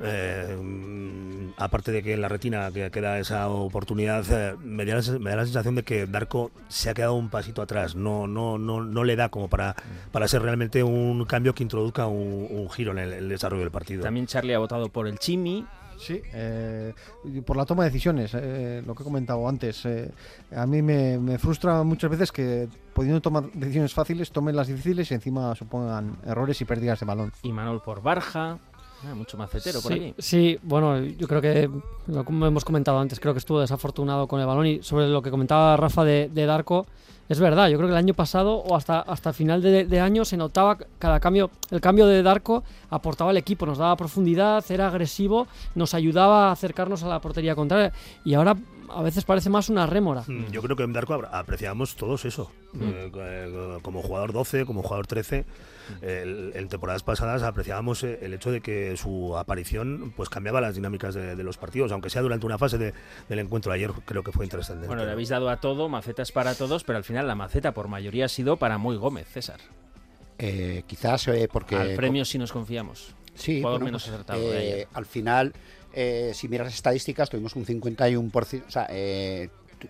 Eh, 0.00 1.52
aparte 1.56 1.90
de 1.90 2.04
que 2.04 2.14
en 2.14 2.20
la 2.20 2.28
retina 2.28 2.70
que 2.70 2.88
queda 2.92 3.18
esa 3.18 3.48
oportunidad, 3.48 4.24
eh, 4.30 4.54
me, 4.62 4.84
da 4.84 4.94
la, 4.94 5.18
me, 5.18 5.30
da 5.30 5.36
la, 5.36 5.44
sensación 5.44 5.74
de 5.74 5.82
que 5.82 6.06
Darko 6.06 6.52
se 6.68 6.88
ha 6.88 6.94
quedado 6.94 7.14
un 7.14 7.30
pasito 7.30 7.62
atrás. 7.62 7.96
No, 7.96 8.28
no, 8.28 8.58
no, 8.58 8.80
no 8.80 9.04
le 9.04 9.16
da 9.16 9.28
como 9.28 9.48
para, 9.48 9.74
para 10.12 10.28
ser 10.28 10.42
realmente 10.42 10.84
un 10.84 11.24
cambio 11.24 11.52
que 11.52 11.64
introduzca 11.64 12.06
un, 12.06 12.70
giro 12.70 12.92
en 12.92 12.98
el, 12.98 13.28
desarrollo 13.28 13.62
del 13.62 13.72
partido. 13.72 14.02
También 14.04 14.26
Charlie 14.26 14.54
ha 14.54 14.58
votado 14.58 14.88
por 14.88 15.08
el 15.08 15.18
Chimi. 15.18 15.66
Sí, 15.98 16.20
eh, 16.32 16.94
por 17.44 17.56
la 17.56 17.64
toma 17.64 17.84
de 17.84 17.90
decisiones, 17.90 18.32
eh, 18.34 18.82
lo 18.86 18.94
que 18.94 19.02
he 19.02 19.04
comentado 19.04 19.48
antes. 19.48 19.84
Eh, 19.84 20.10
a 20.54 20.66
mí 20.66 20.80
me, 20.82 21.38
frustra 21.38 21.82
muchas 21.82 22.10
veces 22.10 22.32
que, 22.32 22.68
pudiendo 22.94 23.20
tomar 23.20 23.50
decisiones 23.52 23.92
fáciles, 23.92 24.30
tomen 24.30 24.56
las 24.56 24.68
difíciles 24.68 25.10
y 25.10 25.14
encima 25.14 25.54
supongan 25.54 26.18
errores 26.24 26.60
y 26.60 26.64
pérdidas 26.64 27.00
de 27.00 27.06
balón. 27.06 27.32
Y 27.42 27.52
Manuel 27.52 27.80
por 27.80 28.02
Barja. 28.02 28.58
Ah, 29.06 29.14
mucho 29.14 29.36
macetero 29.36 29.80
por 29.80 29.92
sí, 29.92 30.12
Sí, 30.18 30.58
bueno, 30.62 31.00
yo 31.00 31.28
creo 31.28 31.40
que, 31.40 31.70
como 32.24 32.46
hemos 32.46 32.64
comentado 32.64 32.98
antes, 32.98 33.20
creo 33.20 33.32
que 33.32 33.38
estuvo 33.38 33.60
desafortunado 33.60 34.26
con 34.26 34.40
el 34.40 34.46
balón 34.46 34.66
y 34.66 34.82
sobre 34.82 35.06
lo 35.06 35.22
que 35.22 35.30
comentaba 35.30 35.76
Rafa 35.76 36.04
de, 36.04 36.28
de 36.32 36.46
Darko, 36.46 36.84
es 37.28 37.40
verdad, 37.40 37.68
yo 37.68 37.76
creo 37.76 37.88
que 37.88 37.92
el 37.92 37.98
año 37.98 38.14
pasado 38.14 38.56
o 38.56 38.74
hasta, 38.74 39.00
hasta 39.00 39.32
final 39.32 39.60
de, 39.60 40.00
año 40.00 40.24
se 40.24 40.36
notaba 40.36 40.78
cada 40.98 41.20
cambio, 41.20 41.50
el 41.70 41.80
cambio 41.80 42.06
de 42.06 42.22
Darko 42.22 42.64
aportaba 42.90 43.30
al 43.30 43.36
equipo, 43.36 43.66
nos 43.66 43.78
daba 43.78 43.96
profundidad, 43.96 44.64
era 44.70 44.88
agresivo, 44.88 45.46
nos 45.74 45.94
ayudaba 45.94 46.48
a 46.48 46.52
acercarnos 46.52 47.02
a 47.02 47.08
la 47.08 47.20
portería 47.20 47.54
contraria 47.54 47.92
y 48.24 48.34
ahora 48.34 48.56
a 48.88 49.02
veces 49.02 49.24
parece 49.24 49.50
más 49.50 49.68
una 49.68 49.86
rémora. 49.86 50.24
Mm, 50.26 50.50
yo 50.50 50.62
creo 50.62 50.76
que 50.76 50.84
en 50.84 50.92
Darko 50.94 51.22
apreciamos 51.30 51.96
todos 51.96 52.24
eso, 52.24 52.50
mm. 52.72 52.82
eh, 52.82 53.12
eh, 53.14 53.78
como 53.82 54.02
jugador 54.02 54.32
12, 54.32 54.64
como 54.64 54.82
jugador 54.82 55.06
13 55.06 55.44
en 56.02 56.68
temporadas 56.68 57.02
pasadas 57.02 57.42
apreciábamos 57.42 58.02
eh, 58.04 58.18
el 58.22 58.34
hecho 58.34 58.50
de 58.50 58.60
que 58.60 58.96
su 58.96 59.36
aparición 59.36 60.12
pues 60.16 60.28
cambiaba 60.28 60.60
las 60.60 60.74
dinámicas 60.74 61.14
de, 61.14 61.36
los 61.42 61.56
partidos, 61.56 61.92
aunque 61.92 62.10
sea 62.10 62.22
durante 62.22 62.46
una 62.46 62.58
fase 62.58 62.78
del 62.78 63.38
encuentro. 63.38 63.72
Ayer 63.72 63.90
creo 64.04 64.22
que 64.22 64.32
fue 64.32 64.44
interesante. 64.44 64.86
Bueno, 64.86 65.04
le 65.04 65.12
habéis 65.12 65.28
dado 65.28 65.48
a 65.48 65.58
todo, 65.58 65.88
macetas 65.88 66.32
para 66.32 66.54
todos, 66.54 66.84
pero 66.84 66.98
al 66.98 67.04
final 67.04 67.17
la 67.26 67.34
maceta 67.34 67.72
por 67.72 67.88
mayoría 67.88 68.26
ha 68.26 68.28
sido 68.28 68.56
para 68.56 68.78
Muy 68.78 68.96
Gómez, 68.96 69.28
César. 69.28 69.60
Eh, 70.38 70.84
quizás 70.86 71.26
eh, 71.28 71.48
porque... 71.52 71.76
Al 71.76 71.94
premio 71.94 72.24
si 72.24 72.38
nos 72.38 72.52
confiamos. 72.52 73.14
Sí, 73.34 73.62
menos 73.62 74.02
pues, 74.02 74.08
acertado 74.08 74.42
al 74.92 75.06
final, 75.06 75.52
si 76.32 76.48
miras 76.48 76.66
las 76.66 76.74
estadísticas, 76.74 77.30
tuvimos 77.30 77.54
un 77.54 77.64
51%, 77.64 78.64
o 78.66 78.70
sea, 78.70 78.88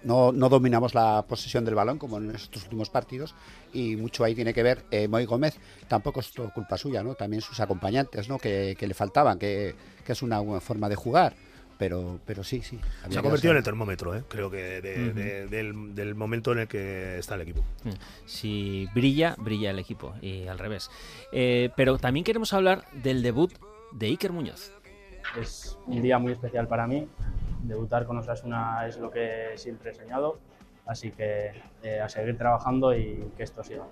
no, 0.03 0.33
no, 0.33 0.49
dominamos 0.49 0.95
la 0.95 1.25
posesión 1.27 1.65
del 1.65 1.75
balón 1.75 1.99
como 1.99 2.19
en 2.19 2.35
estos 2.35 2.65
últimos 2.65 2.91
partidos 2.91 3.35
y 3.73 3.97
mucho 3.97 4.25
ahí 4.25 4.35
tiene 4.35 4.53
que 4.53 4.63
ver 4.63 4.85
eh, 4.91 5.09
Moy 5.09 5.25
Gómez, 5.25 5.57
tampoco 5.89 6.21
es 6.21 6.31
todo 6.33 6.53
culpa 6.53 6.77
suya, 6.77 7.03
¿no? 7.03 7.15
también 7.15 7.43
sus 7.43 7.61
acompañantes 7.61 8.29
¿no? 8.29 8.39
que, 8.39 8.77
le 8.79 8.95
faltaban, 8.95 9.39
que, 9.39 9.75
es 10.07 10.23
una 10.23 10.41
buena 10.41 10.61
forma 10.61 10.89
de 10.89 10.97
jugar. 10.97 11.35
Pero, 11.79 12.19
pero 12.27 12.43
sí, 12.43 12.61
sí. 12.63 12.81
Se 13.09 13.19
ha 13.19 13.23
convertido 13.23 13.53
en 13.53 13.59
el 13.59 13.63
termómetro, 13.63 14.15
¿eh? 14.17 14.25
creo 14.29 14.51
que 14.51 14.81
del, 14.81 16.15
momento 16.15 16.53
en 16.53 16.59
el 16.59 16.69
que 16.69 17.19
está 17.19 17.37
el 17.37 17.43
equipo. 17.43 17.63
Mm. 17.85 17.91
Si 18.27 18.89
brilla, 18.95 19.37
brilla 19.39 19.71
el 19.71 19.79
equipo 19.79 20.15
y 20.21 20.49
al 20.49 20.59
revés. 20.59 20.91
Eh, 21.33 21.71
pero 21.77 21.99
también 21.99 22.25
queremos 22.25 22.53
hablar 22.53 22.85
del 22.93 23.23
debut 23.23 23.53
de 23.93 24.07
Iker 24.07 24.33
Muñoz. 24.33 24.73
Es 25.41 25.79
un 25.87 26.03
día 26.03 26.19
muy 26.19 26.33
especial 26.33 26.67
para 26.67 26.87
mí 26.87 27.07
debutar 27.63 28.07
con 28.07 28.19
Osasuna 28.19 28.87
es 28.87 28.99
lo 28.99 29.11
que 29.11 29.53
siempre 29.57 29.91
he 29.91 29.95
soñado, 29.95 30.39
así 30.87 31.11
que 31.11 31.53
eh, 31.83 32.01
a 32.01 32.09
seguir 32.09 32.37
trabajando 32.37 32.97
y 32.97 33.31
que 33.37 33.43
esto 33.43 33.63
siga. 33.63 33.85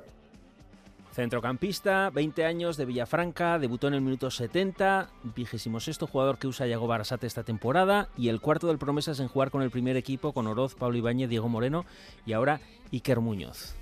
Centrocampista, 1.17 2.11
20 2.11 2.45
años 2.45 2.77
de 2.77 2.85
Villafranca, 2.85 3.59
debutó 3.59 3.89
en 3.89 3.95
el 3.95 4.03
minuto 4.03 4.31
70, 4.31 5.09
vigésimo 5.35 5.81
sexto 5.81 6.07
jugador 6.07 6.37
que 6.37 6.47
usa 6.47 6.67
Yago 6.67 6.87
Barasate 6.87 7.27
esta 7.27 7.43
temporada 7.43 8.09
y 8.19 8.29
el 8.29 8.43
cuarto 8.43 8.67
del 8.67 8.77
promesas 8.77 9.19
en 9.21 9.29
jugar 9.29 9.51
con 9.51 9.63
el 9.63 9.71
primer 9.71 9.97
equipo 9.97 10.35
con 10.35 10.47
Oroz, 10.47 10.75
Pablo 10.75 10.99
Ibáñez, 10.99 11.31
Diego 11.31 11.49
Moreno 11.49 11.87
y 12.27 12.35
ahora 12.35 12.61
Iker 12.93 13.21
Muñoz. 13.21 13.75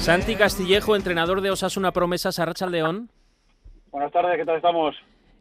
Santi 0.00 0.34
Castillejo, 0.34 0.96
entrenador 0.96 1.42
de 1.42 1.50
Osasuna 1.50 1.92
Promesas, 1.92 2.38
Arracha 2.38 2.66
León. 2.66 3.10
Buenas 3.90 4.12
tardes, 4.12 4.38
¿qué 4.38 4.46
tal 4.46 4.56
estamos? 4.56 4.96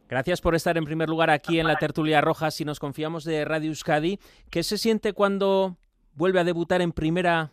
Gracias 0.09 0.41
por 0.41 0.53
estar 0.53 0.77
en 0.77 0.83
primer 0.83 1.07
lugar 1.07 1.29
aquí 1.29 1.61
en 1.61 1.67
la 1.67 1.77
tertulia 1.77 2.19
roja. 2.19 2.51
Si 2.51 2.65
nos 2.65 2.81
confiamos 2.81 3.23
de 3.23 3.45
Radio 3.45 3.69
Euskadi, 3.69 4.19
¿qué 4.49 4.63
se 4.63 4.77
siente 4.77 5.13
cuando 5.13 5.77
vuelve 6.13 6.41
a 6.41 6.43
debutar 6.43 6.81
en 6.81 6.91
primera 6.91 7.51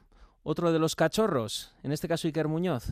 otro 0.48 0.72
de 0.72 0.78
los 0.78 0.96
cachorros? 0.96 1.74
En 1.82 1.92
este 1.92 2.08
caso 2.08 2.26
Iker 2.26 2.48
Muñoz. 2.48 2.90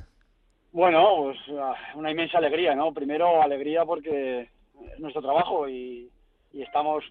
Bueno, 0.72 1.22
pues 1.22 1.38
ah, 1.58 1.74
una 1.94 2.10
inmensa 2.10 2.36
alegría, 2.36 2.74
¿no? 2.74 2.92
Primero 2.92 3.42
alegría 3.42 3.84
porque 3.86 4.50
es 4.92 5.00
nuestro 5.00 5.22
trabajo 5.22 5.68
y, 5.68 6.10
estamos 6.52 7.04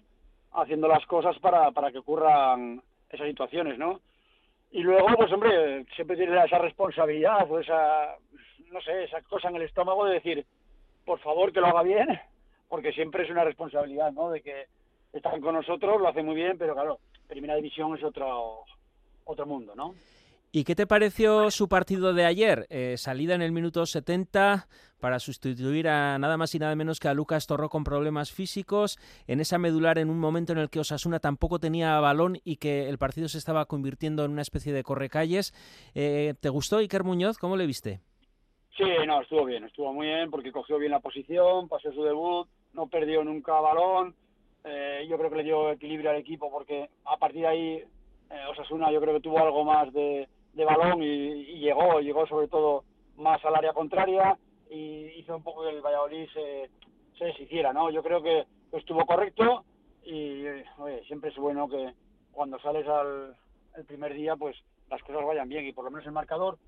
haciendo 0.52 0.88
las 0.88 1.06
cosas 1.06 1.38
para, 1.38 1.70
para 1.70 1.92
que 1.92 1.98
ocurran 1.98 2.82
esas 3.08 3.28
situaciones, 3.28 3.78
¿no? 3.78 4.00
Y 4.72 4.80
luego, 4.80 5.06
pues 5.16 5.32
hombre, 5.32 5.84
siempre 5.94 6.16
tiene 6.16 6.44
esa 6.44 6.58
responsabilidad 6.58 7.48
o 7.48 7.60
esa, 7.60 8.16
no 8.72 8.80
sé, 8.80 9.04
esa 9.04 9.22
cosa 9.22 9.48
en 9.48 9.56
el 9.56 9.62
estómago 9.62 10.04
de 10.04 10.14
decir, 10.14 10.44
por 11.04 11.20
favor, 11.20 11.52
que 11.52 11.60
lo 11.60 11.68
haga 11.68 11.84
bien, 11.84 12.08
porque 12.68 12.92
siempre 12.92 13.22
es 13.22 13.30
una 13.30 13.44
responsabilidad, 13.44 14.10
¿no? 14.10 14.30
De 14.30 14.42
que 14.42 14.66
están 15.12 15.40
con 15.40 15.54
nosotros, 15.54 16.00
lo 16.00 16.08
hacen 16.08 16.26
muy 16.26 16.34
bien, 16.34 16.58
pero 16.58 16.74
claro, 16.74 16.98
Primera 17.28 17.54
División 17.54 17.96
es 17.96 18.02
otro 18.02 18.64
otro 19.26 19.46
mundo, 19.46 19.74
¿no? 19.76 19.94
¿Y 20.56 20.64
qué 20.64 20.74
te 20.74 20.86
pareció 20.86 21.50
su 21.50 21.68
partido 21.68 22.14
de 22.14 22.24
ayer? 22.24 22.66
Eh, 22.70 22.96
salida 22.96 23.34
en 23.34 23.42
el 23.42 23.52
minuto 23.52 23.84
70 23.84 24.68
para 24.98 25.18
sustituir 25.18 25.86
a 25.86 26.18
nada 26.18 26.38
más 26.38 26.54
y 26.54 26.58
nada 26.58 26.74
menos 26.74 26.98
que 26.98 27.08
a 27.08 27.12
Lucas 27.12 27.46
Torró 27.46 27.68
con 27.68 27.84
problemas 27.84 28.32
físicos, 28.32 28.96
en 29.26 29.40
esa 29.40 29.58
medular 29.58 29.98
en 29.98 30.08
un 30.08 30.18
momento 30.18 30.54
en 30.54 30.58
el 30.58 30.70
que 30.70 30.80
Osasuna 30.80 31.18
tampoco 31.18 31.58
tenía 31.58 32.00
balón 32.00 32.38
y 32.42 32.56
que 32.56 32.88
el 32.88 32.96
partido 32.96 33.28
se 33.28 33.36
estaba 33.36 33.66
convirtiendo 33.66 34.24
en 34.24 34.30
una 34.30 34.40
especie 34.40 34.72
de 34.72 34.82
correcalles. 34.82 35.52
Eh, 35.94 36.32
¿Te 36.40 36.48
gustó 36.48 36.78
Iker 36.78 37.04
Muñoz? 37.04 37.36
¿Cómo 37.36 37.58
le 37.58 37.66
viste? 37.66 38.00
Sí, 38.78 38.84
no, 39.06 39.20
estuvo 39.20 39.44
bien, 39.44 39.62
estuvo 39.64 39.92
muy 39.92 40.06
bien 40.06 40.30
porque 40.30 40.52
cogió 40.52 40.78
bien 40.78 40.92
la 40.92 41.00
posición, 41.00 41.68
pasó 41.68 41.92
su 41.92 42.02
debut, 42.02 42.48
no 42.72 42.86
perdió 42.86 43.22
nunca 43.22 43.60
balón. 43.60 44.14
Eh, 44.64 45.06
yo 45.06 45.18
creo 45.18 45.28
que 45.28 45.36
le 45.36 45.44
dio 45.44 45.70
equilibrio 45.72 46.08
al 46.08 46.16
equipo 46.16 46.50
porque 46.50 46.88
a 47.04 47.18
partir 47.18 47.42
de 47.42 47.46
ahí 47.46 47.84
Osasuna 48.50 48.90
yo 48.90 49.02
creo 49.02 49.12
que 49.12 49.20
tuvo 49.20 49.38
algo 49.38 49.62
más 49.62 49.92
de 49.92 50.26
de 50.56 50.64
balón 50.64 51.02
y, 51.02 51.58
llegó, 51.60 52.00
llegó 52.00 52.26
sobre 52.26 52.48
todo 52.48 52.84
más 53.16 53.44
al 53.44 53.54
área 53.54 53.72
contraria 53.72 54.36
y 54.70 55.12
hizo 55.18 55.36
un 55.36 55.42
poco 55.42 55.62
que 55.62 55.70
el 55.70 55.82
Valladolid 55.82 56.28
se, 56.32 56.70
se 57.18 57.24
deshiciera, 57.26 57.72
¿no? 57.72 57.90
Yo 57.90 58.02
creo 58.02 58.22
que 58.22 58.44
estuvo 58.72 59.04
correcto 59.04 59.64
y 60.02 60.44
siempre 61.06 61.30
es 61.30 61.36
bueno 61.36 61.68
que 61.68 61.92
cuando 62.32 62.58
sales 62.60 62.86
al 62.88 63.36
primer 63.86 64.14
día 64.14 64.34
pues 64.36 64.56
las 64.88 65.02
cosas 65.02 65.24
vayan 65.26 65.48
bien 65.48 65.66
y 65.66 65.72
por 65.72 65.84
lo 65.84 65.90
menos 65.90 66.06
el 66.06 66.12
marcador, 66.12 66.58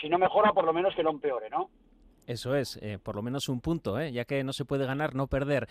si 0.00 0.08
no 0.08 0.18
mejora, 0.18 0.52
por 0.52 0.64
lo 0.64 0.72
menos 0.72 0.94
que 0.94 1.02
no 1.02 1.10
empeore, 1.10 1.48
¿no? 1.48 1.70
Eso 2.26 2.56
es, 2.56 2.78
eh, 2.82 2.98
por 3.00 3.14
lo 3.14 3.22
menos 3.22 3.48
un 3.48 3.60
punto, 3.60 4.00
¿eh? 4.00 4.10
ya 4.10 4.24
que 4.24 4.42
no 4.42 4.52
se 4.52 4.64
puede 4.64 4.84
ganar, 4.84 5.14
no 5.14 5.28
perder. 5.28 5.68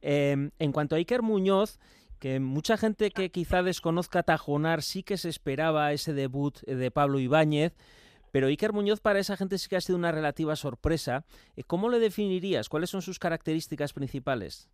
Eh, 0.00 0.50
en 0.58 0.72
cuanto 0.72 0.94
a 0.94 0.98
Iker 0.98 1.20
Muñoz, 1.20 1.78
que 2.18 2.40
mucha 2.40 2.76
gente 2.76 3.10
que 3.10 3.30
quizá 3.30 3.62
desconozca 3.62 4.22
Tajonar 4.22 4.82
sí 4.82 5.02
que 5.02 5.16
se 5.16 5.28
esperaba 5.28 5.92
ese 5.92 6.12
debut 6.12 6.56
eh, 6.66 6.74
de 6.74 6.90
Pablo 6.90 7.18
Ibáñez, 7.18 7.74
pero 8.32 8.48
Iker 8.48 8.72
Muñoz 8.72 9.00
para 9.00 9.20
esa 9.20 9.36
gente 9.36 9.56
sí 9.58 9.68
que 9.68 9.76
ha 9.76 9.80
sido 9.80 9.98
una 9.98 10.12
relativa 10.12 10.56
sorpresa. 10.56 11.24
Eh, 11.56 11.62
¿Cómo 11.64 11.88
le 11.88 11.98
definirías? 11.98 12.68
¿Cuáles 12.68 12.90
son 12.90 13.02
sus 13.02 13.18
características 13.18 13.92
principales? 13.92 14.68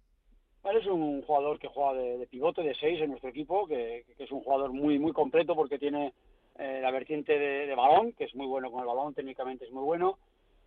Es 0.64 0.86
un 0.86 1.22
jugador 1.22 1.58
que 1.58 1.68
juega 1.68 1.92
de, 1.92 2.26
pivote, 2.26 2.62
de 2.62 2.74
seis 2.74 3.00
en 3.00 3.10
nuestro 3.10 3.28
equipo, 3.28 3.66
que, 3.66 4.04
es 4.18 4.32
un 4.32 4.40
jugador 4.40 4.72
muy 4.72 4.98
muy 4.98 5.12
completo 5.12 5.54
porque 5.54 5.78
tiene 5.78 6.14
eh, 6.58 6.80
la 6.82 6.90
vertiente 6.90 7.38
de, 7.38 7.74
balón, 7.74 8.12
que 8.14 8.24
es 8.24 8.34
muy 8.34 8.46
bueno 8.46 8.70
con 8.70 8.80
el 8.80 8.86
balón, 8.86 9.14
técnicamente 9.14 9.66
es 9.66 9.70
muy 9.70 9.84
bueno, 9.84 10.18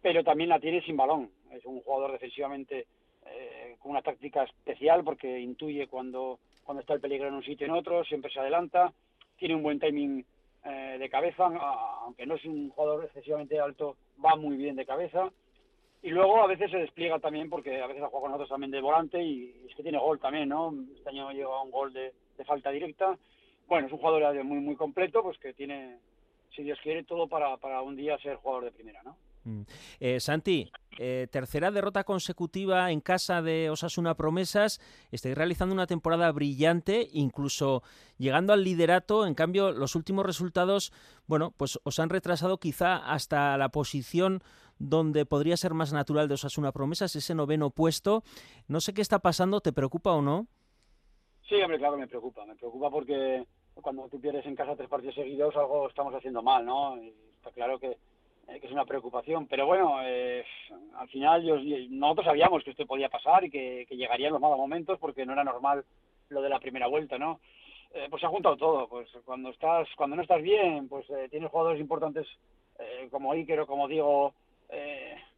pero 0.02 0.24
también 0.24 0.50
la 0.50 0.60
tiene 0.60 0.82
sin 0.84 0.96
balón. 0.96 1.32
Es 1.52 1.66
un 1.66 1.82
jugador 1.82 2.12
defensivamente 2.12 2.86
con 3.80 3.92
una 3.92 4.02
táctica 4.02 4.44
especial 4.44 5.04
porque 5.04 5.40
intuye 5.42 5.88
cuando 5.88 6.40
cuando 6.68 6.82
está 6.82 6.94
el 6.94 7.00
peligro 7.00 7.30
en 7.30 7.34
un 7.34 7.44
sitio 7.44 7.66
y 7.66 7.70
en 7.70 7.78
otro, 7.78 8.04
siempre 8.04 8.30
se 8.30 8.42
adelanta, 8.42 8.92
tiene 9.38 9.56
un 9.56 9.64
buen 9.64 9.80
timing 9.80 10.26
eh, 10.66 10.98
de 11.00 11.10
cabeza, 11.10 11.46
aunque 11.46 12.26
no 12.26 12.36
es 12.36 12.44
un 12.44 12.70
jugador 12.72 13.06
excesivamente 13.06 13.58
alto, 13.58 13.96
va 14.24 14.36
muy 14.36 14.58
bien 14.58 14.76
de 14.76 14.86
cabeza. 14.86 15.32
Y 16.04 16.10
luego 16.10 16.44
a 16.44 16.48
veces 16.48 16.70
se 16.70 16.78
despliega 16.78 17.20
también, 17.20 17.50
porque 17.50 17.82
a 17.82 17.88
veces 17.88 18.04
ha 18.04 18.08
jugado 18.08 18.24
con 18.24 18.32
nosotros 18.32 18.50
también 18.50 18.72
de 18.72 18.82
volante 18.82 19.24
y 19.24 19.66
es 19.66 19.74
que 19.76 19.82
tiene 19.82 19.98
gol 19.98 20.20
también, 20.20 20.50
¿no? 20.50 20.74
Este 20.94 21.10
año 21.10 21.32
llegado 21.32 21.56
a 21.56 21.64
un 21.64 21.72
gol 21.72 21.94
de, 21.94 22.12
falta 22.46 22.70
directa. 22.70 23.18
Bueno, 23.66 23.88
es 23.88 23.94
un 23.94 24.00
jugador 24.00 24.44
muy, 24.44 24.60
muy 24.60 24.76
completo, 24.76 25.24
pues 25.24 25.38
que 25.40 25.54
tiene, 25.54 26.00
si 26.54 26.64
Dios 26.64 26.80
quiere, 26.84 27.06
todo 27.06 27.28
para, 27.28 27.56
para 27.56 27.82
un 27.82 27.96
día 27.96 28.18
ser 28.18 28.36
jugador 28.36 28.66
de 28.66 28.72
primera, 28.72 29.02
¿no? 29.04 29.16
Mm. 29.48 29.62
Eh, 30.02 30.20
Santi, 30.20 30.70
eh, 31.00 31.28
tercera 31.32 31.72
derrota 31.72 32.04
consecutiva 32.04 32.92
en 32.92 33.00
casa 33.00 33.42
de 33.42 33.70
Osasuna 33.70 34.16
Promesas. 34.16 34.82
Estáis 35.12 35.36
realizando 35.36 35.74
una 35.74 35.88
temporada 35.88 36.30
brillante, 36.34 37.08
incluso 37.14 37.82
llegando 38.18 38.52
al 38.52 38.64
liderato. 38.64 39.26
En 39.26 39.36
cambio, 39.36 39.72
los 39.72 39.96
últimos 39.96 40.26
resultados, 40.26 40.92
bueno, 41.28 41.54
pues 41.56 41.80
os 41.84 42.00
han 42.00 42.10
retrasado 42.10 42.58
quizá 42.60 42.98
hasta 42.98 43.58
la 43.58 43.70
posición 43.70 44.44
donde 44.80 45.26
podría 45.26 45.58
ser 45.58 45.74
más 45.74 45.94
natural 45.94 46.28
de 46.28 46.36
Osasuna 46.36 46.74
Promesas, 46.74 47.16
ese 47.16 47.34
noveno 47.34 47.70
puesto. 47.70 48.24
No 48.68 48.82
sé 48.82 48.94
qué 48.94 49.02
está 49.02 49.20
pasando, 49.20 49.62
¿te 49.62 49.72
preocupa 49.72 50.12
o 50.12 50.22
no? 50.22 50.48
Sí, 51.48 51.56
hombre, 51.56 51.78
claro, 51.78 51.98
me 51.98 52.08
preocupa. 52.08 52.46
Me 52.46 52.56
preocupa 52.56 52.92
porque 52.92 53.46
cuando 53.76 54.10
tú 54.10 54.20
pierdes 54.20 54.46
en 54.46 54.56
casa 54.56 54.76
tres 54.76 54.90
partidos 54.90 55.16
seguidos, 55.16 55.56
algo 55.56 55.88
estamos 55.88 56.14
haciendo 56.14 56.44
mal, 56.44 56.66
¿no? 56.66 56.98
está 56.98 57.52
claro 57.52 57.80
que 57.80 57.98
eh, 58.48 58.60
que 58.60 58.68
es 58.68 58.72
una 58.72 58.86
preocupación. 58.86 59.48
Pero 59.48 59.66
bueno, 59.66 60.00
eh, 60.04 60.44
al 60.96 61.08
final 61.10 61.46
nosotros 61.90 62.26
sabíamos 62.26 62.64
que 62.64 62.72
esto 62.72 62.86
podía 62.86 63.10
pasar 63.10 63.44
y 63.44 63.50
que, 63.50 63.86
que 63.88 63.98
llegarían 63.98 64.32
los 64.32 64.42
malos 64.42 64.58
momentos 64.58 64.98
porque 65.00 65.26
no 65.26 65.34
era 65.34 65.44
normal 65.44 65.84
lo 66.30 66.42
de 66.42 66.50
la 66.50 66.60
primera 66.60 66.88
vuelta, 66.88 67.18
¿no? 67.18 67.40
Eh, 67.94 68.08
pues 68.10 68.22
se 68.22 68.28
ha 68.28 68.30
juntado 68.30 68.56
todo. 68.56 68.88
Pues 68.88 69.10
cuando 69.26 69.50
estás, 69.50 69.88
cuando 69.96 70.16
no 70.16 70.22
estás 70.22 70.42
bien, 70.42 70.88
pues 70.88 71.06
tienes 71.30 71.50
jugadores 71.50 71.80
importantes 71.80 72.28
como 73.10 73.32
Iker 73.32 73.62
o 73.62 73.68
como 73.68 73.88
digo, 73.88 74.34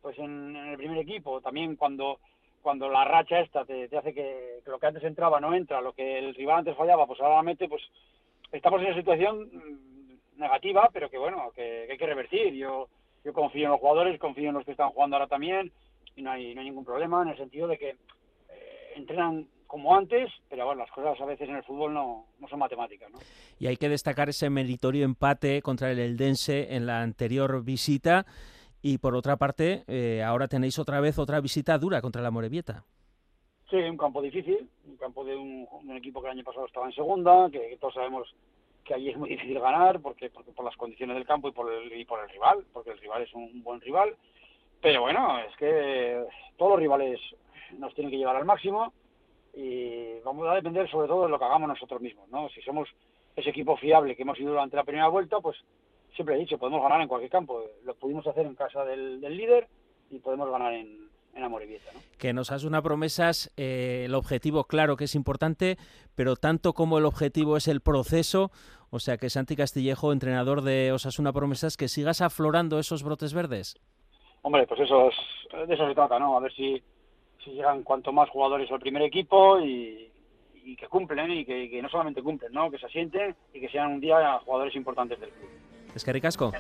pues 0.02 0.20
en, 0.20 0.56
el 0.56 0.78
primer 0.78 0.98
equipo. 0.98 1.42
También 1.42 1.76
cuando 1.76 2.20
cuando 2.62 2.90
la 2.90 3.06
racha 3.06 3.40
esta 3.40 3.64
te, 3.64 3.86
hace 3.96 4.14
que, 4.14 4.60
lo 4.66 4.80
que 4.80 4.88
antes 4.88 5.04
entraba 5.04 5.40
no 5.40 5.54
entra, 5.54 5.80
lo 5.80 5.94
que 5.94 6.20
el 6.20 6.36
rival 6.36 6.60
antes 6.60 6.76
fallaba, 6.76 7.08
pues 7.08 7.22
ahora 7.22 7.42
mete, 7.42 7.70
pues 7.70 7.82
estamos 8.52 8.82
en 8.82 8.88
una 8.88 8.98
situación 8.98 9.50
mm, 9.52 10.40
negativa, 10.40 10.90
pero 10.92 11.10
que 11.10 11.18
bueno, 11.18 11.52
que 11.56 11.88
hay 11.90 11.98
que 11.98 12.06
revertir. 12.06 12.54
Yo 12.54 12.90
yo 13.24 13.34
confío 13.34 13.66
en 13.66 13.72
los 13.72 13.80
jugadores, 13.80 14.20
confío 14.20 14.50
en 14.50 14.56
los 14.56 14.66
que 14.66 14.72
están 14.72 14.90
jugando 14.90 15.16
ahora 15.16 15.28
también 15.28 15.72
y 16.16 16.22
no 16.22 16.32
hay, 16.32 16.54
no 16.54 16.62
hay 16.62 16.68
ningún 16.68 16.86
problema 16.86 17.22
en 17.22 17.30
el 17.30 17.38
sentido 17.38 17.68
de 17.68 17.78
que 17.78 17.90
eh, 17.90 18.94
entrenan 18.96 19.48
como 19.68 19.96
antes, 19.96 20.32
pero 20.50 20.66
bueno, 20.66 20.82
las 20.82 20.92
cosas 20.92 21.20
a 21.22 21.26
veces 21.26 21.48
en 21.48 21.56
el 21.56 21.64
fútbol 21.64 21.94
no, 21.94 22.26
no 22.40 22.48
son 22.48 22.60
matemáticas. 22.60 23.12
¿no? 23.12 23.20
Y 23.60 23.68
hay 23.68 23.78
que 23.78 23.88
destacar 23.88 24.30
ese 24.30 24.50
meritorio 24.50 25.06
empate 25.06 25.62
contra 25.62 25.92
el 25.92 26.00
Eldense 26.00 26.76
en 26.76 26.88
la 26.88 27.02
anterior 27.02 27.64
visita 27.64 28.26
y 28.82 28.98
por 28.98 29.16
otra 29.16 29.38
parte, 29.38 29.84
eh, 29.88 30.24
ahora 30.24 30.48
tenéis 30.48 30.80
otra 30.80 31.00
vez 31.02 31.20
otra 31.20 31.42
visita 31.42 31.78
dura 31.78 32.02
contra 32.02 32.22
la 32.22 32.32
Morevieta. 32.32 32.86
Sí, 33.70 33.76
un 33.76 33.98
campo 33.98 34.22
difícil, 34.22 34.68
un 34.88 34.98
campo 34.98 35.24
de 35.24 35.36
un, 35.36 35.68
equipo 35.96 36.22
que 36.22 36.28
el 36.28 36.34
año 36.34 36.44
pasado 36.44 36.66
estaba 36.66 36.88
en 36.88 36.94
segunda, 36.94 37.50
que 37.52 37.78
todos 37.80 37.94
sabemos 37.94 38.34
que 38.90 38.96
allí 38.96 39.10
es 39.10 39.18
muy 39.18 39.30
difícil 39.30 39.60
ganar 39.60 40.02
porque, 40.02 40.32
porque 40.32 40.52
por 40.52 40.66
las 40.66 40.76
condiciones 40.76 41.16
del 41.16 41.28
campo 41.28 41.48
y 41.48 41.52
por 41.52 41.72
el, 41.72 41.94
y 41.94 42.06
por 42.06 42.24
el 42.24 42.30
rival, 42.30 42.66
porque 42.74 42.90
el 42.90 42.98
rival 42.98 43.22
es 43.22 43.32
un 43.36 43.62
buen 43.62 43.80
rival. 43.82 44.16
Pero 44.82 45.02
bueno, 45.02 45.38
es 45.42 45.56
que 45.58 46.24
todos 46.58 46.72
los 46.72 46.80
rivales 46.80 47.20
nos 47.78 47.94
tienen 47.94 48.10
que 48.10 48.18
llevar 48.18 48.36
al 48.36 48.46
máximo 48.46 48.92
y 49.54 50.20
vamos 50.22 50.48
a 50.48 50.56
depender 50.56 50.90
sobre 50.90 51.08
todo 51.08 51.26
de 51.26 51.30
lo 51.30 51.38
que 51.38 51.46
hagamos 51.46 51.70
nosotros 51.70 52.02
mismos, 52.02 52.28
¿no? 52.30 52.50
Si 52.50 52.62
somos 52.62 52.90
ese 53.36 53.52
equipo 53.52 53.78
fiable 53.78 54.16
que 54.16 54.24
hemos 54.24 54.40
ido 54.40 54.54
durante 54.54 54.76
la 54.76 54.84
primera 54.84 55.08
vuelta, 55.08 55.40
pues 55.40 55.56
siempre 56.16 56.36
he 56.36 56.40
dicho, 56.40 56.58
podemos 56.58 56.82
ganar 56.82 57.00
en 57.00 57.08
cualquier 57.08 57.30
campo. 57.30 57.62
Lo 57.84 57.94
pudimos 57.94 58.26
hacer 58.26 58.48
en 58.48 58.56
casa 58.56 58.84
del, 58.86 59.22
del 59.22 59.38
líder 59.38 59.68
y 60.10 60.18
podemos 60.18 60.50
ganar 60.50 60.74
en, 60.74 61.09
que 62.18 62.34
nos 62.34 62.52
hace 62.52 62.68
una 62.68 62.82
promesas, 62.82 63.52
eh, 63.58 64.04
el 64.06 64.14
objetivo 64.14 64.66
claro 64.66 64.98
que 64.98 65.06
es 65.06 65.16
importante, 65.16 65.78
pero 66.16 66.36
tanto 66.36 66.74
como 66.74 66.98
el 66.98 67.06
objetivo 67.06 67.58
es 67.58 67.68
el 67.68 67.82
proceso, 67.82 68.52
o 68.90 69.00
sea 69.00 69.18
que 69.18 69.30
Santi 69.30 69.56
Castillejo, 69.56 70.12
entrenador 70.12 70.62
de 70.62 70.92
Osasuna 70.92 71.32
Promesas, 71.32 71.78
que 71.78 71.88
sigas 71.88 72.22
aflorando 72.22 72.78
esos 72.78 73.04
brotes 73.04 73.34
verdes. 73.34 73.80
Hombre, 74.42 74.68
pues 74.68 74.82
eso 74.82 75.10
es, 75.10 75.68
de 75.68 75.74
eso 75.74 75.88
se 75.88 75.96
trata, 75.96 76.20
¿no? 76.20 76.36
A 76.36 76.40
ver 76.40 76.54
si, 76.54 76.82
si 77.44 77.52
llegan 77.52 77.84
cuanto 77.84 78.12
más 78.12 78.30
jugadores 78.30 78.70
al 78.72 78.80
primer 78.80 79.04
equipo 79.04 79.60
y, 79.60 80.08
que 80.78 80.88
cumplen 80.88 81.32
y 81.32 81.46
que, 81.46 81.82
no 81.82 81.90
solamente 81.90 82.22
cumplen, 82.22 82.54
¿no? 82.54 82.70
Que 82.70 82.78
se 82.78 82.86
asienten 82.86 83.36
y 83.54 83.60
que 83.60 83.70
sean 83.70 83.94
un 83.94 84.00
día 84.00 84.40
jugadores 84.46 84.76
importantes 84.76 85.20
del 85.20 85.32
club. 85.32 85.50
Es 85.96 86.06
que 86.06 86.14
ricasco. 86.14 86.52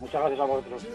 Muchas 0.00 0.20
gracias 0.20 0.40
a 0.40 0.44
vosotros. 0.44 0.86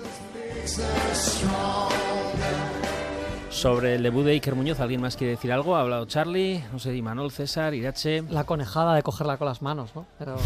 Sobre 3.50 3.96
el 3.96 4.04
debut 4.04 4.24
de 4.24 4.32
Iker 4.32 4.56
Muñoz, 4.56 4.80
¿alguien 4.80 5.00
más 5.00 5.16
quiere 5.16 5.32
decir 5.32 5.52
algo? 5.52 5.76
Ha 5.76 5.82
hablado 5.82 6.06
Charlie, 6.06 6.64
no 6.72 6.80
sé, 6.80 6.96
Imanol, 6.96 7.32
César, 7.32 7.74
Irache. 7.74 8.24
La 8.30 8.46
conejada 8.46 8.96
de 8.96 9.04
cogerla 9.04 9.38
con 9.38 9.48
las 9.48 9.62
manos, 9.62 9.94
¿no? 9.96 10.08
Pero, 10.18 10.38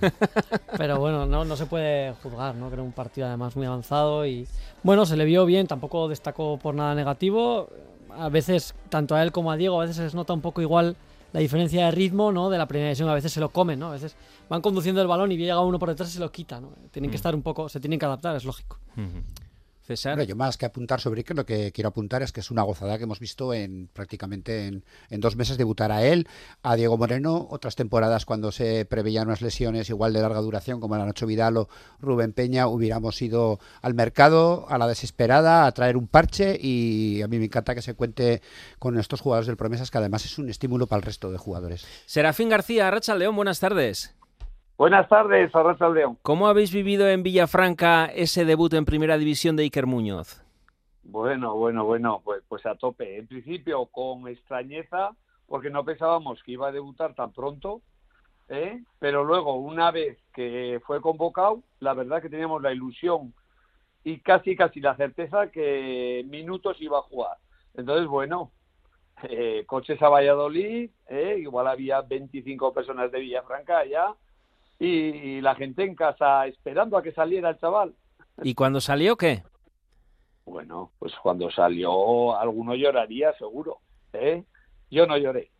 pero 0.76 1.00
bueno, 1.00 1.26
no, 1.26 1.44
no 1.44 1.56
se 1.56 1.66
puede 1.66 2.12
juzgar, 2.22 2.54
¿no? 2.54 2.70
Creo 2.70 2.84
un 2.84 2.92
partido 2.92 3.26
además 3.26 3.56
muy 3.56 3.66
avanzado 3.66 4.24
y 4.26 4.46
bueno, 4.82 5.06
se 5.06 5.16
le 5.16 5.24
vio 5.24 5.44
bien, 5.44 5.66
tampoco 5.66 6.06
destacó 6.06 6.56
por 6.58 6.74
nada 6.74 6.94
negativo. 6.94 7.68
A 8.16 8.28
veces, 8.28 8.74
tanto 8.90 9.16
a 9.16 9.22
él 9.22 9.32
como 9.32 9.50
a 9.50 9.56
Diego, 9.56 9.78
a 9.78 9.82
veces 9.82 9.96
se 9.96 10.04
les 10.04 10.14
nota 10.14 10.32
un 10.32 10.40
poco 10.40 10.62
igual 10.62 10.96
la 11.32 11.40
diferencia 11.40 11.86
de 11.86 11.90
ritmo, 11.90 12.32
¿no? 12.32 12.50
De 12.50 12.58
la 12.58 12.66
primera 12.66 12.90
edición, 12.90 13.08
a 13.08 13.14
veces 13.14 13.32
se 13.32 13.40
lo 13.40 13.50
comen, 13.50 13.78
¿no? 13.78 13.88
A 13.88 13.92
veces 13.92 14.16
van 14.48 14.62
conduciendo 14.62 15.02
el 15.02 15.08
balón 15.08 15.32
y 15.32 15.36
llega 15.36 15.60
uno 15.60 15.78
por 15.78 15.88
detrás 15.88 16.08
y 16.10 16.12
se 16.12 16.20
lo 16.20 16.30
quita, 16.30 16.60
¿no? 16.60 16.70
Tienen 16.90 17.10
que 17.10 17.16
mm. 17.16 17.22
estar 17.22 17.34
un 17.34 17.42
poco, 17.42 17.68
se 17.68 17.80
tienen 17.80 17.98
que 17.98 18.06
adaptar, 18.06 18.36
es 18.36 18.44
lógico. 18.44 18.78
César. 19.86 20.20
yo 20.22 20.36
más 20.36 20.56
que 20.56 20.66
apuntar 20.66 21.00
sobre 21.00 21.20
Iker, 21.20 21.36
lo 21.36 21.46
que 21.46 21.72
quiero 21.72 21.88
apuntar 21.88 22.22
es 22.22 22.32
que 22.32 22.40
es 22.40 22.50
una 22.50 22.62
gozada 22.62 22.98
que 22.98 23.04
hemos 23.04 23.20
visto 23.20 23.54
en 23.54 23.88
prácticamente 23.92 24.66
en, 24.66 24.82
dos 25.20 25.36
meses 25.36 25.56
debutar 25.56 25.92
a 25.92 26.04
él, 26.04 26.26
a 26.62 26.74
Diego 26.76 26.98
Moreno, 26.98 27.46
otras 27.50 27.76
temporadas 27.76 28.24
cuando 28.24 28.50
se 28.50 28.84
preveían 28.84 29.28
unas 29.28 29.42
lesiones 29.42 29.88
igual 29.88 30.12
de 30.12 30.20
larga 30.20 30.40
duración 30.40 30.80
como 30.80 30.96
la 30.96 31.06
Nacho 31.06 31.26
Vidal 31.26 31.56
o 31.56 31.68
Rubén 32.00 32.32
Peña, 32.32 32.66
hubiéramos 32.66 33.22
ido 33.22 33.60
al 33.80 33.94
mercado 33.94 34.66
a 34.68 34.78
la 34.78 34.88
desesperada 34.88 35.66
a 35.66 35.72
traer 35.72 35.96
un 35.96 36.08
parche 36.08 36.58
y 36.60 37.22
a 37.22 37.28
mí 37.28 37.38
me 37.38 37.44
encanta 37.44 37.74
que 37.74 37.82
se 37.82 37.94
cuente 37.94 38.42
con 38.78 38.98
estos 38.98 39.20
jugadores 39.20 39.46
del 39.46 39.56
Promesas 39.56 39.90
que 39.90 39.98
además 39.98 40.24
es 40.24 40.36
un 40.38 40.50
estímulo 40.50 40.86
para 40.88 40.98
el 40.98 41.04
resto 41.04 41.30
de 41.30 41.38
jugadores. 41.38 41.86
Serafín 42.06 42.48
García, 42.48 42.90
Racha 42.90 43.14
León, 43.14 43.36
buenas 43.36 43.60
tardes. 43.60 44.15
Buenas 44.78 45.08
tardes, 45.08 45.54
Arracha 45.54 45.88
León. 45.88 46.18
¿Cómo 46.20 46.48
habéis 46.48 46.70
vivido 46.70 47.08
en 47.08 47.22
Villafranca 47.22 48.06
ese 48.06 48.44
debut 48.44 48.74
en 48.74 48.84
Primera 48.84 49.16
División 49.16 49.56
de 49.56 49.62
Iker 49.62 49.86
Muñoz? 49.86 50.44
Bueno, 51.02 51.54
bueno, 51.54 51.86
bueno, 51.86 52.20
pues, 52.22 52.42
pues 52.46 52.66
a 52.66 52.74
tope. 52.74 53.16
En 53.16 53.26
principio 53.26 53.86
con 53.86 54.28
extrañeza, 54.28 55.16
porque 55.46 55.70
no 55.70 55.82
pensábamos 55.82 56.42
que 56.42 56.52
iba 56.52 56.68
a 56.68 56.72
debutar 56.72 57.14
tan 57.14 57.32
pronto, 57.32 57.80
¿eh? 58.50 58.82
pero 58.98 59.24
luego, 59.24 59.54
una 59.54 59.90
vez 59.90 60.18
que 60.34 60.78
fue 60.84 61.00
convocado, 61.00 61.62
la 61.80 61.94
verdad 61.94 62.20
que 62.20 62.28
teníamos 62.28 62.60
la 62.60 62.74
ilusión 62.74 63.32
y 64.04 64.20
casi, 64.20 64.56
casi 64.56 64.80
la 64.80 64.94
certeza 64.96 65.50
que 65.50 66.22
minutos 66.28 66.76
iba 66.80 66.98
a 66.98 67.02
jugar. 67.02 67.38
Entonces, 67.72 68.06
bueno, 68.08 68.52
eh, 69.22 69.64
coches 69.66 70.02
a 70.02 70.10
Valladolid, 70.10 70.90
¿eh? 71.08 71.36
igual 71.38 71.66
había 71.66 72.02
25 72.02 72.74
personas 72.74 73.10
de 73.10 73.20
Villafranca 73.20 73.78
allá, 73.78 74.14
y, 74.78 74.88
y 74.88 75.40
la 75.40 75.54
gente 75.54 75.84
en 75.84 75.94
casa 75.94 76.46
esperando 76.46 76.96
a 76.96 77.02
que 77.02 77.12
saliera 77.12 77.50
el 77.50 77.58
chaval. 77.58 77.94
¿Y 78.42 78.54
cuando 78.54 78.80
salió 78.80 79.16
qué? 79.16 79.42
Bueno, 80.44 80.92
pues 80.98 81.12
cuando 81.22 81.50
salió 81.50 82.38
alguno 82.38 82.74
lloraría 82.74 83.32
seguro, 83.34 83.78
¿eh? 84.12 84.44
Yo 84.90 85.06
no 85.06 85.16
lloré. 85.18 85.50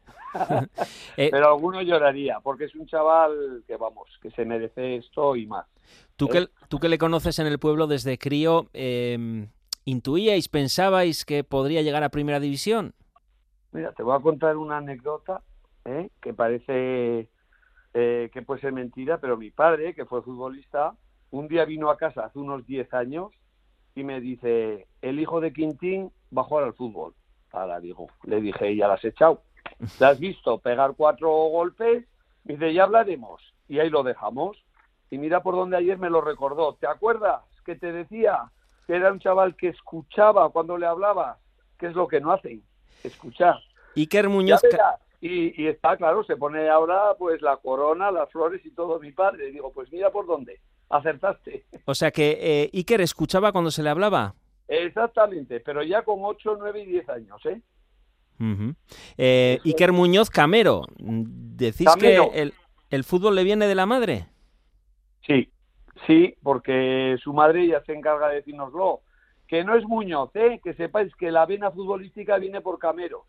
Eh, 1.16 1.28
Pero 1.30 1.48
alguno 1.48 1.82
lloraría, 1.82 2.40
porque 2.40 2.64
es 2.64 2.74
un 2.74 2.86
chaval 2.86 3.64
que, 3.66 3.76
vamos, 3.76 4.08
que 4.22 4.30
se 4.30 4.44
merece 4.44 4.96
esto 4.96 5.34
y 5.34 5.46
más. 5.46 5.66
Tú 6.16 6.28
que, 6.28 6.48
tú 6.68 6.78
que 6.78 6.88
le 6.88 6.98
conoces 6.98 7.38
en 7.38 7.46
el 7.46 7.58
pueblo 7.58 7.86
desde 7.86 8.18
crío, 8.18 8.68
eh, 8.72 9.46
¿intuíais, 9.84 10.48
pensabais 10.48 11.24
que 11.24 11.44
podría 11.44 11.82
llegar 11.82 12.02
a 12.02 12.08
Primera 12.08 12.40
División? 12.40 12.94
Mira, 13.72 13.92
te 13.92 14.02
voy 14.02 14.16
a 14.16 14.20
contar 14.20 14.56
una 14.56 14.78
anécdota 14.78 15.42
¿eh? 15.84 16.10
que 16.20 16.32
parece 16.32 17.28
eh, 17.98 18.28
que 18.30 18.42
puede 18.42 18.60
ser 18.60 18.74
mentira, 18.74 19.18
pero 19.22 19.38
mi 19.38 19.50
padre, 19.50 19.94
que 19.94 20.04
fue 20.04 20.20
futbolista, 20.20 20.92
un 21.30 21.48
día 21.48 21.64
vino 21.64 21.88
a 21.88 21.96
casa 21.96 22.26
hace 22.26 22.38
unos 22.38 22.66
10 22.66 22.92
años 22.92 23.32
y 23.94 24.04
me 24.04 24.20
dice, 24.20 24.86
el 25.00 25.18
hijo 25.18 25.40
de 25.40 25.50
Quintín 25.54 26.12
va 26.36 26.42
a 26.42 26.44
jugar 26.44 26.64
al 26.64 26.74
fútbol. 26.74 27.14
Ahora 27.52 27.80
digo, 27.80 28.08
le 28.24 28.42
dije, 28.42 28.76
ya 28.76 28.86
la 28.86 28.94
has 28.94 29.04
echado. 29.06 29.40
¿La 29.98 30.08
has 30.08 30.20
visto 30.20 30.58
pegar 30.58 30.92
cuatro 30.94 31.30
golpes? 31.30 32.04
Me 32.44 32.56
dice, 32.56 32.74
ya 32.74 32.82
hablaremos. 32.82 33.40
Y 33.66 33.78
ahí 33.78 33.88
lo 33.88 34.02
dejamos. 34.02 34.62
Y 35.08 35.16
mira 35.16 35.42
por 35.42 35.54
dónde 35.54 35.78
ayer 35.78 35.96
me 35.96 36.10
lo 36.10 36.20
recordó. 36.20 36.74
¿Te 36.74 36.86
acuerdas 36.86 37.44
que 37.64 37.76
te 37.76 37.92
decía 37.92 38.52
que 38.86 38.94
era 38.94 39.10
un 39.10 39.20
chaval 39.20 39.56
que 39.56 39.68
escuchaba 39.68 40.50
cuando 40.50 40.76
le 40.76 40.84
hablabas? 40.84 41.38
¿Qué 41.78 41.86
es 41.86 41.94
lo 41.94 42.08
que 42.08 42.20
no 42.20 42.30
hacen? 42.30 42.62
Escuchar. 43.02 43.58
Iker 43.96 44.28
Muñoz... 44.28 44.60
Y, 45.20 45.62
y 45.62 45.66
está 45.66 45.96
claro, 45.96 46.24
se 46.24 46.36
pone 46.36 46.68
ahora 46.68 47.14
pues 47.18 47.40
la 47.42 47.56
corona, 47.56 48.10
las 48.10 48.30
flores 48.30 48.64
y 48.64 48.70
todo 48.70 48.98
mi 49.00 49.12
padre. 49.12 49.48
Y 49.48 49.52
digo, 49.52 49.72
pues 49.72 49.90
mira 49.92 50.10
por 50.10 50.26
dónde. 50.26 50.60
Acertaste. 50.88 51.64
O 51.84 51.94
sea 51.94 52.10
que 52.10 52.38
eh, 52.40 52.70
Iker 52.72 53.00
escuchaba 53.00 53.52
cuando 53.52 53.70
se 53.70 53.82
le 53.82 53.90
hablaba. 53.90 54.34
Exactamente, 54.68 55.60
pero 55.60 55.82
ya 55.82 56.02
con 56.02 56.18
8, 56.22 56.56
9 56.58 56.82
y 56.82 56.86
10 56.86 57.08
años, 57.08 57.46
¿eh? 57.46 57.60
Eh, 59.16 59.58
Iker 59.64 59.92
Muñoz 59.92 60.28
Camero, 60.28 60.82
¿decís 60.98 61.86
Camero. 61.86 62.30
que 62.30 62.42
el, 62.42 62.54
el 62.90 63.04
fútbol 63.04 63.34
le 63.34 63.44
viene 63.44 63.66
de 63.66 63.74
la 63.74 63.86
madre? 63.86 64.26
Sí, 65.26 65.50
sí, 66.06 66.34
porque 66.42 67.16
su 67.22 67.32
madre 67.32 67.66
ya 67.66 67.82
se 67.84 67.92
encarga 67.94 68.28
de 68.28 68.36
decírnoslo. 68.36 69.00
Que 69.48 69.62
no 69.64 69.76
es 69.76 69.84
Muñoz, 69.84 70.30
¿eh? 70.34 70.60
Que 70.62 70.74
sepáis 70.74 71.14
que 71.14 71.30
la 71.30 71.46
vena 71.46 71.70
futbolística 71.70 72.36
viene 72.38 72.60
por 72.60 72.78
Cameros. 72.78 73.22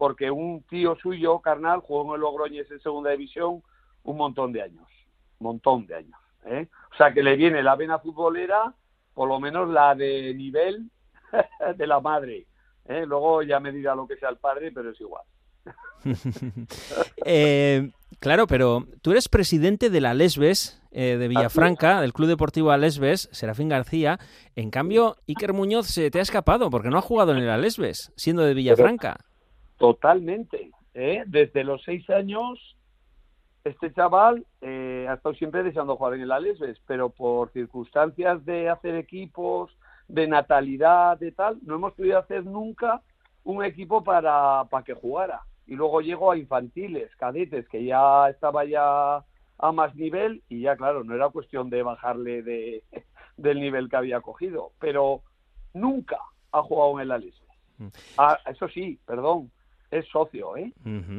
Porque 0.00 0.30
un 0.30 0.62
tío 0.62 0.96
suyo, 0.96 1.40
carnal, 1.40 1.80
jugó 1.80 2.08
en 2.08 2.14
el 2.14 2.22
Logroñés 2.22 2.70
en 2.70 2.80
segunda 2.80 3.10
división 3.10 3.62
un 4.02 4.16
montón 4.16 4.50
de 4.50 4.62
años. 4.62 4.88
Montón 5.40 5.86
de 5.86 5.96
años. 5.96 6.18
¿eh? 6.46 6.68
O 6.90 6.96
sea 6.96 7.12
que 7.12 7.22
le 7.22 7.36
viene 7.36 7.62
la 7.62 7.76
vena 7.76 7.98
futbolera, 7.98 8.72
por 9.12 9.28
lo 9.28 9.38
menos 9.38 9.68
la 9.68 9.94
de 9.94 10.32
nivel 10.32 10.90
de 11.76 11.86
la 11.86 12.00
madre. 12.00 12.46
¿eh? 12.86 13.04
Luego 13.06 13.42
ya 13.42 13.60
me 13.60 13.72
dirá 13.72 13.94
lo 13.94 14.06
que 14.06 14.16
sea 14.16 14.30
el 14.30 14.38
padre, 14.38 14.72
pero 14.72 14.88
es 14.88 14.98
igual. 15.02 15.24
Eh, 17.26 17.90
claro, 18.20 18.46
pero 18.46 18.86
tú 19.02 19.10
eres 19.10 19.28
presidente 19.28 19.90
de 19.90 20.00
la 20.00 20.14
Lesbes 20.14 20.80
eh, 20.92 21.18
de 21.18 21.28
Villafranca, 21.28 22.00
del 22.00 22.14
Club 22.14 22.28
Deportivo 22.28 22.70
Alesbes, 22.70 23.28
Serafín 23.32 23.68
García. 23.68 24.18
En 24.56 24.70
cambio, 24.70 25.18
Iker 25.28 25.52
Muñoz 25.52 25.88
se 25.88 26.10
te 26.10 26.20
ha 26.20 26.22
escapado 26.22 26.70
porque 26.70 26.88
no 26.88 26.96
ha 26.96 27.02
jugado 27.02 27.32
en 27.32 27.38
el 27.38 27.50
Alesbes, 27.50 28.14
siendo 28.16 28.44
de 28.44 28.54
Villafranca. 28.54 29.18
Totalmente. 29.80 30.70
¿eh? 30.92 31.24
Desde 31.26 31.64
los 31.64 31.82
seis 31.84 32.08
años, 32.10 32.76
este 33.64 33.90
chaval 33.94 34.46
eh, 34.60 35.06
ha 35.08 35.14
estado 35.14 35.34
siempre 35.34 35.62
deseando 35.62 35.96
jugar 35.96 36.14
en 36.14 36.20
el 36.20 36.32
Alesbes, 36.32 36.78
pero 36.86 37.08
por 37.08 37.50
circunstancias 37.52 38.44
de 38.44 38.68
hacer 38.68 38.94
equipos, 38.94 39.74
de 40.06 40.28
natalidad, 40.28 41.18
de 41.18 41.32
tal, 41.32 41.58
no 41.62 41.76
hemos 41.76 41.94
podido 41.94 42.18
hacer 42.18 42.44
nunca 42.44 43.00
un 43.42 43.64
equipo 43.64 44.04
para, 44.04 44.64
para 44.68 44.84
que 44.84 44.92
jugara. 44.92 45.40
Y 45.66 45.76
luego 45.76 46.02
llegó 46.02 46.30
a 46.30 46.36
infantiles, 46.36 47.10
cadetes, 47.16 47.66
que 47.70 47.82
ya 47.82 48.28
estaba 48.28 48.66
ya 48.66 49.24
a 49.56 49.72
más 49.72 49.94
nivel 49.94 50.42
y 50.50 50.60
ya, 50.60 50.76
claro, 50.76 51.04
no 51.04 51.14
era 51.14 51.30
cuestión 51.30 51.70
de 51.70 51.82
bajarle 51.82 52.42
de, 52.42 52.84
del 53.38 53.60
nivel 53.60 53.88
que 53.88 53.96
había 53.96 54.20
cogido, 54.20 54.72
pero 54.78 55.22
nunca 55.72 56.18
ha 56.52 56.62
jugado 56.62 56.98
en 56.98 57.04
el 57.04 57.12
Alesbes. 57.12 57.48
Ah, 58.18 58.38
eso 58.44 58.68
sí, 58.68 59.00
perdón, 59.06 59.50
es 59.90 60.06
socio, 60.08 60.56
¿eh? 60.56 60.72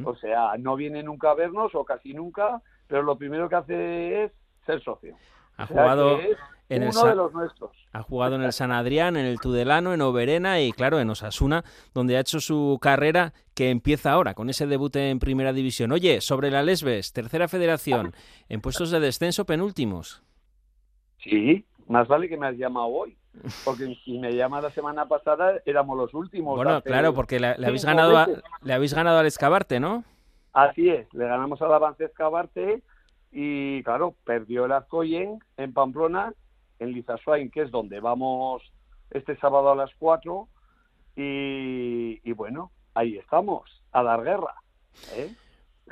O 0.04 0.16
sea, 0.16 0.56
no 0.58 0.76
viene 0.76 1.02
nunca 1.02 1.30
a 1.30 1.34
vernos 1.34 1.74
o 1.74 1.84
casi 1.84 2.14
nunca, 2.14 2.62
pero 2.86 3.02
lo 3.02 3.16
primero 3.16 3.48
que 3.48 3.54
hace 3.54 4.24
es 4.24 4.32
ser 4.66 4.82
socio. 4.82 5.16
Ha 5.56 5.64
O 5.64 5.66
sea, 5.66 5.76
jugado 5.76 6.18
en 6.68 6.82
el 6.82 6.88
uno 6.88 7.06
de 7.06 7.14
los 7.14 7.32
nuestros. 7.34 7.70
Ha 7.92 8.02
jugado 8.02 8.36
en 8.36 8.42
el 8.42 8.52
San 8.52 8.72
Adrián, 8.72 9.16
en 9.16 9.26
el 9.26 9.38
Tudelano, 9.38 9.92
en 9.92 10.00
Oberena 10.00 10.60
y 10.60 10.72
claro, 10.72 10.98
en 10.98 11.10
Osasuna, 11.10 11.64
donde 11.92 12.16
ha 12.16 12.20
hecho 12.20 12.40
su 12.40 12.78
carrera 12.80 13.34
que 13.54 13.68
empieza 13.70 14.12
ahora 14.12 14.32
con 14.32 14.48
ese 14.48 14.66
debut 14.66 14.96
en 14.96 15.18
Primera 15.18 15.52
División. 15.52 15.92
Oye, 15.92 16.22
sobre 16.22 16.50
la 16.50 16.62
Lesbes, 16.62 17.12
tercera 17.12 17.48
federación, 17.48 18.14
en 18.48 18.60
puestos 18.62 18.90
de 18.90 19.00
descenso 19.00 19.44
penúltimos. 19.44 20.22
Sí, 21.18 21.66
más 21.86 22.08
vale 22.08 22.28
que 22.28 22.38
me 22.38 22.46
has 22.46 22.56
llamado 22.56 22.86
hoy, 22.86 23.16
porque 23.64 23.94
si 24.04 24.18
me 24.18 24.32
llamas 24.34 24.62
la 24.62 24.70
semana 24.70 25.06
pasada 25.06 25.54
éramos 25.64 25.96
los 25.96 26.12
últimos. 26.14 26.56
Bueno, 26.56 26.80
claro, 26.82 27.14
porque 27.14 27.40
le, 27.40 27.56
le 27.58 27.66
habéis 27.66 27.84
ganado 27.84 28.16
a- 28.18 28.28
le 28.62 28.72
habéis 28.72 28.94
ganado 28.94 29.18
al 29.18 29.26
Escabarte, 29.26 29.80
¿no? 29.80 30.04
Así 30.52 30.88
es, 30.90 31.12
le 31.14 31.26
ganamos 31.26 31.60
al 31.62 31.72
Avance 31.72 32.04
Escabarte 32.04 32.82
y 33.30 33.82
claro, 33.84 34.14
perdió 34.24 34.66
el 34.66 34.72
Azcoyen 34.72 35.38
en 35.56 35.72
Pamplona, 35.72 36.34
en 36.78 36.92
Lizasoain, 36.92 37.50
que 37.50 37.62
es 37.62 37.70
donde 37.70 38.00
vamos 38.00 38.62
este 39.10 39.36
sábado 39.38 39.72
a 39.72 39.76
las 39.76 39.90
4 39.98 40.46
y, 41.16 42.20
y 42.28 42.32
bueno, 42.32 42.70
ahí 42.94 43.16
estamos, 43.16 43.62
a 43.92 44.02
dar 44.02 44.22
guerra. 44.22 44.54
¿eh? 45.14 45.32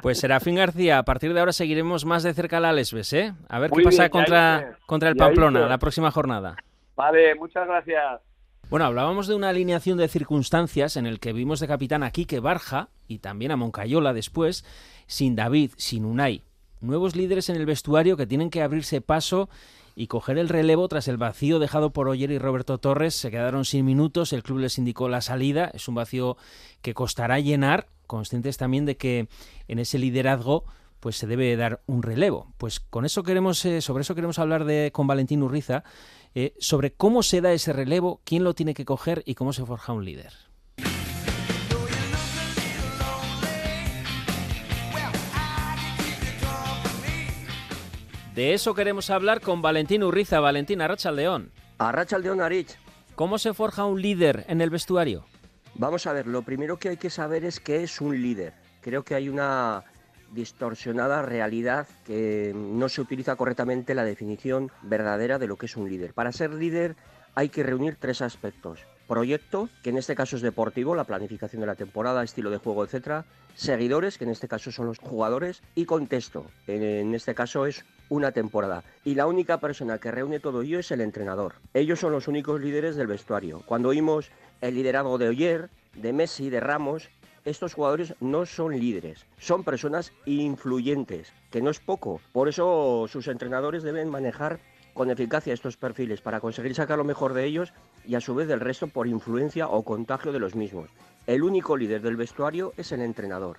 Pues 0.02 0.18
Serafín 0.20 0.54
García, 0.56 0.98
a 0.98 1.02
partir 1.04 1.32
de 1.34 1.40
ahora 1.40 1.52
seguiremos 1.52 2.04
más 2.04 2.22
de 2.22 2.32
cerca 2.34 2.60
la 2.60 2.72
Lesbes, 2.72 3.12
¿eh? 3.12 3.32
A 3.48 3.58
ver 3.58 3.70
Muy 3.70 3.78
qué 3.78 3.84
pasa 3.84 4.02
bien, 4.04 4.10
contra, 4.10 4.78
contra 4.86 5.08
el 5.08 5.16
Pamplona 5.16 5.66
la 5.66 5.78
próxima 5.78 6.10
jornada. 6.10 6.56
Vale, 6.96 7.34
muchas 7.34 7.66
gracias. 7.66 8.20
Bueno, 8.68 8.86
hablábamos 8.86 9.26
de 9.26 9.34
una 9.34 9.48
alineación 9.48 9.98
de 9.98 10.06
circunstancias 10.06 10.96
en 10.96 11.06
el 11.06 11.18
que 11.18 11.32
vimos 11.32 11.58
de 11.58 11.66
capitán 11.66 12.02
a 12.02 12.12
Quique 12.12 12.38
Barja 12.38 12.88
y 13.08 13.18
también 13.18 13.50
a 13.50 13.56
Moncayola 13.56 14.12
después, 14.12 14.64
sin 15.08 15.34
David, 15.34 15.72
sin 15.76 16.04
Unai. 16.04 16.44
Nuevos 16.80 17.16
líderes 17.16 17.48
en 17.48 17.56
el 17.56 17.66
vestuario 17.66 18.16
que 18.16 18.26
tienen 18.26 18.48
que 18.48 18.62
abrirse 18.62 19.00
paso 19.00 19.48
y 19.96 20.06
coger 20.06 20.38
el 20.38 20.48
relevo 20.48 20.86
tras 20.88 21.08
el 21.08 21.16
vacío 21.16 21.58
dejado 21.58 21.92
por 21.92 22.08
Oyer 22.08 22.30
y 22.30 22.38
Roberto 22.38 22.78
Torres. 22.78 23.14
Se 23.14 23.30
quedaron 23.30 23.64
sin 23.64 23.84
minutos, 23.84 24.32
el 24.32 24.42
club 24.42 24.60
les 24.60 24.78
indicó 24.78 25.08
la 25.08 25.20
salida. 25.20 25.70
Es 25.74 25.88
un 25.88 25.96
vacío 25.96 26.36
que 26.80 26.94
costará 26.94 27.40
llenar, 27.40 27.88
conscientes 28.06 28.56
también 28.56 28.86
de 28.86 28.96
que 28.96 29.28
en 29.68 29.78
ese 29.78 29.98
liderazgo 29.98 30.64
pues 31.00 31.16
se 31.16 31.26
debe 31.26 31.56
dar 31.56 31.80
un 31.86 32.02
relevo. 32.02 32.52
Pues 32.56 32.78
con 32.78 33.04
eso 33.04 33.22
queremos, 33.22 33.64
eh, 33.64 33.80
sobre 33.80 34.02
eso 34.02 34.14
queremos 34.14 34.38
hablar 34.38 34.64
de, 34.64 34.90
con 34.92 35.06
Valentín 35.06 35.42
Urriza, 35.42 35.82
eh, 36.34 36.54
sobre 36.58 36.92
cómo 36.92 37.22
se 37.22 37.40
da 37.40 37.52
ese 37.52 37.72
relevo, 37.72 38.20
quién 38.24 38.44
lo 38.44 38.54
tiene 38.54 38.74
que 38.74 38.84
coger 38.84 39.22
y 39.26 39.34
cómo 39.34 39.52
se 39.52 39.64
forja 39.64 39.92
un 39.92 40.04
líder. 40.04 40.32
De 48.34 48.54
eso 48.54 48.74
queremos 48.74 49.10
hablar 49.10 49.40
con 49.40 49.60
Valentín 49.60 50.02
Urriza. 50.02 50.40
Valentín 50.40 50.80
Arracha 50.80 51.10
León. 51.10 51.50
Arracha 51.78 52.16
León 52.16 52.40
Arich. 52.40 52.78
¿Cómo 53.14 53.38
se 53.38 53.52
forja 53.52 53.84
un 53.84 54.00
líder 54.00 54.46
en 54.48 54.60
el 54.60 54.70
vestuario? 54.70 55.26
Vamos 55.74 56.06
a 56.06 56.12
ver, 56.12 56.26
lo 56.26 56.42
primero 56.42 56.78
que 56.78 56.90
hay 56.90 56.96
que 56.96 57.10
saber 57.10 57.44
es 57.44 57.60
qué 57.60 57.82
es 57.82 58.00
un 58.00 58.22
líder. 58.22 58.54
Creo 58.80 59.04
que 59.04 59.14
hay 59.14 59.28
una 59.28 59.84
distorsionada 60.32 61.22
realidad 61.22 61.86
que 62.06 62.52
no 62.54 62.88
se 62.88 63.00
utiliza 63.00 63.36
correctamente 63.36 63.94
la 63.94 64.04
definición 64.04 64.70
verdadera 64.82 65.38
de 65.38 65.46
lo 65.46 65.56
que 65.56 65.66
es 65.66 65.76
un 65.76 65.88
líder. 65.88 66.14
Para 66.14 66.32
ser 66.32 66.52
líder 66.54 66.96
hay 67.34 67.48
que 67.48 67.62
reunir 67.62 67.96
tres 67.98 68.22
aspectos. 68.22 68.86
proyecto, 69.10 69.68
que 69.82 69.90
en 69.90 69.98
este 69.98 70.14
caso 70.14 70.36
es 70.36 70.42
deportivo, 70.42 70.94
la 70.94 71.02
planificación 71.02 71.58
de 71.58 71.66
la 71.66 71.74
temporada, 71.74 72.22
estilo 72.22 72.48
de 72.48 72.58
juego, 72.58 72.84
etcétera, 72.84 73.24
seguidores, 73.56 74.16
que 74.16 74.22
en 74.22 74.30
este 74.30 74.46
caso 74.46 74.70
son 74.70 74.86
los 74.86 75.00
jugadores, 75.00 75.64
y 75.74 75.84
contexto, 75.84 76.46
en 76.68 77.12
este 77.12 77.34
caso 77.34 77.66
es 77.66 77.84
una 78.08 78.30
temporada. 78.30 78.84
Y 79.04 79.16
la 79.16 79.26
única 79.26 79.58
persona 79.58 79.98
que 79.98 80.12
reúne 80.12 80.38
todo 80.38 80.62
ello 80.62 80.78
es 80.78 80.92
el 80.92 81.00
entrenador. 81.00 81.54
Ellos 81.74 81.98
son 81.98 82.12
los 82.12 82.28
únicos 82.28 82.60
líderes 82.60 82.94
del 82.94 83.08
vestuario. 83.08 83.64
Cuando 83.66 83.88
oímos 83.88 84.30
el 84.60 84.76
liderazgo 84.76 85.18
de 85.18 85.28
Oyer, 85.28 85.70
de 85.96 86.12
Messi, 86.12 86.48
de 86.48 86.60
Ramos, 86.60 87.10
estos 87.44 87.74
jugadores 87.74 88.14
no 88.20 88.46
son 88.46 88.78
líderes, 88.78 89.26
son 89.38 89.64
personas 89.64 90.12
influyentes, 90.26 91.32
que 91.50 91.62
no 91.62 91.70
es 91.70 91.80
poco. 91.80 92.20
Por 92.32 92.48
eso 92.48 93.06
sus 93.08 93.28
entrenadores 93.28 93.82
deben 93.82 94.10
manejar 94.10 94.60
con 94.94 95.10
eficacia 95.10 95.54
estos 95.54 95.76
perfiles 95.76 96.20
para 96.20 96.40
conseguir 96.40 96.74
sacar 96.74 96.98
lo 96.98 97.04
mejor 97.04 97.32
de 97.34 97.44
ellos 97.44 97.72
y 98.06 98.14
a 98.14 98.20
su 98.20 98.34
vez 98.34 98.48
del 98.48 98.60
resto 98.60 98.88
por 98.88 99.06
influencia 99.06 99.68
o 99.68 99.84
contagio 99.84 100.32
de 100.32 100.40
los 100.40 100.54
mismos. 100.54 100.90
El 101.26 101.42
único 101.42 101.76
líder 101.76 102.02
del 102.02 102.16
vestuario 102.16 102.72
es 102.76 102.92
el 102.92 103.00
entrenador. 103.00 103.58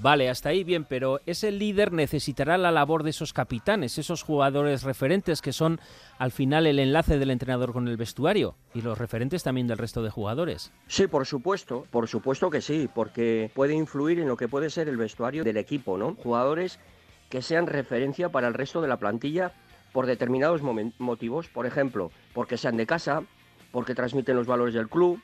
Vale, 0.00 0.30
hasta 0.30 0.50
ahí 0.50 0.62
bien, 0.62 0.84
pero 0.84 1.20
ese 1.26 1.50
líder 1.50 1.92
necesitará 1.92 2.56
la 2.56 2.70
labor 2.70 3.02
de 3.02 3.10
esos 3.10 3.32
capitanes, 3.32 3.98
esos 3.98 4.22
jugadores 4.22 4.84
referentes 4.84 5.42
que 5.42 5.52
son 5.52 5.80
al 6.18 6.30
final 6.30 6.68
el 6.68 6.78
enlace 6.78 7.18
del 7.18 7.32
entrenador 7.32 7.72
con 7.72 7.88
el 7.88 7.96
vestuario 7.96 8.54
y 8.74 8.82
los 8.82 8.96
referentes 8.96 9.42
también 9.42 9.66
del 9.66 9.76
resto 9.76 10.00
de 10.02 10.10
jugadores. 10.10 10.72
Sí, 10.86 11.08
por 11.08 11.26
supuesto, 11.26 11.84
por 11.90 12.06
supuesto 12.06 12.48
que 12.48 12.60
sí, 12.60 12.88
porque 12.94 13.50
puede 13.54 13.74
influir 13.74 14.20
en 14.20 14.28
lo 14.28 14.36
que 14.36 14.46
puede 14.46 14.70
ser 14.70 14.88
el 14.88 14.96
vestuario 14.96 15.42
del 15.42 15.56
equipo, 15.56 15.98
¿no? 15.98 16.14
Jugadores 16.14 16.78
que 17.28 17.42
sean 17.42 17.66
referencia 17.66 18.28
para 18.28 18.46
el 18.46 18.54
resto 18.54 18.80
de 18.80 18.88
la 18.88 18.98
plantilla 18.98 19.52
por 19.92 20.06
determinados 20.06 20.62
motivos, 20.62 21.48
por 21.48 21.66
ejemplo, 21.66 22.12
porque 22.34 22.56
sean 22.56 22.76
de 22.76 22.86
casa, 22.86 23.24
porque 23.72 23.96
transmiten 23.96 24.36
los 24.36 24.46
valores 24.46 24.74
del 24.74 24.88
club, 24.88 25.20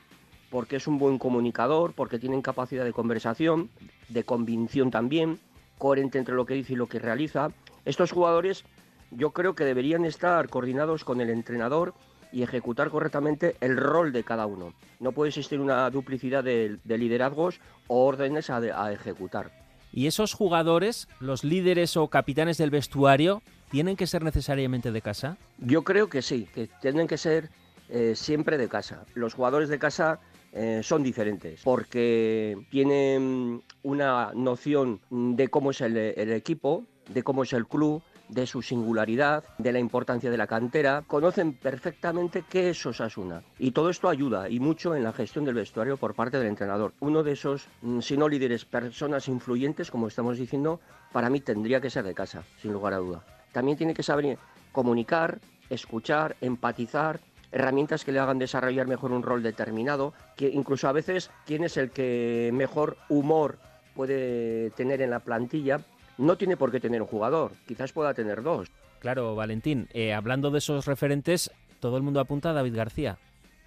porque 0.55 0.77
es 0.77 0.87
un 0.87 0.97
buen 0.97 1.17
comunicador, 1.17 1.91
porque 1.91 2.17
tienen 2.17 2.41
capacidad 2.41 2.85
de 2.85 2.93
conversación, 2.93 3.69
de 4.07 4.23
convicción 4.23 4.89
también, 4.89 5.37
coherente 5.77 6.17
entre 6.17 6.33
lo 6.33 6.45
que 6.45 6.53
dice 6.53 6.71
y 6.71 6.75
lo 6.77 6.87
que 6.87 6.97
realiza. 6.97 7.49
Estos 7.83 8.13
jugadores 8.13 8.63
yo 9.11 9.31
creo 9.31 9.53
que 9.53 9.65
deberían 9.65 10.05
estar 10.05 10.47
coordinados 10.47 11.03
con 11.03 11.19
el 11.19 11.29
entrenador 11.29 11.93
y 12.31 12.41
ejecutar 12.41 12.89
correctamente 12.89 13.57
el 13.59 13.75
rol 13.75 14.13
de 14.13 14.23
cada 14.23 14.45
uno. 14.45 14.73
No 15.01 15.11
puede 15.11 15.27
existir 15.27 15.59
una 15.59 15.89
duplicidad 15.89 16.41
de, 16.41 16.79
liderazgos 16.85 17.59
o 17.87 18.05
órdenes 18.05 18.49
a, 18.49 18.59
a 18.59 18.93
ejecutar. 18.93 19.51
¿Y 19.91 20.07
esos 20.07 20.33
jugadores, 20.33 21.09
los 21.19 21.43
líderes 21.43 21.97
o 21.97 22.07
capitanes 22.07 22.57
del 22.57 22.69
vestuario, 22.69 23.41
tienen 23.71 23.97
que 23.97 24.07
ser 24.07 24.23
necesariamente 24.23 24.93
de 24.93 25.01
casa? 25.01 25.35
Yo 25.57 25.83
creo 25.83 26.07
que 26.07 26.21
sí, 26.21 26.47
que 26.55 26.69
tienen 26.81 27.07
que 27.07 27.17
ser 27.17 27.49
eh, 27.89 28.13
siempre 28.15 28.57
de 28.57 28.69
casa. 28.69 29.03
Los 29.15 29.33
jugadores 29.33 29.67
de 29.67 29.79
casa 29.79 30.21
eh, 30.57 30.79
son 30.81 31.03
diferentes 31.03 31.61
porque 31.63 32.57
tienen 32.69 33.61
una 33.83 34.31
noción 34.33 35.01
de 35.09 35.49
cómo 35.49 35.71
es 35.71 35.81
el, 35.81 35.97
equipo, 35.97 36.85
de 37.09 37.23
cómo 37.23 37.43
es 37.43 37.51
el 37.51 37.67
club, 37.67 38.01
de 38.29 38.47
su 38.47 38.61
singularidad, 38.61 39.43
de 39.57 39.73
la 39.73 39.79
importancia 39.79 40.31
de 40.31 40.37
la 40.37 40.47
cantera, 40.47 41.03
conocen 41.05 41.53
perfectamente 41.53 42.45
qué 42.49 42.69
es 42.69 42.85
Osasuna. 42.85 43.43
Y 43.59 43.71
todo 43.71 43.89
esto 43.89 44.07
ayuda 44.07 44.49
y 44.49 44.61
mucho 44.61 44.95
en 44.95 45.03
la 45.03 45.11
gestión 45.11 45.43
del 45.43 45.55
vestuario 45.55 45.97
por 45.97 46.15
parte 46.15 46.37
del 46.37 46.47
entrenador. 46.47 46.93
Uno 47.01 47.21
de 47.21 47.33
esos, 47.33 47.67
mm, 47.81 47.99
si 47.99 48.15
no 48.15 48.29
líderes, 48.29 48.63
personas 48.63 49.27
influyentes, 49.27 49.91
como 49.91 50.07
estamos 50.07 50.37
diciendo, 50.37 50.79
para 51.11 51.29
mí 51.29 51.41
tendría 51.41 51.81
que 51.81 51.89
ser 51.89 52.05
de 52.05 52.15
casa, 52.15 52.43
sin 52.61 52.71
lugar 52.71 52.93
a 52.93 52.97
duda. 52.97 53.25
También 53.51 53.77
tiene 53.77 53.93
que 53.93 54.03
saber 54.03 54.37
comunicar, 54.71 55.39
escuchar, 55.69 56.37
empatizar 56.39 57.19
herramientas 57.51 58.03
que 58.03 58.11
le 58.11 58.19
hagan 58.19 58.39
desarrollar 58.39 58.87
mejor 58.87 59.11
un 59.11 59.23
rol 59.23 59.43
determinado, 59.43 60.13
que 60.35 60.49
incluso 60.49 60.87
a 60.87 60.91
veces 60.91 61.31
quién 61.45 61.63
es 61.63 61.77
el 61.77 61.91
que 61.91 62.51
mejor 62.53 62.97
humor 63.09 63.57
puede 63.95 64.71
tener 64.71 65.01
en 65.01 65.09
la 65.09 65.19
plantilla, 65.19 65.79
no 66.17 66.37
tiene 66.37 66.57
por 66.57 66.71
qué 66.71 66.79
tener 66.79 67.01
un 67.01 67.07
jugador, 67.07 67.51
quizás 67.67 67.91
pueda 67.91 68.13
tener 68.13 68.43
dos. 68.43 68.71
Claro, 68.99 69.35
Valentín, 69.35 69.87
eh, 69.93 70.13
hablando 70.13 70.51
de 70.51 70.59
esos 70.59 70.85
referentes, 70.85 71.51
todo 71.79 71.97
el 71.97 72.03
mundo 72.03 72.19
apunta 72.19 72.49
a 72.49 72.53
David 72.53 72.75
García. 72.75 73.17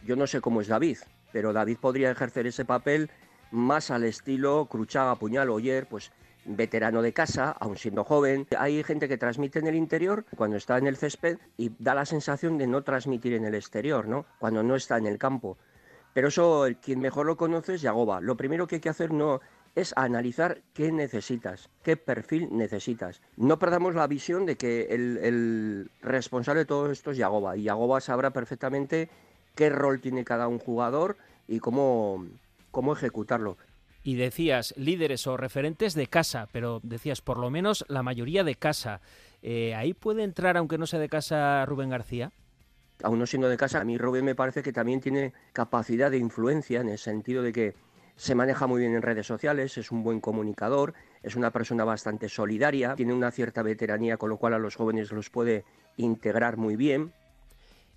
Yo 0.05 0.17
no 0.17 0.27
sé 0.27 0.41
cómo 0.41 0.61
es 0.61 0.69
David, 0.69 0.99
pero 1.33 1.53
David 1.53 1.79
podría 1.81 2.11
ejercer 2.11 2.47
ese 2.47 2.65
papel 2.65 3.11
más 3.51 3.91
al 3.91 4.05
estilo 4.05 4.67
Cruchaga, 4.67 5.15
Puñal, 5.17 5.51
Oyer, 5.51 5.87
pues 5.87 6.13
veterano 6.49 7.03
de 7.03 7.13
casa, 7.13 7.51
aún 7.51 7.77
siendo 7.77 8.05
joven. 8.05 8.47
Hay 8.59 8.83
gente 8.83 9.09
que 9.09 9.19
transmite 9.19 9.59
en 9.59 9.67
el 9.67 9.75
interior 9.75 10.25
cuando 10.37 10.57
está 10.57 10.79
en 10.79 10.87
el 10.87 10.97
césped 10.97 11.39
y 11.57 11.73
da 11.79 11.95
la 11.95 12.07
sensación 12.07 12.59
de 12.59 12.67
no 12.67 12.83
transmitir 12.83 13.35
en 13.35 13.45
el 13.45 13.55
exterior, 13.55 14.09
¿no? 14.09 14.27
Cuando 14.39 14.63
no 14.63 14.75
está 14.75 14.99
en 14.99 15.07
el 15.07 15.19
campo. 15.19 15.59
Pero 16.15 16.29
eso, 16.29 16.67
quien 16.83 17.01
mejor 17.01 17.27
lo 17.27 17.37
conoce 17.37 17.75
es 17.75 17.83
Yagoba. 17.83 18.21
Lo 18.21 18.37
primero 18.37 18.67
que 18.67 18.77
hay 18.77 18.81
que 18.81 18.89
hacer 18.89 19.13
no 19.13 19.41
es 19.75 19.93
analizar 19.97 20.63
qué 20.75 20.91
necesitas, 20.91 21.69
qué 21.83 21.97
perfil 21.97 22.49
necesitas. 22.51 23.21
No 23.37 23.59
perdamos 23.59 23.95
la 23.95 24.07
visión 24.07 24.45
de 24.47 24.57
que 24.57 24.89
el, 24.91 25.91
responsable 26.03 26.61
de 26.61 26.67
todo 26.67 26.91
esto 26.91 27.13
es 27.13 27.19
Yagoba. 27.19 27.57
Y 27.57 27.65
Yagoba 27.65 28.01
sabrá 28.01 28.31
perfectamente 28.31 29.11
qué 29.55 29.71
rol 29.71 30.01
tiene 30.01 30.25
cada 30.25 30.49
un 30.49 30.59
jugador 30.59 31.17
y 31.47 31.61
cómo, 31.61 32.27
cómo 32.71 32.95
ejecutarlo 32.95 33.57
y 34.09 34.15
decías 34.15 34.73
líderes 34.79 35.27
o 35.27 35.37
referentes 35.37 35.93
de 35.93 36.07
casa, 36.07 36.49
pero 36.51 36.81
decías 36.83 37.21
por 37.21 37.37
lo 37.37 37.51
menos 37.51 37.85
la 37.89 38.03
mayoría 38.03 38.43
de 38.43 38.55
casa. 38.55 39.03
Eh, 39.43 39.75
¿Ahí 39.75 39.93
puede 39.93 40.23
entrar, 40.23 40.57
aunque 40.57 40.79
no 40.79 40.87
sea 40.87 40.99
de 40.99 41.11
casa, 41.11 41.67
Rubén 41.67 41.91
García? 41.91 42.33
Aún 43.03 43.19
no 43.19 43.27
siendo 43.27 43.51
de 43.51 43.59
casa, 43.59 43.83
a 43.83 43.85
mí 43.85 43.99
Rubén 43.99 44.25
me 44.25 44.35
parece 44.35 44.63
que 44.63 44.73
también 44.73 45.03
tiene 45.03 45.35
capacidad 45.53 46.11
de 46.11 46.17
influencia 46.17 46.81
en 46.81 46.89
el 46.89 46.97
sentido 46.97 47.43
de 47.43 47.53
que 47.53 47.75
se 48.17 48.35
maneja 48.35 48.67
muy 48.67 48.81
bien 48.81 48.95
en 48.95 49.03
redes 49.03 49.27
sociales, 49.27 49.77
es 49.77 49.93
un 49.93 50.03
buen 50.03 50.21
comunicador, 50.21 50.95
es 51.23 51.37
una 51.37 51.51
persona 51.51 51.85
bastante 51.85 52.31
solidaria, 52.31 52.95
tiene 52.95 53.13
una 53.13 53.31
cierta 53.31 53.63
veteranía, 53.63 54.17
con 54.17 54.31
lo 54.31 54.39
cual 54.39 54.55
a 54.55 54.59
los 54.59 54.75
jóvenes 54.75 55.13
los 55.13 55.29
puede 55.29 55.67
integrar 55.99 56.57
muy 56.57 56.77
bien. 56.77 57.13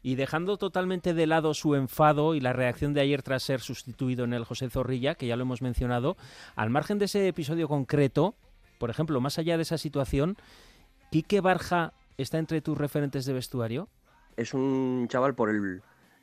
Y 0.03 0.15
dejando 0.15 0.57
totalmente 0.57 1.13
de 1.13 1.27
lado 1.27 1.53
su 1.53 1.75
enfado 1.75 2.33
y 2.35 2.39
la 2.39 2.53
reacción 2.53 2.93
de 2.93 3.01
ayer 3.01 3.21
tras 3.21 3.43
ser 3.43 3.61
sustituido 3.61 4.23
en 4.23 4.33
el 4.33 4.45
José 4.45 4.69
Zorrilla, 4.69 5.15
que 5.15 5.27
ya 5.27 5.35
lo 5.35 5.43
hemos 5.43 5.61
mencionado, 5.61 6.17
al 6.55 6.69
margen 6.69 6.97
de 6.97 7.05
ese 7.05 7.27
episodio 7.27 7.67
concreto, 7.67 8.35
por 8.79 8.89
ejemplo, 8.89 9.21
más 9.21 9.37
allá 9.37 9.57
de 9.57 9.63
esa 9.63 9.77
situación, 9.77 10.37
¿Quique 11.11 11.41
Barja 11.41 11.93
está 12.17 12.39
entre 12.39 12.61
tus 12.61 12.77
referentes 12.77 13.25
de 13.25 13.33
vestuario? 13.33 13.89
Es 14.37 14.53
un 14.53 15.07
chaval 15.09 15.35
por 15.35 15.51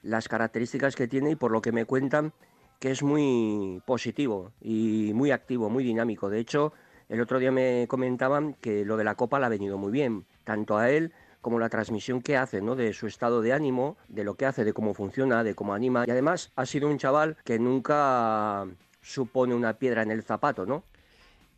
las 0.03 0.29
características 0.29 0.97
que 0.97 1.07
tiene 1.07 1.33
y 1.33 1.37
por 1.37 1.51
lo 1.51 1.61
que 1.61 1.72
me 1.72 1.85
cuentan 1.85 2.33
que 2.79 2.91
es 2.91 3.03
muy 3.03 3.83
positivo 3.87 4.53
y 4.61 5.12
muy 5.14 5.31
activo, 5.31 5.68
muy 5.68 5.85
dinámico. 5.85 6.31
De 6.31 6.39
hecho, 6.39 6.72
el 7.09 7.20
otro 7.20 7.39
día 7.39 7.51
me 7.51 7.87
comentaban 7.89 8.55
que 8.55 8.85
lo 8.85 8.97
de 8.97 9.05
la 9.05 9.14
Copa 9.14 9.39
le 9.39 9.47
ha 9.47 9.51
venido 9.51 9.79
muy 9.79 9.93
bien, 9.93 10.24
tanto 10.45 10.79
a 10.79 10.91
él 10.91 11.12
como 11.41 11.59
la 11.59 11.68
transmisión 11.68 12.20
que 12.20 12.36
hace, 12.36 12.61
¿no? 12.61 12.74
De 12.74 12.93
su 12.93 13.07
estado 13.07 13.41
de 13.41 13.53
ánimo, 13.53 13.97
de 14.09 14.24
lo 14.24 14.34
que 14.34 14.47
hace, 14.47 14.64
de 14.64 14.72
cómo 14.72 14.95
funciona, 14.95 15.45
de 15.45 15.55
cómo 15.55 15.74
anima. 15.74 16.05
Y 16.07 16.11
además 16.11 16.53
ha 16.57 16.66
sido 16.66 16.89
un 16.89 16.99
chaval 16.99 17.36
que 17.45 17.59
nunca 17.59 18.66
supone 19.01 19.55
una 19.55 19.74
piedra 19.74 20.03
en 20.03 20.11
el 20.11 20.22
zapato, 20.22 20.66
¿no? 20.66 20.82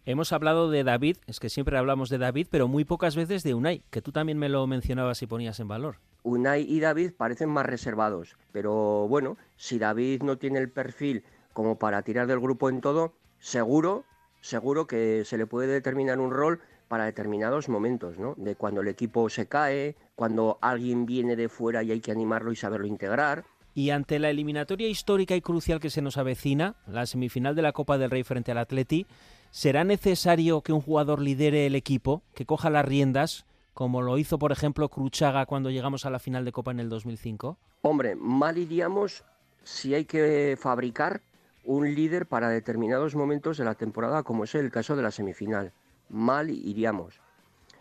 Hemos 0.06 0.32
hablado 0.32 0.70
de 0.70 0.82
David, 0.82 1.18
es 1.26 1.40
que 1.40 1.50
siempre 1.50 1.76
hablamos 1.76 2.08
de 2.08 2.18
David, 2.18 2.46
pero 2.50 2.68
muy 2.68 2.84
pocas 2.84 3.16
veces 3.16 3.42
de 3.42 3.54
Unai, 3.54 3.82
que 3.90 4.00
tú 4.00 4.12
también 4.12 4.38
me 4.38 4.48
lo 4.48 4.66
mencionabas 4.66 5.20
y 5.22 5.26
ponías 5.26 5.60
en 5.60 5.68
valor. 5.68 5.96
Unai 6.22 6.62
y 6.62 6.80
David 6.80 7.12
parecen 7.16 7.50
más 7.50 7.66
reservados, 7.66 8.36
pero 8.52 9.06
bueno, 9.08 9.36
si 9.56 9.78
David 9.78 10.22
no 10.22 10.38
tiene 10.38 10.58
el 10.58 10.70
perfil 10.70 11.24
como 11.52 11.78
para 11.78 12.02
tirar 12.02 12.26
del 12.26 12.40
grupo 12.40 12.68
en 12.68 12.80
todo, 12.80 13.12
seguro, 13.38 14.04
seguro 14.40 14.86
que 14.86 15.24
se 15.24 15.38
le 15.38 15.46
puede 15.46 15.66
determinar 15.66 16.18
un 16.18 16.30
rol 16.30 16.60
para 16.90 17.04
determinados 17.04 17.68
momentos, 17.68 18.18
¿no? 18.18 18.34
De 18.36 18.56
cuando 18.56 18.80
el 18.80 18.88
equipo 18.88 19.30
se 19.30 19.46
cae, 19.46 19.94
cuando 20.16 20.58
alguien 20.60 21.06
viene 21.06 21.36
de 21.36 21.48
fuera 21.48 21.84
y 21.84 21.92
hay 21.92 22.00
que 22.00 22.10
animarlo 22.10 22.50
y 22.50 22.56
saberlo 22.56 22.88
integrar. 22.88 23.44
Y 23.74 23.90
ante 23.90 24.18
la 24.18 24.28
eliminatoria 24.28 24.88
histórica 24.88 25.36
y 25.36 25.40
crucial 25.40 25.78
que 25.78 25.88
se 25.88 26.02
nos 26.02 26.16
avecina, 26.16 26.74
la 26.88 27.06
semifinal 27.06 27.54
de 27.54 27.62
la 27.62 27.70
Copa 27.70 27.96
del 27.96 28.10
Rey 28.10 28.24
frente 28.24 28.50
al 28.50 28.58
Atleti, 28.58 29.06
¿será 29.52 29.84
necesario 29.84 30.62
que 30.62 30.72
un 30.72 30.80
jugador 30.80 31.22
lidere 31.22 31.64
el 31.64 31.76
equipo, 31.76 32.24
que 32.34 32.44
coja 32.44 32.70
las 32.70 32.84
riendas, 32.84 33.46
como 33.72 34.02
lo 34.02 34.18
hizo, 34.18 34.40
por 34.40 34.50
ejemplo, 34.50 34.88
Cruchaga 34.88 35.46
cuando 35.46 35.70
llegamos 35.70 36.06
a 36.06 36.10
la 36.10 36.18
final 36.18 36.44
de 36.44 36.50
Copa 36.50 36.72
en 36.72 36.80
el 36.80 36.88
2005? 36.88 37.56
Hombre, 37.82 38.16
mal 38.16 38.58
iríamos 38.58 39.22
si 39.62 39.94
hay 39.94 40.06
que 40.06 40.58
fabricar 40.60 41.20
un 41.62 41.94
líder 41.94 42.26
para 42.26 42.48
determinados 42.48 43.14
momentos 43.14 43.58
de 43.58 43.64
la 43.64 43.76
temporada, 43.76 44.24
como 44.24 44.42
es 44.42 44.56
el 44.56 44.72
caso 44.72 44.96
de 44.96 45.04
la 45.04 45.12
semifinal 45.12 45.72
mal 46.10 46.50
iríamos. 46.50 47.20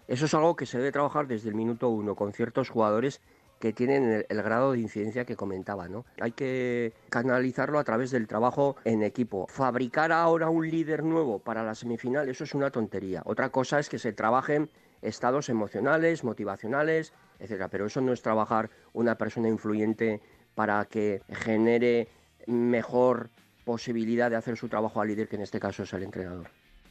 Eso 0.08 0.26
es 0.26 0.34
algo 0.34 0.56
que 0.56 0.66
se 0.66 0.78
debe 0.78 0.92
trabajar 0.92 1.28
desde 1.28 1.50
el 1.50 1.56
minuto 1.56 1.90
uno 1.90 2.16
con 2.16 2.34
ciertos 2.34 2.70
jugadores 2.70 3.22
que 3.60 3.74
tienen 3.74 4.26
el, 4.28 4.42
grado 4.42 4.72
de 4.72 4.80
incidencia 4.80 5.26
que 5.26 5.36
comentaba, 5.36 5.90
¿no? 5.90 6.06
Hay 6.20 6.32
que 6.32 6.94
canalizarlo 7.10 7.78
a 7.78 7.84
través 7.84 8.10
del 8.10 8.28
trabajo 8.28 8.78
en 8.86 9.04
equipo. 9.04 9.48
Fabricar 9.50 10.12
ahora 10.12 10.50
un 10.50 10.70
líder 10.70 11.04
nuevo 11.04 11.40
para 11.40 11.64
la 11.64 11.76
semifinal, 11.76 12.30
eso 12.30 12.46
es 12.46 12.56
una 12.56 12.72
tontería. 12.72 13.22
Otra 13.26 13.50
cosa 13.50 13.80
es 13.80 13.90
que 13.90 14.00
se 14.00 14.14
trabajen 14.14 14.70
estados 15.02 15.50
emocionales, 15.50 16.24
motivacionales, 16.24 17.14
etcétera. 17.38 17.68
Pero 17.68 17.86
eso 17.86 18.02
no 18.02 18.14
es 18.14 18.22
trabajar 18.22 18.70
una 18.94 19.16
persona 19.16 19.50
influyente 19.50 20.22
para 20.56 20.86
que 20.86 21.22
genere 21.30 22.08
mejor 22.48 23.30
posibilidad 23.66 24.30
de 24.30 24.38
hacer 24.38 24.58
su 24.58 24.70
trabajo 24.70 25.02
al 25.02 25.10
líder, 25.10 25.28
que 25.28 25.36
en 25.36 25.44
este 25.44 25.60
caso 25.60 25.84
es 25.84 25.94
el 25.94 26.04
entrenador. 26.04 26.50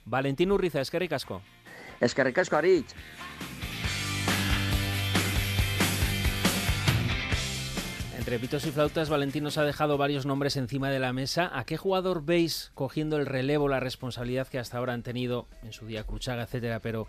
Valentín 0.09 0.51
Urriza, 0.53 0.81
es 0.81 0.91
que 0.91 0.99
ricasco. 0.99 1.43
Es 2.01 2.15
que 2.15 2.25
ricasco, 2.25 2.57
Arich. 2.57 2.87
Entre 8.17 8.39
pitos 8.39 8.67
y 8.67 8.71
flautas, 8.71 9.09
Valentín 9.09 9.45
nos 9.45 9.57
ha 9.57 9.65
dejado 9.65 9.97
varios 9.97 10.27
nombres 10.27 10.57
encima 10.57 10.91
de 10.91 10.99
la 10.99 11.15
mesa. 11.15 11.51
¿A 11.53 11.65
qué 11.65 11.77
jugador 11.79 12.25
veis 12.25 12.73
cogiendo 12.75 13.17
el 13.17 13.25
relevo, 13.25 13.69
la 13.69 13.81
responsabilidad 13.81 14.49
que 14.49 14.59
hasta 14.59 14.77
ahora 14.77 14.93
han 14.93 15.03
tenido 15.03 15.47
en 15.63 15.73
su 15.73 15.87
día 15.87 16.05
Cruchaga, 16.05 16.43
etcétera, 16.43 16.81
pero 16.81 17.07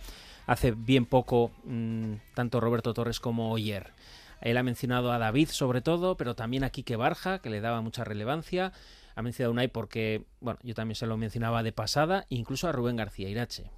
hace 0.48 0.72
bien 0.72 1.06
poco 1.06 1.52
mmm, 1.66 2.14
tanto 2.36 2.62
Roberto 2.62 2.94
Torres 2.94 3.20
como 3.20 3.52
Oyer? 3.52 3.92
Él 4.40 4.56
ha 4.56 4.64
mencionado 4.64 5.12
a 5.12 5.18
David 5.18 5.50
sobre 5.50 5.82
todo, 5.82 6.16
pero 6.16 6.36
también 6.36 6.64
a 6.64 6.70
Quique 6.70 6.96
Barja, 6.96 7.40
que 7.40 7.50
le 7.50 7.60
daba 7.60 7.82
mucha 7.82 8.06
relevancia. 8.06 8.72
Ha 9.16 9.22
mencionado 9.22 9.52
a 9.52 9.54
Unai 9.54 9.68
porque, 9.68 10.26
bueno, 10.40 10.60
yo 10.64 10.74
también 10.74 10.96
se 10.96 11.08
lo 11.08 11.18
mencionaba 11.18 11.64
de 11.64 11.72
pasada, 11.72 12.26
incluso 12.30 12.68
a 12.68 12.72
Rubén 12.72 12.96
García 12.96 13.30
Irache. 13.30 13.72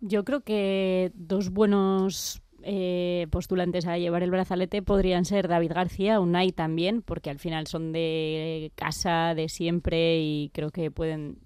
Yo 0.00 0.24
creo 0.24 0.40
que 0.40 1.12
dos 1.14 1.50
buenos 1.50 2.42
eh, 2.64 3.26
postulantes 3.30 3.86
a 3.86 3.98
llevar 3.98 4.22
el 4.22 4.30
brazalete 4.30 4.82
podrían 4.82 5.24
ser 5.24 5.48
David 5.48 5.72
García, 5.72 6.20
Unai 6.20 6.52
también, 6.52 7.02
porque 7.02 7.30
al 7.30 7.38
final 7.38 7.66
son 7.66 7.92
de 7.92 8.72
casa, 8.74 9.34
de 9.34 9.48
siempre 9.48 10.20
y 10.20 10.50
creo 10.52 10.70
que 10.70 10.90
pueden 10.90 11.38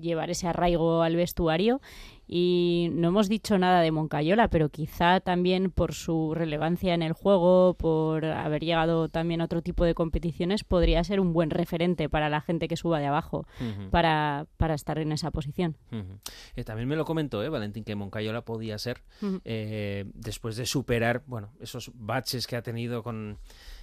llevar 0.00 0.30
ese 0.30 0.46
arraigo 0.48 1.02
al 1.02 1.16
vestuario. 1.16 1.80
Y 2.28 2.88
no 2.92 3.08
hemos 3.08 3.28
dicho 3.28 3.56
nada 3.56 3.80
de 3.80 3.92
Moncayola, 3.92 4.48
pero 4.48 4.68
quizá 4.68 5.20
también 5.20 5.70
por 5.70 5.94
su 5.94 6.34
relevancia 6.34 6.92
en 6.94 7.02
el 7.02 7.12
juego, 7.12 7.74
por 7.74 8.24
haber 8.24 8.62
llegado 8.62 9.08
también 9.08 9.40
a 9.40 9.44
otro 9.44 9.62
tipo 9.62 9.84
de 9.84 9.94
competiciones, 9.94 10.64
podría 10.64 11.04
ser 11.04 11.20
un 11.20 11.32
buen 11.32 11.50
referente 11.50 12.08
para 12.08 12.28
la 12.28 12.40
gente 12.40 12.66
que 12.66 12.76
suba 12.76 12.98
de 12.98 13.06
abajo 13.06 13.46
uh 13.60 13.64
-huh. 13.64 13.90
para, 13.90 14.46
para, 14.56 14.74
estar 14.74 14.98
en 14.98 15.12
esa 15.12 15.30
posición. 15.30 15.76
Uh 15.92 15.96
-huh. 15.96 16.20
eh, 16.56 16.64
también 16.64 16.88
me 16.88 16.96
lo 16.96 17.04
comentó 17.04 17.44
eh, 17.44 17.48
Valentín 17.48 17.84
que 17.84 17.94
Moncayola 17.94 18.42
podía 18.42 18.76
ser, 18.78 19.02
uh 19.22 19.26
-huh. 19.26 19.40
eh, 19.44 20.04
después 20.14 20.56
de 20.56 20.66
superar 20.66 21.22
bueno, 21.26 21.52
esos 21.60 21.92
baches 21.94 22.46
que 22.46 22.56
ha 22.56 22.62
tenido 22.62 23.04
con 23.04 23.38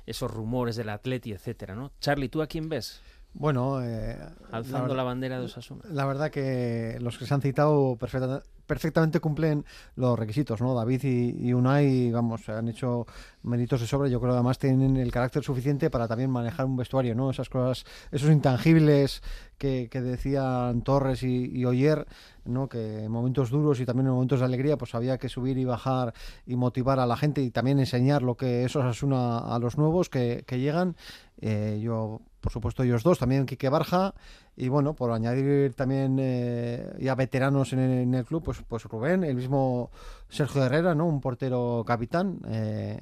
esos 0.05 0.29
rumores 0.29 0.75
del 0.75 0.89
Atleti, 0.89 1.31
etcétera, 1.31 1.75
¿no? 1.75 1.91
Charlie, 2.01 2.27
¿tú 2.27 2.41
a 2.41 2.47
quién 2.47 2.67
ves? 2.67 3.01
Bueno, 3.33 3.83
eh, 3.83 4.17
alzando 4.51 4.89
la, 4.89 4.97
la, 4.97 5.03
bandera 5.03 5.39
de 5.39 5.45
Osasuna. 5.45 5.81
La 5.89 6.05
verdad 6.05 6.29
que 6.29 6.97
los 7.01 7.17
que 7.17 7.25
se 7.25 7.33
han 7.33 7.41
citado 7.41 7.95
perfecta, 7.97 8.43
perfectamente 8.65 9.19
cumplen 9.19 9.65
los 9.95 10.17
requisitos, 10.17 10.61
¿no? 10.61 10.73
David 10.73 11.03
y, 11.03 11.53
Unai, 11.53 12.11
vamos, 12.11 12.47
han 12.49 12.67
hecho 12.67 13.05
méritos 13.43 13.81
de 13.81 13.87
sobra. 13.87 14.07
Yo 14.07 14.19
creo 14.19 14.31
que 14.31 14.37
además 14.37 14.57
tienen 14.59 14.97
el 14.97 15.11
carácter 15.11 15.43
suficiente 15.43 15.89
para 15.89 16.07
también 16.07 16.29
manejar 16.29 16.65
un 16.65 16.77
vestuario, 16.77 17.15
¿no? 17.15 17.29
Esas 17.29 17.49
cosas, 17.49 17.85
esos 18.11 18.29
intangibles 18.29 19.21
que, 19.57 19.87
decían 19.91 20.81
Torres 20.81 21.23
y, 21.23 21.49
y 21.53 21.65
Oyer, 21.65 22.05
¿no? 22.45 22.67
Que 22.67 23.05
en 23.05 23.11
momentos 23.11 23.49
duros 23.49 23.79
y 23.79 23.85
también 23.85 24.07
en 24.07 24.13
momentos 24.13 24.39
de 24.39 24.45
alegría, 24.45 24.77
pues 24.77 24.95
había 24.95 25.17
que 25.17 25.29
subir 25.29 25.57
y 25.57 25.65
bajar 25.65 26.13
y 26.45 26.55
motivar 26.55 26.99
a 26.99 27.05
la 27.05 27.17
gente 27.17 27.41
y 27.41 27.51
también 27.51 27.79
enseñar 27.79 28.21
lo 28.21 28.35
que 28.35 28.63
eso 28.65 28.79
es 28.79 28.85
Osasuna 28.85 29.39
a 29.39 29.59
los 29.59 29.77
nuevos 29.77 30.09
que, 30.09 30.43
que 30.47 30.59
llegan. 30.59 30.95
Eh, 31.41 31.79
yo 31.81 32.21
por 32.43 32.51
supuesto 32.51 32.83
ellos 32.83 33.03
dos, 33.03 33.19
también 33.19 33.45
Quique 33.45 33.69
Barja 33.69 34.13
y 34.55 34.67
bueno, 34.69 34.93
por 34.93 35.11
añadir 35.11 35.73
también 35.73 36.17
eh, 36.19 36.93
ya 36.99 37.15
veteranos 37.15 37.73
en 37.73 37.79
el, 37.79 37.91
en 38.03 38.13
el, 38.13 38.25
club, 38.25 38.43
pues, 38.43 38.61
pues 38.67 38.83
Rubén, 38.83 39.23
el 39.23 39.35
mismo 39.35 39.89
Sergio 40.29 40.63
Herrera, 40.63 40.93
¿no? 40.93 41.07
un 41.07 41.21
portero 41.21 41.83
capitán, 41.87 42.39
eh, 42.47 42.99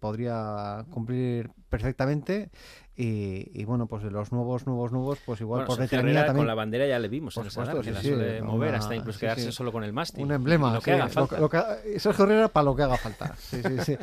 podría 0.00 0.86
cumplir 0.90 1.50
perfectamente 1.68 2.50
y, 2.96 3.50
y, 3.60 3.64
bueno, 3.64 3.86
pues 3.86 4.02
de 4.02 4.10
los 4.10 4.32
nuevos, 4.32 4.66
nuevos, 4.66 4.92
nuevos, 4.92 5.18
pues 5.26 5.40
igual 5.40 5.66
bueno, 5.66 5.76
por 5.76 5.84
Herrera 5.84 6.26
también. 6.26 6.42
Con 6.42 6.46
la 6.46 6.54
bandera 6.54 6.86
ya 6.86 6.98
le 6.98 7.08
vimos 7.08 7.34
por 7.34 7.44
en 7.44 7.50
supuesto, 7.50 7.82
sí, 7.82 7.90
sí, 8.00 8.14
sí, 8.14 8.42
mover 8.42 8.70
una, 8.70 8.78
hasta 8.78 8.94
incluso 8.94 9.18
sí, 9.18 9.26
quedarse 9.26 9.52
solo 9.52 9.72
con 9.72 9.84
el 9.84 9.92
mástil. 9.92 10.24
Un 10.24 10.32
emblema, 10.32 10.72
lo 10.72 10.80
que 10.80 10.84
sí, 10.84 10.90
haga 10.92 11.08
falta. 11.08 11.36
Lo, 11.36 11.42
lo 11.42 11.50
que, 11.50 11.98
Sergio 11.98 12.24
Herrera 12.24 12.48
para 12.48 12.64
lo 12.64 12.76
que 12.76 12.82
haga 12.84 12.96
falta. 12.96 13.34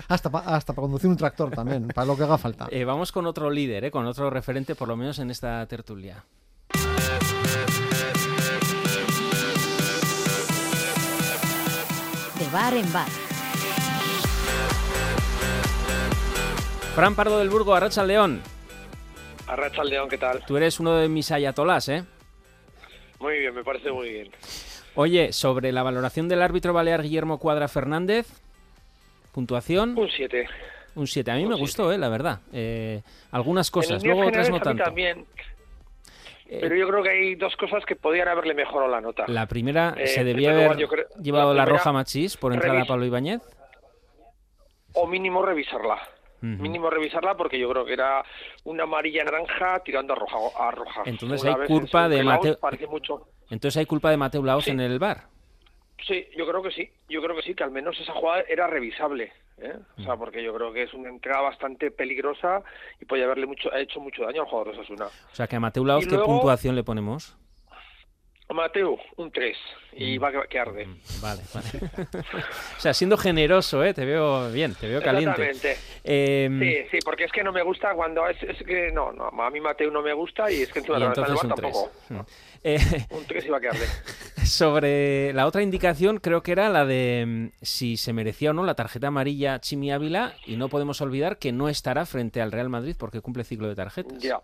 Hasta, 0.07 0.29
pa, 0.29 0.39
hasta 0.39 0.73
para 0.73 0.83
conducir 0.83 1.09
un 1.09 1.17
tractor 1.17 1.49
también, 1.51 1.87
para 1.87 2.05
lo 2.05 2.15
que 2.15 2.23
haga 2.23 2.37
falta. 2.37 2.67
Eh, 2.69 2.83
vamos 2.83 3.11
con 3.11 3.25
otro 3.25 3.49
líder, 3.49 3.85
eh, 3.85 3.91
con 3.91 4.05
otro 4.05 4.29
referente, 4.29 4.75
por 4.75 4.87
lo 4.87 4.95
menos 4.95 5.17
en 5.19 5.31
esta 5.31 5.65
tertulia. 5.65 6.23
Bar 12.51 12.73
en 12.73 12.91
bar. 12.93 13.07
Fran 16.95 17.15
Pardo 17.15 17.39
del 17.39 17.49
Burgo, 17.49 17.73
Arracha 17.73 18.03
León. 18.03 18.41
Arracha 19.47 19.83
León, 19.83 20.09
¿qué 20.09 20.17
tal? 20.17 20.43
Tú 20.45 20.57
eres 20.57 20.79
uno 20.79 20.95
de 20.95 21.07
mis 21.07 21.31
ayatolás, 21.31 21.87
¿eh? 21.89 22.03
Muy 23.19 23.39
bien, 23.39 23.53
me 23.53 23.63
parece 23.63 23.91
muy 23.91 24.09
bien. 24.09 24.29
Oye, 24.95 25.31
sobre 25.31 25.71
la 25.71 25.83
valoración 25.83 26.27
del 26.27 26.41
árbitro 26.41 26.73
balear 26.73 27.01
Guillermo 27.03 27.37
Cuadra 27.39 27.67
Fernández, 27.67 28.27
puntuación. 29.31 29.97
Un 29.97 30.09
7. 30.09 30.47
Un 30.95 31.07
7. 31.07 31.31
A 31.31 31.35
mí 31.35 31.43
un 31.43 31.49
me 31.49 31.55
siete. 31.55 31.61
gustó, 31.61 31.91
eh, 31.93 31.97
la 31.97 32.09
verdad. 32.09 32.39
Eh, 32.51 33.01
algunas 33.31 33.71
cosas, 33.71 34.03
luego 34.03 34.27
otras 34.27 34.49
no 34.49 34.59
tanto. 34.59 34.83
También. 34.83 35.25
Eh, 36.51 36.57
Pero 36.59 36.75
yo 36.75 36.85
creo 36.89 37.01
que 37.01 37.09
hay 37.09 37.35
dos 37.35 37.55
cosas 37.55 37.85
que 37.85 37.95
podían 37.95 38.27
haberle 38.27 38.53
mejorado 38.53 38.91
la 38.91 38.99
nota. 38.99 39.23
La 39.27 39.47
primera, 39.47 39.95
eh, 39.97 40.05
¿se 40.07 40.25
debía 40.25 40.51
haber 40.51 40.85
creo, 40.85 41.07
llevado 41.21 41.53
la, 41.53 41.63
la 41.63 41.65
roja 41.65 41.93
Machís 41.93 42.35
por 42.35 42.51
entrada 42.51 42.81
a 42.81 42.85
Pablo 42.85 43.05
Ibáñez? 43.05 43.41
O 44.93 45.07
mínimo 45.07 45.41
revisarla. 45.43 45.95
Uh 46.41 46.47
-huh. 46.47 46.57
Mínimo 46.57 46.89
revisarla 46.89 47.37
porque 47.37 47.57
yo 47.57 47.69
creo 47.69 47.85
que 47.85 47.93
era 47.93 48.21
una 48.65 48.83
amarilla 48.83 49.23
naranja 49.23 49.79
tirando 49.79 50.11
a 50.11 50.17
roja. 50.17 50.37
A 50.59 50.71
roja. 50.71 51.03
Entonces 51.05 51.41
una 51.41 51.61
hay 51.61 51.67
culpa 51.67 52.09
de 52.09 52.21
Mateo. 52.21 52.57
Mucho. 52.89 53.27
Entonces 53.49 53.77
hay 53.77 53.85
culpa 53.85 54.11
de 54.11 54.17
Mateo 54.17 54.43
Laoz 54.43 54.65
sí. 54.65 54.71
en 54.71 54.81
el 54.81 54.99
bar. 54.99 55.27
Sí, 56.07 56.25
yo 56.35 56.47
creo 56.47 56.63
que 56.63 56.71
sí. 56.71 56.89
Yo 57.09 57.21
creo 57.21 57.35
que 57.35 57.41
sí, 57.43 57.53
que 57.53 57.63
al 57.63 57.71
menos 57.71 57.99
esa 57.99 58.13
jugada 58.13 58.43
era 58.49 58.67
revisable. 58.67 59.31
¿eh? 59.57 59.75
O 59.97 60.03
sea, 60.03 60.15
porque 60.15 60.43
yo 60.43 60.53
creo 60.53 60.73
que 60.73 60.83
es 60.83 60.93
una 60.93 61.09
entrada 61.09 61.41
bastante 61.41 61.91
peligrosa 61.91 62.63
y 62.99 63.05
puede 63.05 63.23
haberle 63.23 63.45
mucho, 63.45 63.73
hecho 63.73 63.99
mucho 63.99 64.23
daño 64.23 64.41
al 64.41 64.47
jugador 64.47 64.73
de 64.73 64.79
Osasuna. 64.79 65.05
O 65.05 65.35
sea, 65.35 65.47
que 65.47 65.55
a 65.55 65.59
Mateo 65.59 65.85
Laoz, 65.85 66.05
¿qué 66.05 66.15
luego, 66.15 66.25
puntuación 66.25 66.75
le 66.75 66.83
ponemos? 66.83 67.37
Mateo, 68.53 68.97
un 69.17 69.31
3. 69.31 69.57
Y 69.93 70.17
mm. 70.17 70.23
va 70.23 70.27
a 70.29 70.47
que 70.47 70.59
arde. 70.59 70.87
Vale, 71.21 71.41
vale. 71.53 71.67
o 72.77 72.79
sea, 72.79 72.93
siendo 72.93 73.17
generoso, 73.17 73.83
¿eh? 73.83 73.93
Te 73.93 74.05
veo 74.05 74.49
bien, 74.51 74.73
te 74.75 74.87
veo 74.87 75.01
caliente. 75.01 75.49
Exactamente. 75.49 75.77
Eh... 76.03 76.49
Sí, 76.59 76.89
sí, 76.91 76.99
porque 77.03 77.25
es 77.25 77.31
que 77.31 77.43
no 77.43 77.51
me 77.51 77.61
gusta 77.61 77.93
cuando 77.93 78.27
es, 78.27 78.41
es, 78.43 78.57
que 78.63 78.91
no, 78.91 79.11
no, 79.11 79.27
a 79.27 79.49
mí 79.49 79.59
Mateo 79.59 79.91
no 79.91 80.01
me 80.01 80.13
gusta 80.13 80.49
y 80.51 80.61
es 80.61 80.71
que 80.71 80.79
encima 80.79 80.97
y 80.97 81.01
de 81.01 81.07
un 81.07 81.13
tampoco. 81.13 81.91
No. 82.09 82.25
Eh... 82.63 82.79
Un 83.09 83.25
3 83.25 83.45
iba 83.45 83.57
a 83.57 83.59
quedarle. 83.59 83.85
Sobre 84.45 85.33
la 85.33 85.47
otra 85.47 85.61
indicación, 85.61 86.19
creo 86.19 86.43
que 86.43 86.51
era 86.51 86.69
la 86.69 86.85
de 86.85 87.25
mm, 87.27 87.47
si 87.61 87.97
se 87.97 88.13
merecía 88.13 88.51
o 88.51 88.53
no 88.53 88.63
la 88.63 88.75
tarjeta 88.75 89.07
amarilla 89.07 89.59
Chimi 89.59 89.91
Ávila 89.91 90.35
y 90.45 90.57
no 90.57 90.69
podemos 90.69 91.01
olvidar 91.01 91.37
que 91.37 91.51
no 91.51 91.69
estará 91.69 92.05
frente 92.05 92.41
al 92.41 92.51
Real 92.51 92.69
Madrid 92.69 92.95
porque 92.97 93.21
cumple 93.21 93.43
ciclo 93.43 93.67
de 93.67 93.75
tarjetas. 93.75 94.17
Ya. 94.19 94.41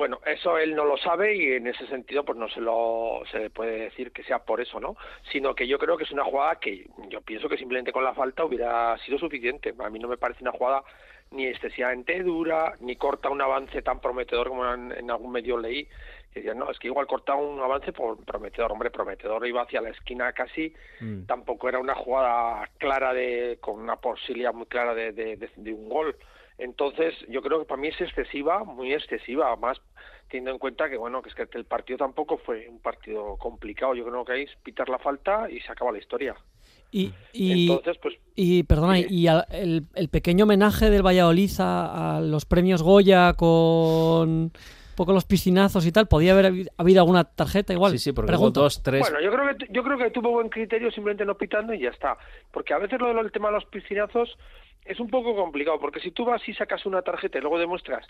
Bueno, 0.00 0.18
eso 0.24 0.56
él 0.56 0.74
no 0.74 0.86
lo 0.86 0.96
sabe 0.96 1.36
y 1.36 1.52
en 1.52 1.66
ese 1.66 1.86
sentido 1.86 2.24
pues 2.24 2.38
no 2.38 2.48
se 2.48 2.62
lo 2.62 3.20
se 3.30 3.38
le 3.38 3.50
puede 3.50 3.80
decir 3.80 4.12
que 4.12 4.22
sea 4.22 4.38
por 4.38 4.58
eso, 4.62 4.80
¿no? 4.80 4.96
Sino 5.30 5.54
que 5.54 5.68
yo 5.68 5.78
creo 5.78 5.98
que 5.98 6.04
es 6.04 6.10
una 6.10 6.24
jugada 6.24 6.58
que 6.58 6.86
yo 7.10 7.20
pienso 7.20 7.50
que 7.50 7.58
simplemente 7.58 7.92
con 7.92 8.02
la 8.02 8.14
falta 8.14 8.46
hubiera 8.46 8.96
sido 9.04 9.18
suficiente. 9.18 9.74
A 9.78 9.90
mí 9.90 9.98
no 9.98 10.08
me 10.08 10.16
parece 10.16 10.42
una 10.42 10.52
jugada 10.52 10.82
ni 11.32 11.44
excesivamente 11.44 12.22
dura, 12.22 12.76
ni 12.80 12.96
corta 12.96 13.28
un 13.28 13.42
avance 13.42 13.82
tan 13.82 14.00
prometedor 14.00 14.48
como 14.48 14.72
en, 14.72 14.90
en 14.90 15.10
algún 15.10 15.32
medio 15.32 15.58
leí. 15.58 15.84
Que 16.32 16.40
decían, 16.40 16.58
no, 16.58 16.70
es 16.70 16.78
que 16.78 16.86
igual 16.88 17.06
corta 17.06 17.34
un 17.34 17.60
avance 17.60 17.92
por 17.92 18.24
prometedor, 18.24 18.72
hombre, 18.72 18.90
prometedor 18.90 19.46
iba 19.46 19.60
hacia 19.60 19.82
la 19.82 19.90
esquina 19.90 20.32
casi, 20.32 20.72
mm. 21.00 21.24
tampoco 21.26 21.68
era 21.68 21.78
una 21.78 21.94
jugada 21.94 22.70
clara 22.78 23.12
de 23.12 23.58
con 23.60 23.78
una 23.78 23.96
posibilidad 23.96 24.54
muy 24.54 24.64
clara 24.64 24.94
de, 24.94 25.12
de, 25.12 25.36
de, 25.36 25.50
de 25.56 25.72
un 25.74 25.90
gol. 25.90 26.16
Entonces, 26.60 27.14
yo 27.28 27.40
creo 27.40 27.58
que 27.58 27.64
para 27.64 27.80
mí 27.80 27.88
es 27.88 28.00
excesiva, 28.00 28.64
muy 28.64 28.92
excesiva, 28.92 29.56
más 29.56 29.80
teniendo 30.28 30.52
en 30.52 30.58
cuenta 30.58 30.88
que 30.90 30.98
bueno, 30.98 31.22
que 31.22 31.30
es 31.30 31.34
que 31.34 31.46
el 31.54 31.64
partido 31.64 31.98
tampoco 31.98 32.36
fue 32.36 32.68
un 32.68 32.78
partido 32.78 33.36
complicado. 33.38 33.94
Yo 33.94 34.04
creo 34.04 34.24
que 34.24 34.32
hay 34.32 34.42
es 34.42 34.50
pitar 34.62 34.88
la 34.90 34.98
falta 34.98 35.50
y 35.50 35.58
se 35.60 35.72
acaba 35.72 35.90
la 35.90 35.98
historia. 35.98 36.36
Y, 36.92 37.12
y, 37.32 37.70
Entonces, 37.70 37.96
pues, 38.02 38.14
y 38.34 38.62
perdona, 38.64 38.98
y 38.98 39.26
a, 39.26 39.46
el, 39.50 39.86
el, 39.94 40.08
pequeño 40.08 40.44
homenaje 40.44 40.90
del 40.90 41.06
Valladolid 41.06 41.50
a, 41.60 42.16
a, 42.16 42.20
los 42.20 42.44
premios 42.44 42.82
Goya 42.82 43.34
con 43.34 44.52
poco 45.00 45.14
los 45.14 45.24
piscinazos 45.24 45.86
y 45.86 45.92
tal, 45.92 46.08
¿podía 46.08 46.32
haber 46.32 46.68
habido 46.76 47.00
alguna 47.00 47.24
tarjeta 47.24 47.72
igual? 47.72 47.92
Sí, 47.92 47.98
sí, 47.98 48.12
porque 48.12 48.26
Pregunto. 48.26 48.60
dos, 48.60 48.82
tres... 48.82 49.00
Bueno, 49.00 49.18
yo 49.22 49.32
creo, 49.32 49.56
que, 49.56 49.66
yo 49.70 49.82
creo 49.82 49.96
que 49.96 50.10
tuvo 50.10 50.32
buen 50.32 50.50
criterio 50.50 50.90
simplemente 50.90 51.24
no 51.24 51.38
pitando 51.38 51.72
y 51.72 51.80
ya 51.80 51.88
está. 51.88 52.18
Porque 52.52 52.74
a 52.74 52.78
veces 52.78 53.00
lo 53.00 53.14
del 53.14 53.32
tema 53.32 53.48
de 53.48 53.54
los 53.54 53.64
piscinazos 53.64 54.36
es 54.84 55.00
un 55.00 55.08
poco 55.08 55.34
complicado, 55.34 55.80
porque 55.80 56.00
si 56.00 56.10
tú 56.10 56.26
vas 56.26 56.46
y 56.46 56.52
sacas 56.52 56.84
una 56.84 57.00
tarjeta 57.00 57.38
y 57.38 57.40
luego 57.40 57.58
demuestras 57.58 58.06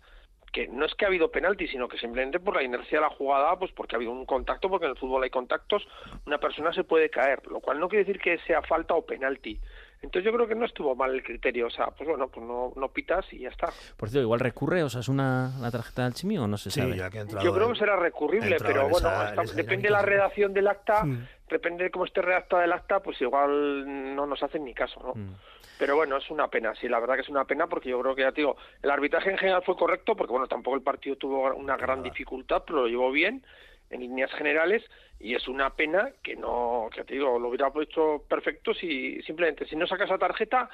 que 0.53 0.66
no 0.66 0.84
es 0.84 0.93
que 0.97 1.05
ha 1.05 1.09
habido 1.09 1.30
penalti, 1.30 1.68
sino 1.68 1.86
que 1.86 1.97
simplemente 1.97 2.41
por 2.41 2.57
la 2.57 2.64
inercia 2.64 2.99
de 2.99 3.03
la 3.05 3.11
jugada, 3.11 3.57
pues 3.57 3.70
porque 3.70 3.95
ha 3.95 3.99
habido 3.99 4.11
un 4.11 4.26
contacto, 4.26 4.68
porque 4.68 4.86
en 4.86 4.93
el 4.93 4.99
fútbol 4.99 5.22
hay 5.22 5.30
contactos, 5.30 5.86
una 6.26 6.38
persona 6.38 6.72
se 6.72 6.82
puede 6.82 7.09
caer, 7.09 7.47
lo 7.47 7.61
cual 7.61 7.78
no 7.78 7.88
quiere 7.88 8.05
decir 8.05 8.20
que 8.20 8.38
sea 8.38 8.62
falta 8.62 8.95
o 8.95 9.07
penalti. 9.07 9.61
Entonces 10.03 10.24
yo 10.24 10.32
creo 10.34 10.48
que 10.48 10.55
no 10.55 10.64
estuvo 10.64 10.94
mal 10.96 11.14
el 11.14 11.22
criterio, 11.22 11.66
o 11.66 11.70
sea, 11.70 11.88
pues 11.88 12.09
bueno, 12.09 12.28
pues 12.28 12.44
no, 12.46 12.72
no 12.74 12.88
pitas 12.88 13.30
y 13.32 13.40
ya 13.40 13.51
está. 13.51 13.68
Por 13.98 14.09
cierto, 14.09 14.22
igual 14.24 14.40
recurre, 14.40 14.82
o 14.82 14.88
sea, 14.88 15.03
es 15.03 15.09
una 15.09 15.53
la 15.61 15.70
tarjeta 15.70 16.05
del 16.05 16.14
Chimi 16.14 16.38
o 16.38 16.46
no 16.46 16.57
se 16.57 16.70
Sí, 16.70 16.80
sabe. 16.80 16.96
ya 16.96 17.11
que 17.11 17.22
Yo 17.42 17.53
creo 17.55 17.68
que 17.72 17.78
será 17.78 17.96
recurrible, 17.96 18.57
pero 18.59 18.84
en 18.84 18.90
bueno, 18.90 19.09
esa- 19.11 19.42
esa 19.42 19.55
depende 19.55 19.88
de 19.88 19.90
la 19.90 20.01
redacción 20.03 20.55
del 20.55 20.68
acta, 20.68 21.05
Mm. 21.05 21.26
depende 21.51 21.84
de 21.84 21.90
cómo 21.90 22.07
esté 22.07 22.22
redactada 22.22 22.64
el 22.64 22.72
acta, 22.72 23.01
pues 23.01 23.20
igual 23.20 24.14
no 24.16 24.24
nos 24.26 24.42
hacen 24.42 24.64
ni 24.64 24.72
caso, 24.72 25.01
¿no? 25.03 25.12
Mm. 25.14 25.34
Pero 25.78 25.96
bueno, 25.96 26.16
es 26.16 26.30
una 26.30 26.48
pena, 26.48 26.74
sí, 26.74 26.88
la 26.88 26.98
verdad 27.01 27.14
que 27.16 27.22
es 27.22 27.28
una 27.28 27.44
pena 27.44 27.66
porque 27.66 27.90
yo 27.90 28.01
creo 28.01 28.14
que 28.14 28.22
ya 28.22 28.32
te 28.32 28.40
digo, 28.42 28.57
el 28.82 28.90
arbitraje 28.90 29.30
en 29.30 29.38
general 29.38 29.62
fue 29.64 29.76
correcto 29.76 30.14
porque 30.16 30.32
bueno, 30.32 30.46
tampoco 30.46 30.76
el 30.76 30.82
partido 30.82 31.16
tuvo 31.16 31.55
una 31.55 31.76
gran 31.76 32.03
dificultad, 32.03 32.62
pero 32.66 32.80
lo 32.82 32.86
llevó 32.88 33.11
bien 33.11 33.44
en 33.91 34.01
líneas 34.01 34.30
generales 34.32 34.82
y 35.18 35.34
es 35.34 35.47
una 35.49 35.70
pena 35.70 36.11
que 36.22 36.36
no, 36.36 36.88
que 36.95 37.05
te 37.05 37.14
digo, 37.14 37.38
lo 37.38 37.49
hubiera 37.49 37.70
hecho 37.82 38.24
perfecto 38.28 38.72
si 38.72 39.20
simplemente 39.22 39.66
si 39.66 39.76
no 39.76 39.86
saca 39.86 40.05
esa 40.05 40.18
tarjeta 40.18 40.70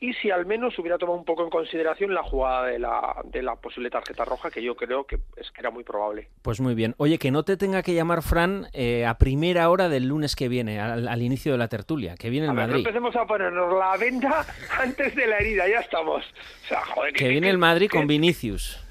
y 0.00 0.12
si 0.14 0.30
al 0.30 0.44
menos 0.44 0.76
hubiera 0.78 0.98
tomado 0.98 1.16
un 1.18 1.24
poco 1.24 1.44
en 1.44 1.50
consideración 1.50 2.12
la 2.12 2.24
jugada 2.24 2.66
de 2.66 2.80
la, 2.80 3.14
de 3.26 3.42
la 3.42 3.54
posible 3.54 3.90
tarjeta 3.90 4.24
roja, 4.24 4.50
que 4.50 4.60
yo 4.60 4.74
creo 4.74 5.04
que 5.04 5.18
es 5.36 5.50
que 5.52 5.60
era 5.60 5.70
muy 5.70 5.84
probable. 5.84 6.28
Pues 6.42 6.60
muy 6.60 6.74
bien. 6.74 6.94
Oye, 6.98 7.16
que 7.16 7.30
no 7.30 7.44
te 7.44 7.56
tenga 7.56 7.82
que 7.84 7.94
llamar 7.94 8.22
Fran 8.22 8.66
eh, 8.72 9.06
a 9.06 9.18
primera 9.18 9.70
hora 9.70 9.88
del 9.88 10.08
lunes 10.08 10.34
que 10.34 10.48
viene, 10.48 10.80
al, 10.80 11.06
al 11.06 11.22
inicio 11.22 11.52
de 11.52 11.58
la 11.58 11.68
tertulia, 11.68 12.16
que 12.16 12.28
viene 12.28 12.46
el 12.48 12.52
ver, 12.54 12.62
no 12.62 12.72
Madrid. 12.72 12.86
empecemos 12.86 13.14
a 13.14 13.24
ponernos 13.24 13.72
la 13.72 13.96
venda 13.96 14.44
antes 14.80 15.14
de 15.14 15.26
la 15.28 15.38
herida, 15.38 15.68
ya 15.68 15.78
estamos. 15.78 16.24
O 16.64 16.66
sea, 16.68 16.84
joder, 16.86 17.12
Que 17.14 17.28
viene 17.28 17.48
el 17.48 17.58
Madrid 17.58 17.88
con 17.88 18.08
Vinicius. 18.08 18.83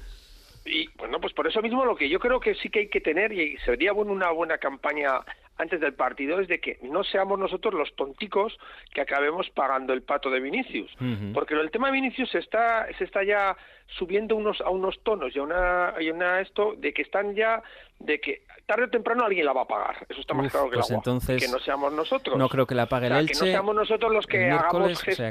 Y 0.66 0.88
bueno, 0.96 1.20
pues 1.20 1.32
por 1.34 1.46
eso 1.46 1.60
mismo 1.60 1.84
lo 1.84 1.94
que 1.94 2.08
yo 2.08 2.18
creo 2.18 2.40
que 2.40 2.54
sí 2.54 2.70
que 2.70 2.80
hay 2.80 2.88
que 2.88 3.00
tener 3.00 3.32
y 3.32 3.56
sería 3.58 3.92
bueno 3.92 4.12
una 4.12 4.30
buena 4.30 4.56
campaña 4.58 5.20
antes 5.58 5.78
del 5.80 5.92
partido 5.94 6.40
es 6.40 6.48
de 6.48 6.58
que 6.58 6.78
no 6.82 7.04
seamos 7.04 7.38
nosotros 7.38 7.74
los 7.74 7.94
tonticos 7.94 8.58
que 8.92 9.00
acabemos 9.02 9.48
pagando 9.50 9.92
el 9.92 10.02
pato 10.02 10.30
de 10.30 10.40
Vinicius. 10.40 10.90
Porque 11.34 11.54
el 11.54 11.70
tema 11.70 11.88
de 11.88 11.92
Vinicius 11.92 12.30
se 12.30 12.38
está, 12.38 12.86
se 12.98 13.04
está 13.04 13.22
ya 13.22 13.56
subiendo 13.86 14.34
unos, 14.36 14.60
a 14.62 14.70
unos 14.70 14.98
tonos 15.04 15.36
y 15.36 15.38
a 15.38 15.42
una, 15.42 15.94
y 16.00 16.10
una 16.10 16.40
esto 16.40 16.74
de 16.78 16.92
que 16.94 17.02
están 17.02 17.34
ya, 17.36 17.62
de 18.00 18.18
que 18.20 18.42
tarde 18.66 18.84
o 18.84 18.88
temprano 18.90 19.24
alguien 19.26 19.44
la 19.46 19.52
va 19.52 19.62
a 19.62 19.66
pagar. 19.68 20.06
Eso 20.08 20.20
está 20.22 20.32
más 20.34 20.46
Uf, 20.46 20.52
claro 20.52 20.70
que 20.70 20.76
pues 20.76 20.86
agua. 20.90 20.96
entonces 20.96 21.44
que 21.44 21.52
no 21.52 21.58
seamos 21.60 21.92
nosotros. 21.92 22.36
No 22.38 22.48
creo 22.48 22.66
que 22.66 22.74
la 22.74 22.86
pague 22.86 23.06
O 23.06 23.10
sea, 23.10 23.18
el 23.20 23.26
que 23.26 23.32
Elche. 23.34 23.44
no 23.44 23.50
seamos 23.52 23.74
nosotros 23.76 24.12
los 24.12 24.26
que 24.26 24.50
hagamos 24.50 24.62
miércoles, 24.72 24.98
o 24.98 25.12
sea 25.12 25.30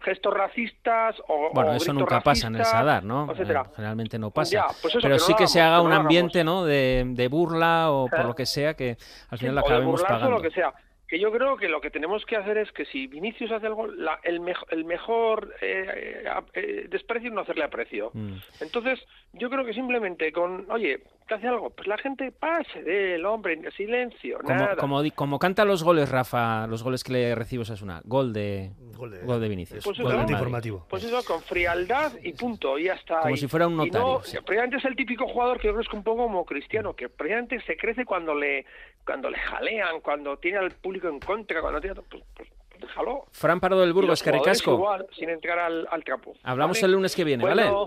gestos, 0.00 0.32
racistas 0.34 1.16
o 1.28 1.50
Bueno, 1.52 1.70
o 1.72 1.74
eso 1.74 1.92
nunca 1.92 2.20
pasa 2.20 2.46
en 2.46 2.56
el 2.56 2.64
Sadar, 2.64 3.02
¿no? 3.04 3.30
etcétera. 3.32 3.64
Eh, 3.66 3.70
Generalmente 3.76 4.18
no 4.18 4.30
pasa. 4.30 4.50
Ya, 4.52 4.66
pues 4.80 4.94
eso, 4.94 5.00
Pero 5.02 5.14
que 5.16 5.20
no 5.20 5.24
sí 5.26 5.34
que 5.34 5.46
se 5.46 5.60
haga 5.60 5.78
que 5.78 5.82
un 5.84 5.90
no 5.90 5.96
ambiente, 5.96 6.44
¿no? 6.44 6.64
De, 6.64 7.04
de 7.06 7.28
burla 7.28 7.90
o 7.90 8.06
por 8.08 8.24
lo 8.26 8.34
que 8.34 8.46
sea 8.46 8.74
que 8.74 8.96
al 9.30 9.38
Sí, 9.38 9.44
final 9.44 9.54
la 9.56 9.62
o 9.62 9.64
de 9.64 9.70
acabemos 9.74 10.02
o 10.02 10.06
pagando. 10.06 10.30
lo 10.30 10.40
que 10.42 10.50
sea. 10.50 10.72
Que 11.08 11.18
yo 11.18 11.32
creo 11.32 11.56
que 11.56 11.68
lo 11.68 11.80
que 11.80 11.90
tenemos 11.90 12.24
que 12.26 12.36
hacer 12.36 12.58
es 12.58 12.70
que 12.72 12.84
si 12.84 13.06
Vinicius 13.06 13.50
hace 13.50 13.66
el 13.66 13.74
gol, 13.74 14.04
la- 14.04 14.20
el, 14.24 14.40
mejo- 14.40 14.66
el 14.70 14.84
mejor 14.84 15.54
eh, 15.62 16.22
eh, 16.52 16.86
desprecio 16.90 17.28
es 17.30 17.34
no 17.34 17.40
hacerle 17.40 17.64
aprecio. 17.64 18.10
Mm. 18.12 18.34
Entonces, 18.60 19.00
yo 19.32 19.48
creo 19.48 19.64
que 19.64 19.72
simplemente 19.72 20.30
con, 20.32 20.70
oye, 20.70 21.00
¿te 21.26 21.34
hace 21.34 21.48
algo? 21.48 21.70
Pues 21.70 21.88
la 21.88 21.96
gente 21.96 22.30
pase 22.30 22.82
del 22.82 23.24
hombre 23.24 23.54
en 23.54 23.70
silencio, 23.72 24.38
Como, 24.42 24.54
nada. 24.54 24.76
como, 24.76 25.02
como 25.14 25.38
canta 25.38 25.64
los 25.64 25.82
goles, 25.82 26.10
Rafa, 26.10 26.66
los 26.66 26.82
goles 26.82 27.02
que 27.04 27.12
le 27.14 27.34
recibe 27.34 27.62
Osasuna. 27.62 28.02
Gol 28.04 28.34
de, 28.34 28.72
gol 28.94 29.40
de, 29.40 29.48
Vinicius. 29.48 29.84
Pues 29.84 29.98
gol 29.98 30.12
eso, 30.12 30.26
del 30.26 30.48
Madrid. 30.50 30.72
Pues 30.90 31.04
eso, 31.04 31.22
con 31.24 31.40
frialdad 31.42 32.12
y 32.22 32.32
punto, 32.34 32.78
y 32.78 32.84
ya 32.84 32.94
está. 32.94 33.20
Como 33.20 33.34
Y- 33.34 33.38
si 33.38 33.48
fuera 33.48 33.66
un 33.66 33.76
notario, 33.78 33.98
no, 34.18 34.22
sí. 34.22 34.36
es 34.36 34.84
el 34.84 34.94
típico 34.96 35.26
jugador 35.26 35.58
que 35.58 35.68
yo 35.68 35.72
creo 35.72 35.82
que 35.84 35.88
es 35.88 35.94
un 35.94 36.04
poco 36.04 36.24
como 36.24 36.44
Cristiano, 36.44 36.94
que 36.94 37.08
precisamente 37.08 37.60
se 37.62 37.76
crece 37.78 38.04
cuando 38.04 38.34
le 38.34 38.66
cuando 39.06 39.30
le 39.30 39.38
jalean, 39.38 40.00
cuando 40.02 40.36
tiene 40.36 40.58
al 40.58 40.70
público 40.72 40.97
en 41.04 41.20
contra, 41.20 41.60
cuando 41.60 41.80
tiene... 41.80 41.94
Pues, 41.96 42.22
pues, 42.34 42.48
pues 42.68 42.80
déjalo. 42.80 43.24
Fran 43.32 43.60
Pardo 43.60 43.80
del 43.80 43.92
Burgos, 43.92 44.22
Caricasco. 44.22 44.74
igual, 44.74 45.06
sin 45.16 45.28
entrar 45.30 45.58
al, 45.58 45.86
al 45.90 46.02
trapo. 46.04 46.34
Hablamos 46.42 46.76
¿vale? 46.78 46.86
el 46.86 46.92
lunes 46.92 47.14
que 47.14 47.24
viene, 47.24 47.44
¿vale? 47.44 47.62
Bueno, 47.64 47.86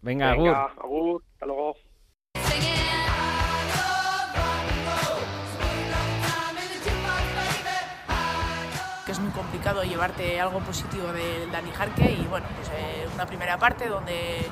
Venga, 0.00 0.30
venga, 0.32 0.64
agur. 0.64 0.84
agur, 0.84 1.22
hasta 1.34 1.46
luego. 1.46 1.76
que 9.06 9.12
es 9.12 9.20
muy 9.20 9.30
complicado 9.32 9.82
llevarte 9.84 10.38
algo 10.38 10.58
positivo 10.60 11.06
del 11.12 11.50
Dani 11.50 11.70
Jarque 11.70 12.12
y 12.12 12.26
bueno, 12.26 12.46
pues 12.56 12.68
eh, 12.76 13.06
una 13.14 13.24
primera 13.24 13.56
parte 13.58 13.88
donde 13.88 14.46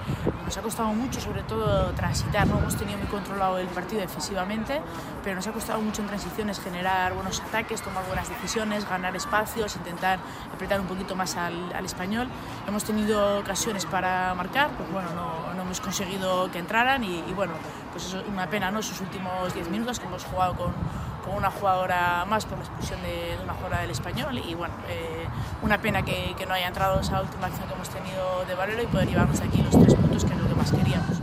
nos 0.47 0.57
ha 0.57 0.63
costado 0.63 0.89
mucho 0.95 1.21
sobre 1.21 1.43
todo 1.43 1.91
transitar, 1.93 2.47
no 2.47 2.59
hemos 2.59 2.77
tenido 2.77 2.99
muy 2.99 3.09
controlado 3.09 3.59
el 3.59 3.67
partido 3.67 4.01
defensivamente, 4.01 4.81
pero 5.25 5.35
nos 5.35 5.47
ha 5.49 5.53
costado 5.53 5.81
mucho 5.81 6.03
en 6.03 6.09
transiciones 6.09 6.61
generar 6.61 7.15
buenos 7.15 7.41
ataques, 7.41 7.83
tomar 7.83 8.07
buenas 8.07 8.29
decisiones, 8.29 8.89
ganar 8.89 9.17
espacios, 9.17 9.75
intentar 9.75 10.21
apretar 10.55 10.81
un 10.81 10.87
poquito 10.87 11.17
más 11.17 11.37
al, 11.37 11.73
al 11.73 11.85
español. 11.85 12.29
Hemos 12.69 12.85
tenido 12.85 13.41
ocasiones 13.41 13.87
para 13.87 14.33
marcar, 14.35 14.71
pues 14.71 14.91
bueno, 14.93 15.09
no, 15.15 15.53
no 15.53 15.63
hemos 15.63 15.81
conseguido 15.81 16.49
que 16.53 16.61
entraran 16.61 17.03
y, 17.03 17.25
y 17.29 17.33
bueno, 17.35 17.55
pues 17.91 18.07
es 18.07 18.15
una 18.29 18.49
pena, 18.49 18.71
¿no? 18.71 18.79
Esos 18.79 19.01
últimos 19.01 19.53
10 19.53 19.69
minutos 19.71 19.99
que 19.99 20.07
hemos 20.07 20.25
jugado 20.25 20.55
con, 20.55 20.73
con 21.27 21.37
una 21.37 21.51
jugadora 21.51 22.25
más 22.25 22.47
por 22.47 22.59
la 22.59 22.65
expulsión 22.65 23.03
de, 23.03 23.37
de 23.37 23.43
una 23.43 23.55
jugadora 23.55 23.81
del 23.81 23.91
español 23.91 24.39
y 24.39 24.55
bueno, 24.55 24.75
eh, 24.89 25.27
una 25.63 25.79
pena 25.81 26.03
que, 26.03 26.35
no 26.47 26.55
haya 26.55 26.69
entrado 26.69 27.01
esa 27.01 27.21
última 27.21 27.49
acción 27.49 27.67
que 27.67 27.75
hemos 27.75 27.89
tenido 27.89 28.45
de 28.47 28.55
Valero 28.55 28.83
y 28.83 28.87
poder 28.87 29.09
llevarnos 29.09 29.41
aquí 29.41 29.61
los 29.61 29.73
tres 29.73 29.95
puntos 29.95 30.25
que 30.25 30.33
es 30.33 30.41
lo 30.41 30.49
que 30.49 30.55
más 30.55 30.71
queríamos. 30.71 31.17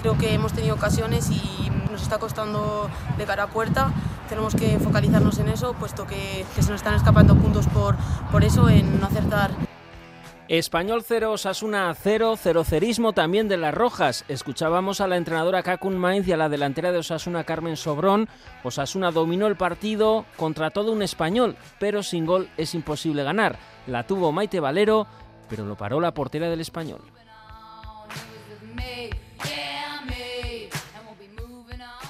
Creo 0.00 0.16
que 0.16 0.32
hemos 0.32 0.54
tenido 0.54 0.74
ocasiones 0.74 1.30
y 1.30 1.70
nos 1.90 2.00
está 2.00 2.18
costando 2.18 2.88
de 3.18 3.24
cara 3.26 3.44
a 3.44 3.46
puerta. 3.48 3.92
Tenemos 4.30 4.54
que 4.54 4.78
focalizarnos 4.78 5.38
en 5.38 5.50
eso, 5.50 5.74
puesto 5.74 6.06
que, 6.06 6.46
que 6.54 6.62
se 6.62 6.70
nos 6.70 6.80
están 6.80 6.94
escapando 6.94 7.34
puntos 7.34 7.66
por, 7.66 7.96
por 8.32 8.42
eso, 8.42 8.70
en 8.70 8.98
no 8.98 9.06
acertar. 9.06 9.50
Español 10.50 11.04
0, 11.06 11.30
Osasuna 11.30 11.94
0, 11.94 12.36
cerismo 12.64 13.12
también 13.12 13.46
de 13.46 13.56
las 13.56 13.72
Rojas. 13.72 14.24
Escuchábamos 14.26 15.00
a 15.00 15.06
la 15.06 15.16
entrenadora 15.16 15.62
Kakun 15.62 15.96
Mainz 15.96 16.26
y 16.26 16.32
a 16.32 16.36
la 16.36 16.48
delantera 16.48 16.90
de 16.90 16.98
Osasuna 16.98 17.44
Carmen 17.44 17.76
Sobrón. 17.76 18.28
Osasuna 18.64 19.12
dominó 19.12 19.46
el 19.46 19.54
partido 19.54 20.26
contra 20.36 20.72
todo 20.72 20.90
un 20.90 21.02
español, 21.02 21.56
pero 21.78 22.02
sin 22.02 22.26
gol 22.26 22.48
es 22.56 22.74
imposible 22.74 23.22
ganar. 23.22 23.60
La 23.86 24.08
tuvo 24.08 24.32
Maite 24.32 24.58
Valero, 24.58 25.06
pero 25.48 25.64
lo 25.64 25.76
paró 25.76 26.00
la 26.00 26.12
portera 26.12 26.50
del 26.50 26.60
español. 26.60 27.00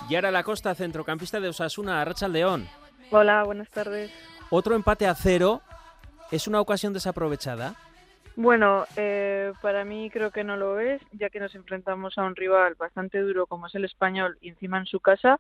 Yara 0.09 0.31
La 0.31 0.45
Costa, 0.45 0.75
centrocampista 0.75 1.41
de 1.41 1.49
Osasuna, 1.51 2.01
Arracha 2.01 2.27
León. 2.27 2.67
Hola, 3.11 3.45
buenas 3.45 3.69
tardes. 3.69 4.11
Otro 4.49 4.77
empate 4.77 5.07
a 5.07 5.15
cero. 5.15 5.61
¿Es 6.31 6.49
una 6.49 6.63
ocasión 6.63 6.95
desaprovechada? 6.95 7.75
Bueno, 8.43 8.87
eh, 8.97 9.53
para 9.61 9.85
mí 9.85 10.09
creo 10.09 10.31
que 10.31 10.45
no 10.45 10.57
lo 10.57 10.81
es, 10.81 11.03
ya 11.13 11.29
que 11.29 11.41
nos 11.41 11.55
enfrentamos 11.55 12.17
a 12.17 12.23
un 12.23 12.35
rival 12.35 12.75
bastante 12.75 13.19
duro 13.19 13.47
como 13.47 13.67
es 13.67 13.75
el 13.75 13.85
español 13.85 14.39
y 14.41 14.49
encima 14.49 14.79
en 14.79 14.87
su 14.87 14.99
casa. 14.99 15.39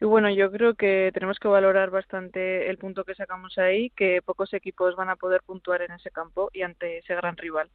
Y 0.00 0.04
bueno, 0.04 0.30
yo 0.30 0.48
creo 0.52 0.74
que 0.74 1.10
tenemos 1.12 1.40
que 1.40 1.48
valorar 1.48 1.90
bastante 1.90 2.70
el 2.70 2.78
punto 2.78 3.02
que 3.02 3.16
sacamos 3.16 3.58
ahí, 3.58 3.90
que 3.90 4.22
pocos 4.22 4.54
equipos 4.54 4.94
van 4.94 5.08
a 5.08 5.16
poder 5.16 5.42
puntuar 5.42 5.82
en 5.82 5.90
ese 5.90 6.12
campo 6.12 6.50
y 6.52 6.62
ante 6.62 6.98
ese 6.98 7.16
gran 7.16 7.36
rival. 7.36 7.68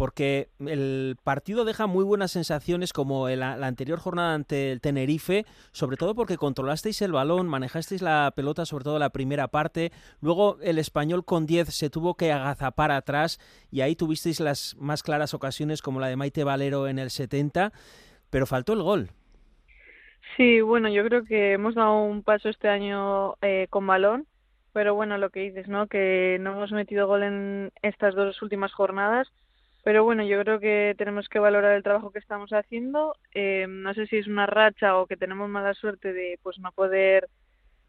Porque 0.00 0.48
el 0.60 1.18
partido 1.22 1.66
deja 1.66 1.86
muy 1.86 2.04
buenas 2.04 2.30
sensaciones 2.30 2.94
como 2.94 3.28
la, 3.28 3.58
la 3.58 3.66
anterior 3.66 3.98
jornada 3.98 4.32
ante 4.32 4.72
el 4.72 4.80
Tenerife, 4.80 5.44
sobre 5.72 5.98
todo 5.98 6.14
porque 6.14 6.38
controlasteis 6.38 7.02
el 7.02 7.12
balón, 7.12 7.46
manejasteis 7.48 8.00
la 8.00 8.32
pelota, 8.34 8.64
sobre 8.64 8.84
todo 8.84 8.98
la 8.98 9.10
primera 9.10 9.48
parte, 9.48 9.92
luego 10.22 10.56
el 10.62 10.78
español 10.78 11.26
con 11.26 11.44
10 11.44 11.68
se 11.68 11.90
tuvo 11.90 12.14
que 12.14 12.32
agazapar 12.32 12.92
atrás 12.92 13.38
y 13.70 13.82
ahí 13.82 13.94
tuvisteis 13.94 14.40
las 14.40 14.74
más 14.80 15.02
claras 15.02 15.34
ocasiones 15.34 15.82
como 15.82 16.00
la 16.00 16.06
de 16.06 16.16
Maite 16.16 16.44
Valero 16.44 16.88
en 16.88 16.98
el 16.98 17.10
70, 17.10 17.70
pero 18.30 18.46
faltó 18.46 18.72
el 18.72 18.82
gol. 18.82 19.10
Sí, 20.38 20.62
bueno, 20.62 20.88
yo 20.88 21.04
creo 21.04 21.24
que 21.24 21.52
hemos 21.52 21.74
dado 21.74 22.04
un 22.04 22.22
paso 22.22 22.48
este 22.48 22.68
año 22.68 23.34
eh, 23.42 23.66
con 23.68 23.86
balón, 23.86 24.26
pero 24.72 24.94
bueno, 24.94 25.18
lo 25.18 25.28
que 25.28 25.40
dices, 25.40 25.68
¿no? 25.68 25.88
Que 25.88 26.38
no 26.40 26.52
hemos 26.52 26.72
metido 26.72 27.06
gol 27.06 27.22
en 27.22 27.70
estas 27.82 28.14
dos 28.14 28.40
últimas 28.40 28.72
jornadas, 28.72 29.28
pero 29.90 30.04
bueno, 30.04 30.22
yo 30.22 30.40
creo 30.44 30.60
que 30.60 30.94
tenemos 30.96 31.28
que 31.28 31.40
valorar 31.40 31.72
el 31.72 31.82
trabajo 31.82 32.12
que 32.12 32.20
estamos 32.20 32.52
haciendo. 32.52 33.16
Eh, 33.34 33.66
no 33.68 33.92
sé 33.92 34.06
si 34.06 34.18
es 34.18 34.28
una 34.28 34.46
racha 34.46 34.96
o 34.96 35.08
que 35.08 35.16
tenemos 35.16 35.50
mala 35.50 35.74
suerte 35.74 36.12
de 36.12 36.38
pues 36.44 36.60
no 36.60 36.70
poder 36.70 37.28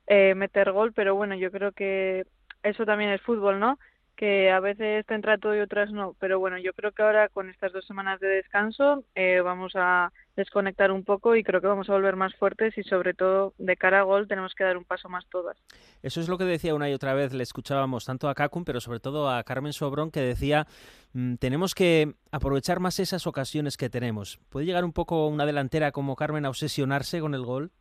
eh, 0.07 0.33
meter 0.33 0.71
gol, 0.71 0.93
pero 0.93 1.13
bueno, 1.13 1.35
yo 1.35 1.51
creo 1.51 1.73
que 1.73 2.25
eso 2.63 2.85
también 2.87 3.11
es 3.11 3.21
fútbol, 3.21 3.59
¿no? 3.59 3.77
Que 4.15 4.49
a 4.49 4.59
veces 4.59 5.05
te 5.05 5.13
entra 5.13 5.37
todo 5.37 5.55
y 5.55 5.59
otras 5.59 5.91
no. 5.91 6.15
Pero 6.19 6.39
bueno, 6.39 6.57
yo 6.57 6.73
creo 6.73 6.91
que 6.91 7.03
ahora 7.03 7.29
con 7.29 7.51
estas 7.51 7.71
dos 7.71 7.85
semanas 7.85 8.19
de 8.19 8.29
descanso 8.29 9.03
eh, 9.13 9.41
vamos 9.41 9.73
a 9.75 10.11
desconectar 10.41 10.91
un 10.91 11.03
poco 11.03 11.35
y 11.35 11.43
creo 11.43 11.61
que 11.61 11.67
vamos 11.67 11.89
a 11.89 11.93
volver 11.93 12.15
más 12.15 12.35
fuertes 12.35 12.77
y 12.77 12.83
sobre 12.83 13.13
todo 13.13 13.53
de 13.57 13.77
cara 13.77 13.99
a 13.99 14.03
gol 14.03 14.27
tenemos 14.27 14.53
que 14.53 14.63
dar 14.63 14.77
un 14.77 14.83
paso 14.83 15.09
más 15.09 15.25
todas. 15.29 15.57
Eso 16.03 16.21
es 16.21 16.29
lo 16.29 16.37
que 16.37 16.43
decía 16.43 16.75
una 16.75 16.89
y 16.89 16.93
otra 16.93 17.13
vez, 17.13 17.33
le 17.33 17.43
escuchábamos 17.43 18.05
tanto 18.05 18.29
a 18.29 18.35
Kakun, 18.35 18.65
pero 18.65 18.81
sobre 18.81 18.99
todo 18.99 19.29
a 19.29 19.43
Carmen 19.43 19.73
Sobrón, 19.73 20.11
que 20.11 20.21
decía, 20.21 20.67
mm, 21.13 21.35
tenemos 21.35 21.73
que 21.73 22.13
aprovechar 22.31 22.79
más 22.79 22.99
esas 22.99 23.25
ocasiones 23.27 23.77
que 23.77 23.89
tenemos. 23.89 24.39
¿Puede 24.49 24.65
llegar 24.65 24.83
un 24.83 24.93
poco 24.93 25.27
una 25.27 25.45
delantera 25.45 25.91
como 25.91 26.15
Carmen 26.15 26.45
a 26.45 26.49
obsesionarse 26.49 27.19
con 27.19 27.33
el 27.33 27.45
gol? 27.45 27.71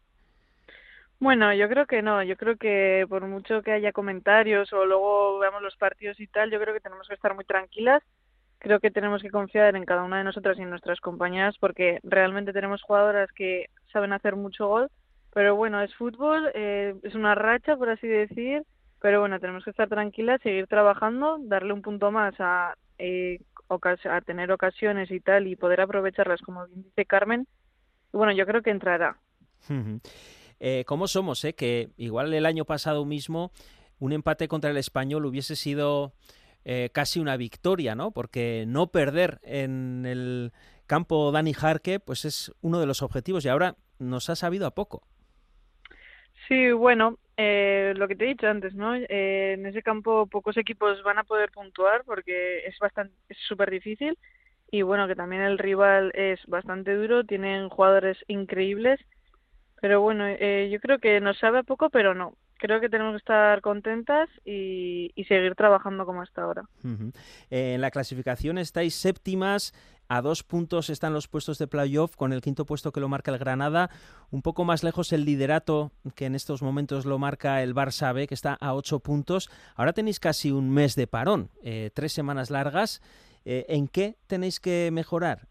Bueno, 1.21 1.53
yo 1.53 1.69
creo 1.69 1.87
que 1.87 2.01
no. 2.01 2.23
Yo 2.23 2.37
creo 2.37 2.57
que 2.57 3.05
por 3.09 3.27
mucho 3.27 3.63
que 3.63 3.73
haya 3.73 3.93
comentarios 3.93 4.73
o 4.73 4.87
luego 4.87 5.39
veamos 5.39 5.61
los 5.61 5.77
partidos 5.77 6.19
y 6.19 6.27
tal, 6.27 6.51
yo 6.51 6.59
creo 6.59 6.73
que 6.73 6.81
tenemos 6.81 7.07
que 7.07 7.15
estar 7.15 7.35
muy 7.35 7.45
tranquilas. 7.45 8.03
Creo 8.61 8.79
que 8.79 8.91
tenemos 8.91 9.23
que 9.23 9.31
confiar 9.31 9.75
en 9.75 9.87
cada 9.87 10.05
una 10.05 10.19
de 10.19 10.25
nosotras 10.25 10.59
y 10.59 10.63
en 10.63 10.71
nuestras 10.71 11.01
compañeras 11.01 11.57
porque 11.59 11.99
realmente 12.03 12.53
tenemos 12.53 12.83
jugadoras 12.83 13.33
que 13.33 13.71
saben 13.91 14.13
hacer 14.13 14.37
mucho 14.37 14.69
gol. 14.69 14.91
Pero 15.33 15.57
bueno, 15.57 15.81
es 15.81 15.95
fútbol, 15.95 16.51
eh, 16.55 16.95
es 17.03 17.15
una 17.15 17.35
racha, 17.35 17.77
por 17.77 17.89
así 17.89 18.07
decir. 18.07 18.63
Pero 19.01 19.21
bueno, 19.21 19.41
tenemos 19.41 19.65
que 19.65 19.71
estar 19.71 19.89
tranquilas, 19.89 20.43
seguir 20.43 20.67
trabajando, 20.67 21.39
darle 21.41 21.73
un 21.73 21.81
punto 21.81 22.11
más 22.11 22.35
a, 22.39 22.75
eh, 22.99 23.41
a 23.69 24.21
tener 24.21 24.53
ocasiones 24.53 25.11
y 25.11 25.21
tal 25.21 25.47
y 25.47 25.57
poder 25.57 25.81
aprovecharlas, 25.81 26.43
como 26.43 26.67
bien 26.67 26.83
dice 26.83 27.07
Carmen. 27.07 27.47
Y 28.13 28.17
bueno, 28.17 28.33
yo 28.33 28.45
creo 28.45 28.61
que 28.61 28.71
entrará. 28.71 29.17
Eh, 30.59 30.85
¿Cómo 30.87 31.07
somos? 31.07 31.43
Eh? 31.45 31.55
Que 31.55 31.89
igual 31.97 32.35
el 32.35 32.45
año 32.45 32.67
pasado 32.67 33.07
mismo 33.07 33.53
un 34.01 34.13
empate 34.13 34.49
contra 34.49 34.71
el 34.71 34.77
español 34.77 35.27
hubiese 35.27 35.57
sido 35.57 36.13
eh, 36.65 36.91
casi 36.93 37.21
una 37.21 37.37
victoria, 37.37 37.95
¿no? 37.95 38.11
Porque 38.11 38.65
no 38.67 38.89
perder 38.89 39.41
en 39.43 40.05
el 40.07 40.53
campo 40.87 41.33
Dani 41.33 41.55
Jarque, 41.55 42.01
pues 42.01 42.25
es 42.25 42.53
uno 42.61 42.81
de 42.81 42.87
los 42.87 43.03
objetivos 43.03 43.45
y 43.45 43.49
ahora 43.49 43.77
nos 43.99 44.31
ha 44.31 44.37
sabido 44.37 44.67
a 44.67 44.75
poco. 44.75 45.03
Sí, 46.49 46.73
bueno, 46.73 47.19
eh, 47.37 47.93
lo 47.97 48.09
que 48.09 48.17
te 48.17 48.25
he 48.25 48.29
dicho 48.29 48.49
antes, 48.49 48.75
¿no? 48.75 48.95
Eh, 48.95 49.53
en 49.53 49.67
ese 49.67 49.83
campo 49.83 50.27
pocos 50.27 50.57
equipos 50.57 51.03
van 51.03 51.19
a 51.19 51.25
poder 51.25 51.51
puntuar 51.51 52.05
porque 52.05 52.67
es 52.67 52.79
bastante, 52.79 53.15
es 53.29 53.39
súper 53.47 53.71
difícil 53.71 54.19
y 54.71 54.83
bueno, 54.83 55.07
que 55.07 55.17
también 55.17 55.43
el 55.43 55.59
rival 55.59 56.13
es 56.15 56.41
bastante 56.47 56.95
duro, 56.95 57.25
tienen 57.25 57.69
jugadores 57.69 58.19
increíbles 58.27 59.01
pero 59.81 60.03
bueno, 60.03 60.27
eh, 60.27 60.69
yo 60.71 60.79
creo 60.79 60.99
que 60.99 61.21
nos 61.21 61.39
sabe 61.39 61.61
a 61.61 61.63
poco, 61.63 61.89
pero 61.89 62.15
no. 62.15 62.35
Creo 62.61 62.81
que 62.81 62.89
tenemos 62.89 63.13
que 63.13 63.19
estar 63.19 63.61
contentas 63.61 64.29
y, 64.45 65.13
seguir 65.27 65.55
trabajando 65.55 66.05
como 66.07 66.23
hasta 66.23 66.43
ahora. 66.43 66.63
Eh, 67.51 67.75
en 67.75 67.81
la 67.81 67.91
clasificación 67.91 68.59
estáis 68.59 68.95
séptimas, 68.95 69.73
a 70.09 70.23
dos 70.23 70.43
puntos 70.43 70.91
están 70.91 71.13
los 71.13 71.29
puestos 71.29 71.59
de 71.59 71.67
playoff, 71.69 72.17
con 72.17 72.33
el 72.33 72.41
quinto 72.41 72.67
puesto 72.67 72.93
que 72.93 73.01
lo 73.01 73.09
marca 73.09 73.31
el 73.31 73.39
Granada. 73.39 73.91
Un 74.31 74.43
poco 74.43 74.65
más 74.65 74.85
lejos 74.85 75.13
el 75.13 75.25
liderato, 75.25 75.93
que 76.15 76.27
en 76.27 76.35
estos 76.35 76.63
momentos 76.63 77.07
lo 77.07 77.19
marca 77.19 77.63
el 77.63 77.75
Barça 77.75 78.13
B, 78.13 78.27
que 78.27 78.35
está 78.35 78.55
a 78.55 78.75
ocho 78.75 79.01
puntos. 79.01 79.51
Ahora 79.77 79.93
tenéis 79.93 80.21
casi 80.21 80.51
un 80.51 80.71
mes 80.71 80.97
de 80.97 81.07
parón, 81.07 81.49
eh, 81.63 81.91
tres 81.95 82.13
semanas 82.13 82.51
largas. 82.51 83.01
¿En 83.47 83.89
qué 83.89 84.17
tenéis 84.27 84.61
que 84.61 84.91
mejorar? 84.93 85.49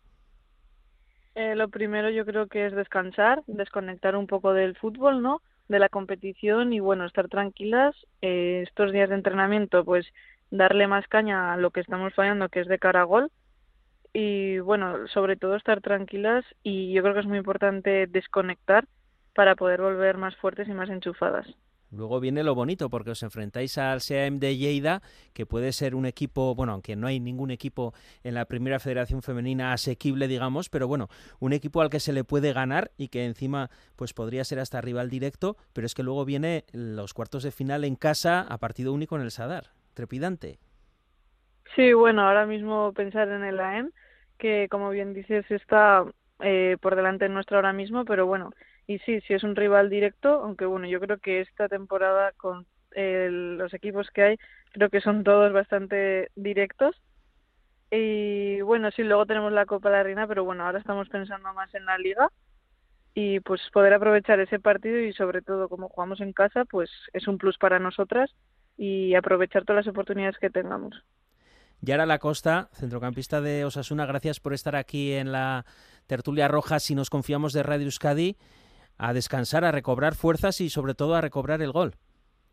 Eh, 1.40 1.56
lo 1.56 1.70
primero 1.70 2.10
yo 2.10 2.26
creo 2.26 2.48
que 2.48 2.66
es 2.66 2.74
descansar, 2.74 3.44
desconectar 3.48 4.18
un 4.18 4.28
poco 4.28 4.52
del 4.52 4.76
fútbol, 4.76 5.22
¿no? 5.22 5.42
De 5.70 5.80
la 5.80 5.88
competición 5.90 6.74
y 6.74 6.82
bueno, 6.82 7.06
estar 7.06 7.30
tranquilas. 7.30 7.96
Eh, 8.22 8.64
estos 8.68 8.92
días 8.92 9.10
de 9.10 9.16
entrenamiento, 9.16 9.86
pues 9.86 10.06
darle 10.52 10.88
más 10.88 11.08
caña 11.08 11.54
a 11.54 11.58
lo 11.58 11.72
que 11.72 11.80
estamos 11.80 12.14
fallando, 12.14 12.50
que 12.50 12.62
es 12.62 12.68
de 12.68 12.80
cara 12.80 13.02
a 13.02 13.06
gol. 13.06 13.32
Y 14.14 14.60
bueno, 14.60 15.08
sobre 15.10 15.38
todo 15.38 15.56
estar 15.56 15.82
tranquilas 15.82 16.46
y 16.64 16.94
yo 16.94 17.04
creo 17.04 17.14
que 17.14 17.22
es 17.22 17.28
muy 17.28 17.38
importante 17.38 18.08
desconectar 18.08 18.86
para 19.36 19.56
poder 19.56 19.82
volver 19.82 20.18
más 20.18 20.36
fuertes 20.38 20.68
y 20.68 20.74
más 20.74 20.90
enchufadas. 20.90 21.48
Luego 21.92 22.20
viene 22.20 22.44
lo 22.44 22.54
bonito, 22.54 22.90
porque 22.90 23.12
os 23.12 23.24
enfrentáis 23.24 23.78
al 23.78 24.02
SEAM 24.02 24.40
de 24.40 24.58
Lleida, 24.58 25.02
que 25.34 25.46
puede 25.46 25.72
ser 25.72 25.96
un 25.96 26.06
equipo, 26.06 26.54
bueno, 26.54 26.74
aunque 26.74 26.96
no 26.96 27.08
hay 27.08 27.20
ningún 27.20 27.50
equipo 27.50 27.94
en 28.24 28.36
la 28.36 28.46
primera 28.46 28.80
federación 28.80 29.24
femenina 29.24 29.74
asequible, 29.74 30.28
digamos, 30.28 30.70
pero 30.70 30.88
bueno, 30.88 31.08
un 31.40 31.54
equipo 31.54 31.82
al 31.82 31.90
que 31.90 32.00
se 32.00 32.14
le 32.14 32.24
puede 32.24 32.54
ganar 32.54 32.92
y 32.98 33.08
que 33.08 33.26
encima 33.26 33.70
pues 33.96 34.14
podría 34.14 34.44
ser 34.44 34.60
hasta 34.60 34.82
rival 34.82 35.10
directo, 35.10 35.58
pero 35.74 35.88
es 35.88 35.96
que 35.96 36.04
luego 36.04 36.26
viene 36.26 36.66
los 36.74 37.14
cuartos 37.14 37.44
de 37.44 37.52
final 37.52 37.84
en 37.84 37.96
casa 37.96 38.42
a 38.42 38.58
partido 38.60 38.94
único 38.94 39.16
en 39.16 39.24
el 39.24 39.32
Sadar. 39.32 39.72
Trepidante. 39.96 40.60
Sí, 41.76 41.94
bueno, 41.94 42.28
ahora 42.28 42.46
mismo 42.46 42.94
pensar 42.94 43.30
en 43.30 43.44
el 43.44 43.60
AEM, 43.60 43.92
que 44.38 44.68
como 44.70 44.90
bien 44.90 45.14
dices 45.14 45.46
está 45.50 46.06
eh, 46.40 46.78
por 46.82 46.96
delante 46.96 47.28
nuestro 47.30 47.58
ahora 47.58 47.74
mismo, 47.74 48.06
pero 48.06 48.26
bueno, 48.26 48.52
y 48.90 48.98
sí, 49.06 49.22
sí 49.22 49.36
es 49.36 49.44
un 49.44 49.56
rival 49.56 49.88
directo, 49.88 50.42
aunque 50.44 50.66
bueno, 50.66 50.88
yo 50.88 51.00
creo 51.00 51.20
que 51.20 51.42
esta 51.42 51.70
temporada 51.70 52.32
con 52.36 52.66
los 52.96 53.72
equipos 53.76 54.10
que 54.10 54.24
hay, 54.24 54.38
creo 54.72 54.90
que 54.90 55.00
son 55.00 55.24
todos 55.24 55.54
bastante 55.54 56.32
directos. 56.36 56.96
Y 57.92 58.62
bueno, 58.62 58.90
sí, 58.90 59.04
luego 59.04 59.28
tenemos 59.28 59.52
la 59.52 59.68
Copa 59.68 59.90
de 59.90 59.96
la 59.96 60.04
Reina, 60.04 60.26
pero 60.26 60.44
bueno, 60.44 60.66
ahora 60.66 60.80
estamos 60.80 61.08
pensando 61.08 61.54
más 61.54 61.72
en 61.76 61.86
la 61.86 62.00
liga 62.00 62.32
y 63.14 63.42
pues 63.42 63.62
poder 63.72 63.94
aprovechar 63.94 64.40
ese 64.40 64.60
partido 64.60 64.98
y 64.98 65.14
sobre 65.14 65.44
todo 65.44 65.70
como 65.70 65.90
jugamos 65.90 66.20
en 66.20 66.34
casa, 66.34 66.66
pues 66.66 66.90
es 67.14 67.28
un 67.28 67.38
plus 67.38 67.60
para 67.60 67.78
nosotras 67.78 68.32
y 68.76 69.14
aprovechar 69.14 69.66
todas 69.66 69.86
las 69.86 69.94
oportunidades 69.94 70.40
que 70.40 70.50
tengamos. 70.50 70.96
Yara 71.82 72.08
Lacosta, 72.08 72.70
centrocampista 72.74 73.40
de 73.40 73.66
Osasuna, 73.66 74.08
gracias 74.08 74.40
por 74.40 74.54
estar 74.54 74.76
aquí 74.76 75.14
en 75.14 75.32
la 75.32 75.68
tertulia 76.08 76.48
roja 76.48 76.80
si 76.80 76.96
nos 76.96 77.12
confiamos 77.12 77.54
de 77.54 77.62
Radio 77.62 77.86
Euskadi 77.86 78.36
a 79.00 79.14
descansar, 79.14 79.66
a 79.66 79.72
recobrar 79.72 80.14
fuerzas 80.14 80.62
y 80.62 80.70
sobre 80.70 80.94
todo 80.94 81.16
a 81.16 81.22
recobrar 81.22 81.62
el 81.64 81.72
gol. 81.72 81.96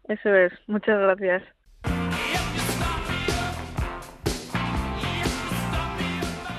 Eso 0.08 0.34
es, 0.34 0.52
muchas 0.68 0.98
gracias. 0.98 1.42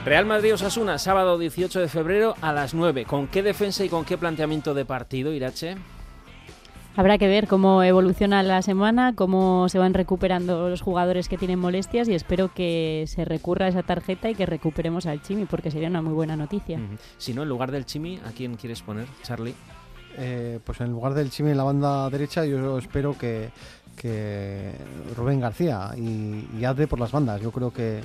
Real 0.05 0.25
Madrid 0.25 0.53
Osasuna, 0.53 0.99
sábado 0.99 1.37
18 1.37 1.81
de 1.81 1.87
febrero 1.89 2.35
a 2.41 2.53
las 2.53 2.73
9. 2.73 3.03
¿Con 3.05 3.27
qué 3.27 3.43
defensa 3.43 3.83
y 3.83 3.89
con 3.89 4.05
qué 4.05 4.17
planteamiento 4.17 4.73
de 4.73 4.85
partido, 4.85 5.33
Irache? 5.33 5.75
Habrá 6.95 7.17
que 7.17 7.27
ver 7.27 7.47
cómo 7.47 7.83
evoluciona 7.83 8.41
la 8.41 8.61
semana, 8.61 9.13
cómo 9.15 9.69
se 9.69 9.77
van 9.77 9.93
recuperando 9.93 10.69
los 10.69 10.81
jugadores 10.81 11.29
que 11.29 11.37
tienen 11.37 11.59
molestias 11.59 12.07
y 12.07 12.15
espero 12.15 12.51
que 12.53 13.03
se 13.07 13.23
recurra 13.23 13.65
a 13.65 13.69
esa 13.69 13.83
tarjeta 13.83 14.29
y 14.29 14.35
que 14.35 14.45
recuperemos 14.45 15.05
al 15.05 15.21
Chimi, 15.21 15.45
porque 15.45 15.71
sería 15.71 15.89
una 15.89 16.01
muy 16.01 16.13
buena 16.13 16.35
noticia. 16.35 16.79
Si 17.17 17.33
no, 17.33 17.43
en 17.43 17.49
lugar 17.49 17.71
del 17.71 17.85
Chimi, 17.85 18.19
¿a 18.25 18.31
quién 18.31 18.55
quieres 18.55 18.81
poner, 18.81 19.07
Charlie? 19.23 19.53
Eh, 20.17 20.59
pues 20.63 20.81
en 20.81 20.91
lugar 20.91 21.13
del 21.13 21.29
Chimi 21.29 21.51
en 21.51 21.57
la 21.57 21.63
banda 21.63 22.09
derecha, 22.09 22.43
yo 22.45 22.77
espero 22.77 23.15
que, 23.17 23.51
Rubén 25.15 25.39
García 25.39 25.91
y, 25.95 26.47
y 26.59 26.65
Abde 26.65 26.87
por 26.87 26.99
las 26.99 27.11
bandas. 27.11 27.41
Yo 27.41 27.51
creo 27.51 27.71
que, 27.71 28.01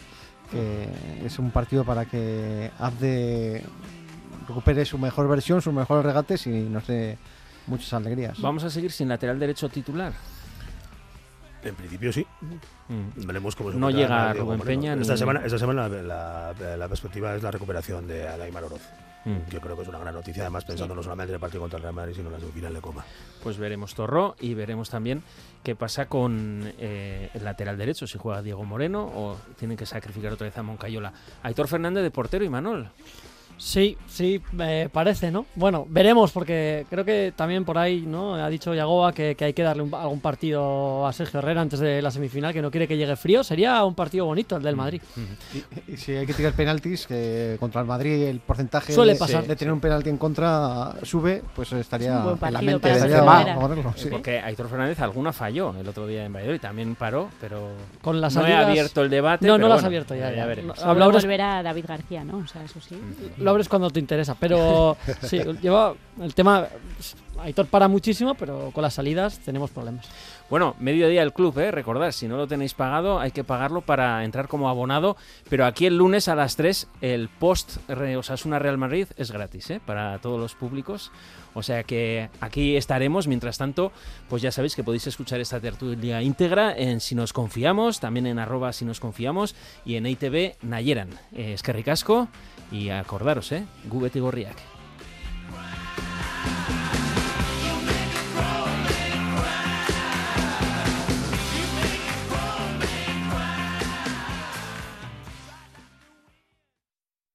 es 1.24 1.38
un 1.38 1.50
partido 1.50 1.84
para 1.84 2.04
que 2.04 2.70
Abde 2.78 3.62
recupere 4.46 4.84
su 4.84 4.98
mejor 4.98 5.28
versión, 5.28 5.62
sus 5.62 5.72
mejores 5.72 6.04
regates 6.04 6.46
y 6.46 6.50
nos 6.50 6.86
dé 6.86 7.16
muchas 7.66 7.92
alegrías. 7.94 8.40
¿Vamos 8.40 8.64
a 8.64 8.70
seguir 8.70 8.92
sin 8.92 9.08
lateral 9.08 9.38
derecho 9.38 9.68
titular? 9.68 10.12
En 11.62 11.74
principio 11.74 12.12
sí. 12.12 12.26
Mm. 12.88 13.26
Veremos 13.26 13.54
cómo 13.54 13.70
se 13.72 13.78
No 13.78 13.90
llega 13.90 14.32
Rubén 14.34 14.60
Peña. 14.60 14.94
Esta 14.94 15.16
semana, 15.16 15.42
esta 15.44 15.58
semana 15.58 15.88
la, 15.88 16.86
perspectiva 16.88 17.34
es 17.36 17.42
la 17.42 17.50
recuperación 17.50 18.06
de 18.06 18.26
Adaimar 18.26 18.64
Oroz. 18.64 18.82
Mm. 19.24 19.50
Yo 19.50 19.60
creo 19.60 19.76
que 19.76 19.82
es 19.82 19.88
una 19.88 19.98
gran 19.98 20.14
noticia, 20.14 20.42
además 20.42 20.64
pensando 20.64 20.94
no 20.94 21.02
solamente 21.02 21.30
en 21.30 21.34
el 21.34 21.40
partido 21.40 21.60
contra 21.60 21.76
el 21.76 21.82
Real 21.82 21.94
Madrid, 21.94 22.14
sino 22.16 22.34
en 22.34 22.40
la 22.40 22.52
final 22.52 22.74
de 22.74 22.80
Copa. 22.80 23.04
Pues 23.42 23.58
veremos 23.58 23.94
Torro 23.94 24.36
y 24.40 24.54
veremos 24.54 24.90
también 24.90 25.22
qué 25.62 25.76
pasa 25.76 26.06
con 26.06 26.72
eh, 26.78 27.30
el 27.34 27.44
lateral 27.44 27.78
derecho, 27.78 28.06
si 28.06 28.18
juega 28.18 28.42
Diego 28.42 28.64
Moreno 28.64 29.04
o 29.04 29.36
tienen 29.58 29.76
que 29.76 29.86
sacrificar 29.86 30.32
otra 30.32 30.46
vez 30.46 30.58
a 30.58 30.62
Moncayola. 30.62 31.12
Aitor 31.42 31.68
Fernández 31.68 32.02
de 32.02 32.10
portero 32.10 32.44
y 32.44 32.48
Manol. 32.48 32.90
Sí, 33.62 33.96
sí, 34.08 34.40
me 34.52 34.88
parece, 34.88 35.30
¿no? 35.30 35.46
Bueno, 35.54 35.86
veremos, 35.88 36.32
porque 36.32 36.84
creo 36.90 37.04
que 37.04 37.32
también 37.34 37.64
por 37.64 37.78
ahí, 37.78 38.00
¿no? 38.00 38.34
Ha 38.34 38.48
dicho 38.48 38.74
Yagoba 38.74 39.12
que, 39.12 39.36
hay 39.38 39.52
que 39.52 39.62
darle 39.62 39.88
algún 39.92 40.20
partido 40.20 41.06
a 41.06 41.12
Sergio 41.12 41.38
Herrera 41.38 41.60
antes 41.60 41.78
de 41.78 42.02
la 42.02 42.10
semifinal, 42.10 42.52
que 42.52 42.60
no 42.60 42.70
quiere 42.70 42.88
que 42.88 42.96
llegue 42.96 43.14
frío. 43.14 43.44
Sería 43.44 43.84
un 43.84 43.94
partido 43.94 44.26
bonito 44.26 44.56
el 44.56 44.62
del 44.64 44.74
Madrid. 44.74 45.00
y, 45.86 45.96
si 45.96 46.12
hay 46.12 46.26
que 46.26 46.34
tirar 46.34 46.54
penaltis, 46.54 47.06
que 47.06 47.56
contra 47.60 47.80
el 47.80 47.86
Madrid 47.86 48.24
el 48.24 48.40
porcentaje 48.40 48.92
Suele 48.92 49.14
pasar. 49.14 49.46
De, 49.46 49.54
tener 49.54 49.72
un 49.72 49.80
penalti 49.80 50.10
en 50.10 50.18
contra 50.18 50.94
sube, 51.04 51.42
pues 51.54 51.72
estaría 51.72 52.24
en 52.42 52.52
la 52.52 52.62
mente 52.62 52.88
de 52.88 54.10
Porque 54.10 54.40
Aitor 54.40 54.68
Fernández 54.68 54.98
alguna 55.00 55.32
falló 55.32 55.74
el 55.78 55.86
otro 55.88 56.06
día 56.06 56.24
en 56.24 56.32
Valladolid, 56.32 56.60
también 56.60 56.94
paró, 56.96 57.28
pero 57.40 57.70
Con 58.00 58.20
las 58.20 58.34
no 58.34 58.46
he 58.46 58.54
abierto 58.54 59.02
el 59.02 59.10
debate. 59.10 59.46
No, 59.46 59.56
no 59.56 59.68
lo 59.68 59.74
has 59.74 59.84
abierto 59.84 60.14
ya. 60.16 60.34
ya, 60.34 60.46
veremos. 60.46 60.82
volver 60.84 61.40
a 61.42 61.62
David 61.62 61.84
García, 61.86 62.24
¿no? 62.24 62.38
O 62.38 62.46
sea, 62.46 62.64
eso 62.64 62.80
sí 62.80 62.96
abres 63.50 63.68
cuando 63.68 63.90
te 63.90 64.00
interesa. 64.00 64.36
Pero 64.38 64.96
sí, 65.22 65.40
lleva 65.60 65.94
el 66.20 66.34
tema. 66.34 66.68
Aitor 67.40 67.66
para 67.66 67.88
muchísimo, 67.88 68.34
pero 68.34 68.70
con 68.72 68.82
las 68.82 68.94
salidas 68.94 69.38
tenemos 69.40 69.70
problemas. 69.70 70.06
Bueno, 70.52 70.76
mediodía 70.78 71.22
el 71.22 71.32
club, 71.32 71.58
¿eh? 71.58 71.70
recordad, 71.70 72.12
si 72.12 72.28
no 72.28 72.36
lo 72.36 72.46
tenéis 72.46 72.74
pagado, 72.74 73.18
hay 73.18 73.30
que 73.30 73.42
pagarlo 73.42 73.80
para 73.80 74.22
entrar 74.22 74.48
como 74.48 74.68
abonado. 74.68 75.16
Pero 75.48 75.64
aquí 75.64 75.86
el 75.86 75.96
lunes 75.96 76.28
a 76.28 76.34
las 76.34 76.56
3, 76.56 76.88
el 77.00 77.30
post 77.30 77.78
Osasuna 77.90 78.58
Real 78.58 78.76
Madrid 78.76 79.06
es 79.16 79.30
gratis, 79.30 79.70
¿eh? 79.70 79.80
para 79.84 80.18
todos 80.18 80.38
los 80.38 80.54
públicos. 80.54 81.10
O 81.54 81.62
sea 81.62 81.84
que 81.84 82.28
aquí 82.40 82.76
estaremos. 82.76 83.28
Mientras 83.28 83.56
tanto, 83.56 83.92
pues 84.28 84.42
ya 84.42 84.52
sabéis 84.52 84.76
que 84.76 84.84
podéis 84.84 85.06
escuchar 85.06 85.40
esta 85.40 85.58
tertulia 85.58 86.20
íntegra 86.20 86.76
en 86.76 87.00
Si 87.00 87.14
nos 87.14 87.32
confiamos, 87.32 87.98
también 87.98 88.26
en 88.26 88.38
arroba 88.38 88.74
si 88.74 88.84
nos 88.84 89.00
confiamos 89.00 89.54
y 89.86 89.96
en 89.96 90.06
ITV 90.06 90.56
Nayeran. 90.62 91.08
es 91.32 91.62
que 91.62 91.72
ricasco 91.72 92.28
y 92.70 92.90
acordaros, 92.90 93.52
¿eh? 93.52 93.64
Gubet 93.84 94.14
y 94.16 94.20
Gorriak. 94.20 94.71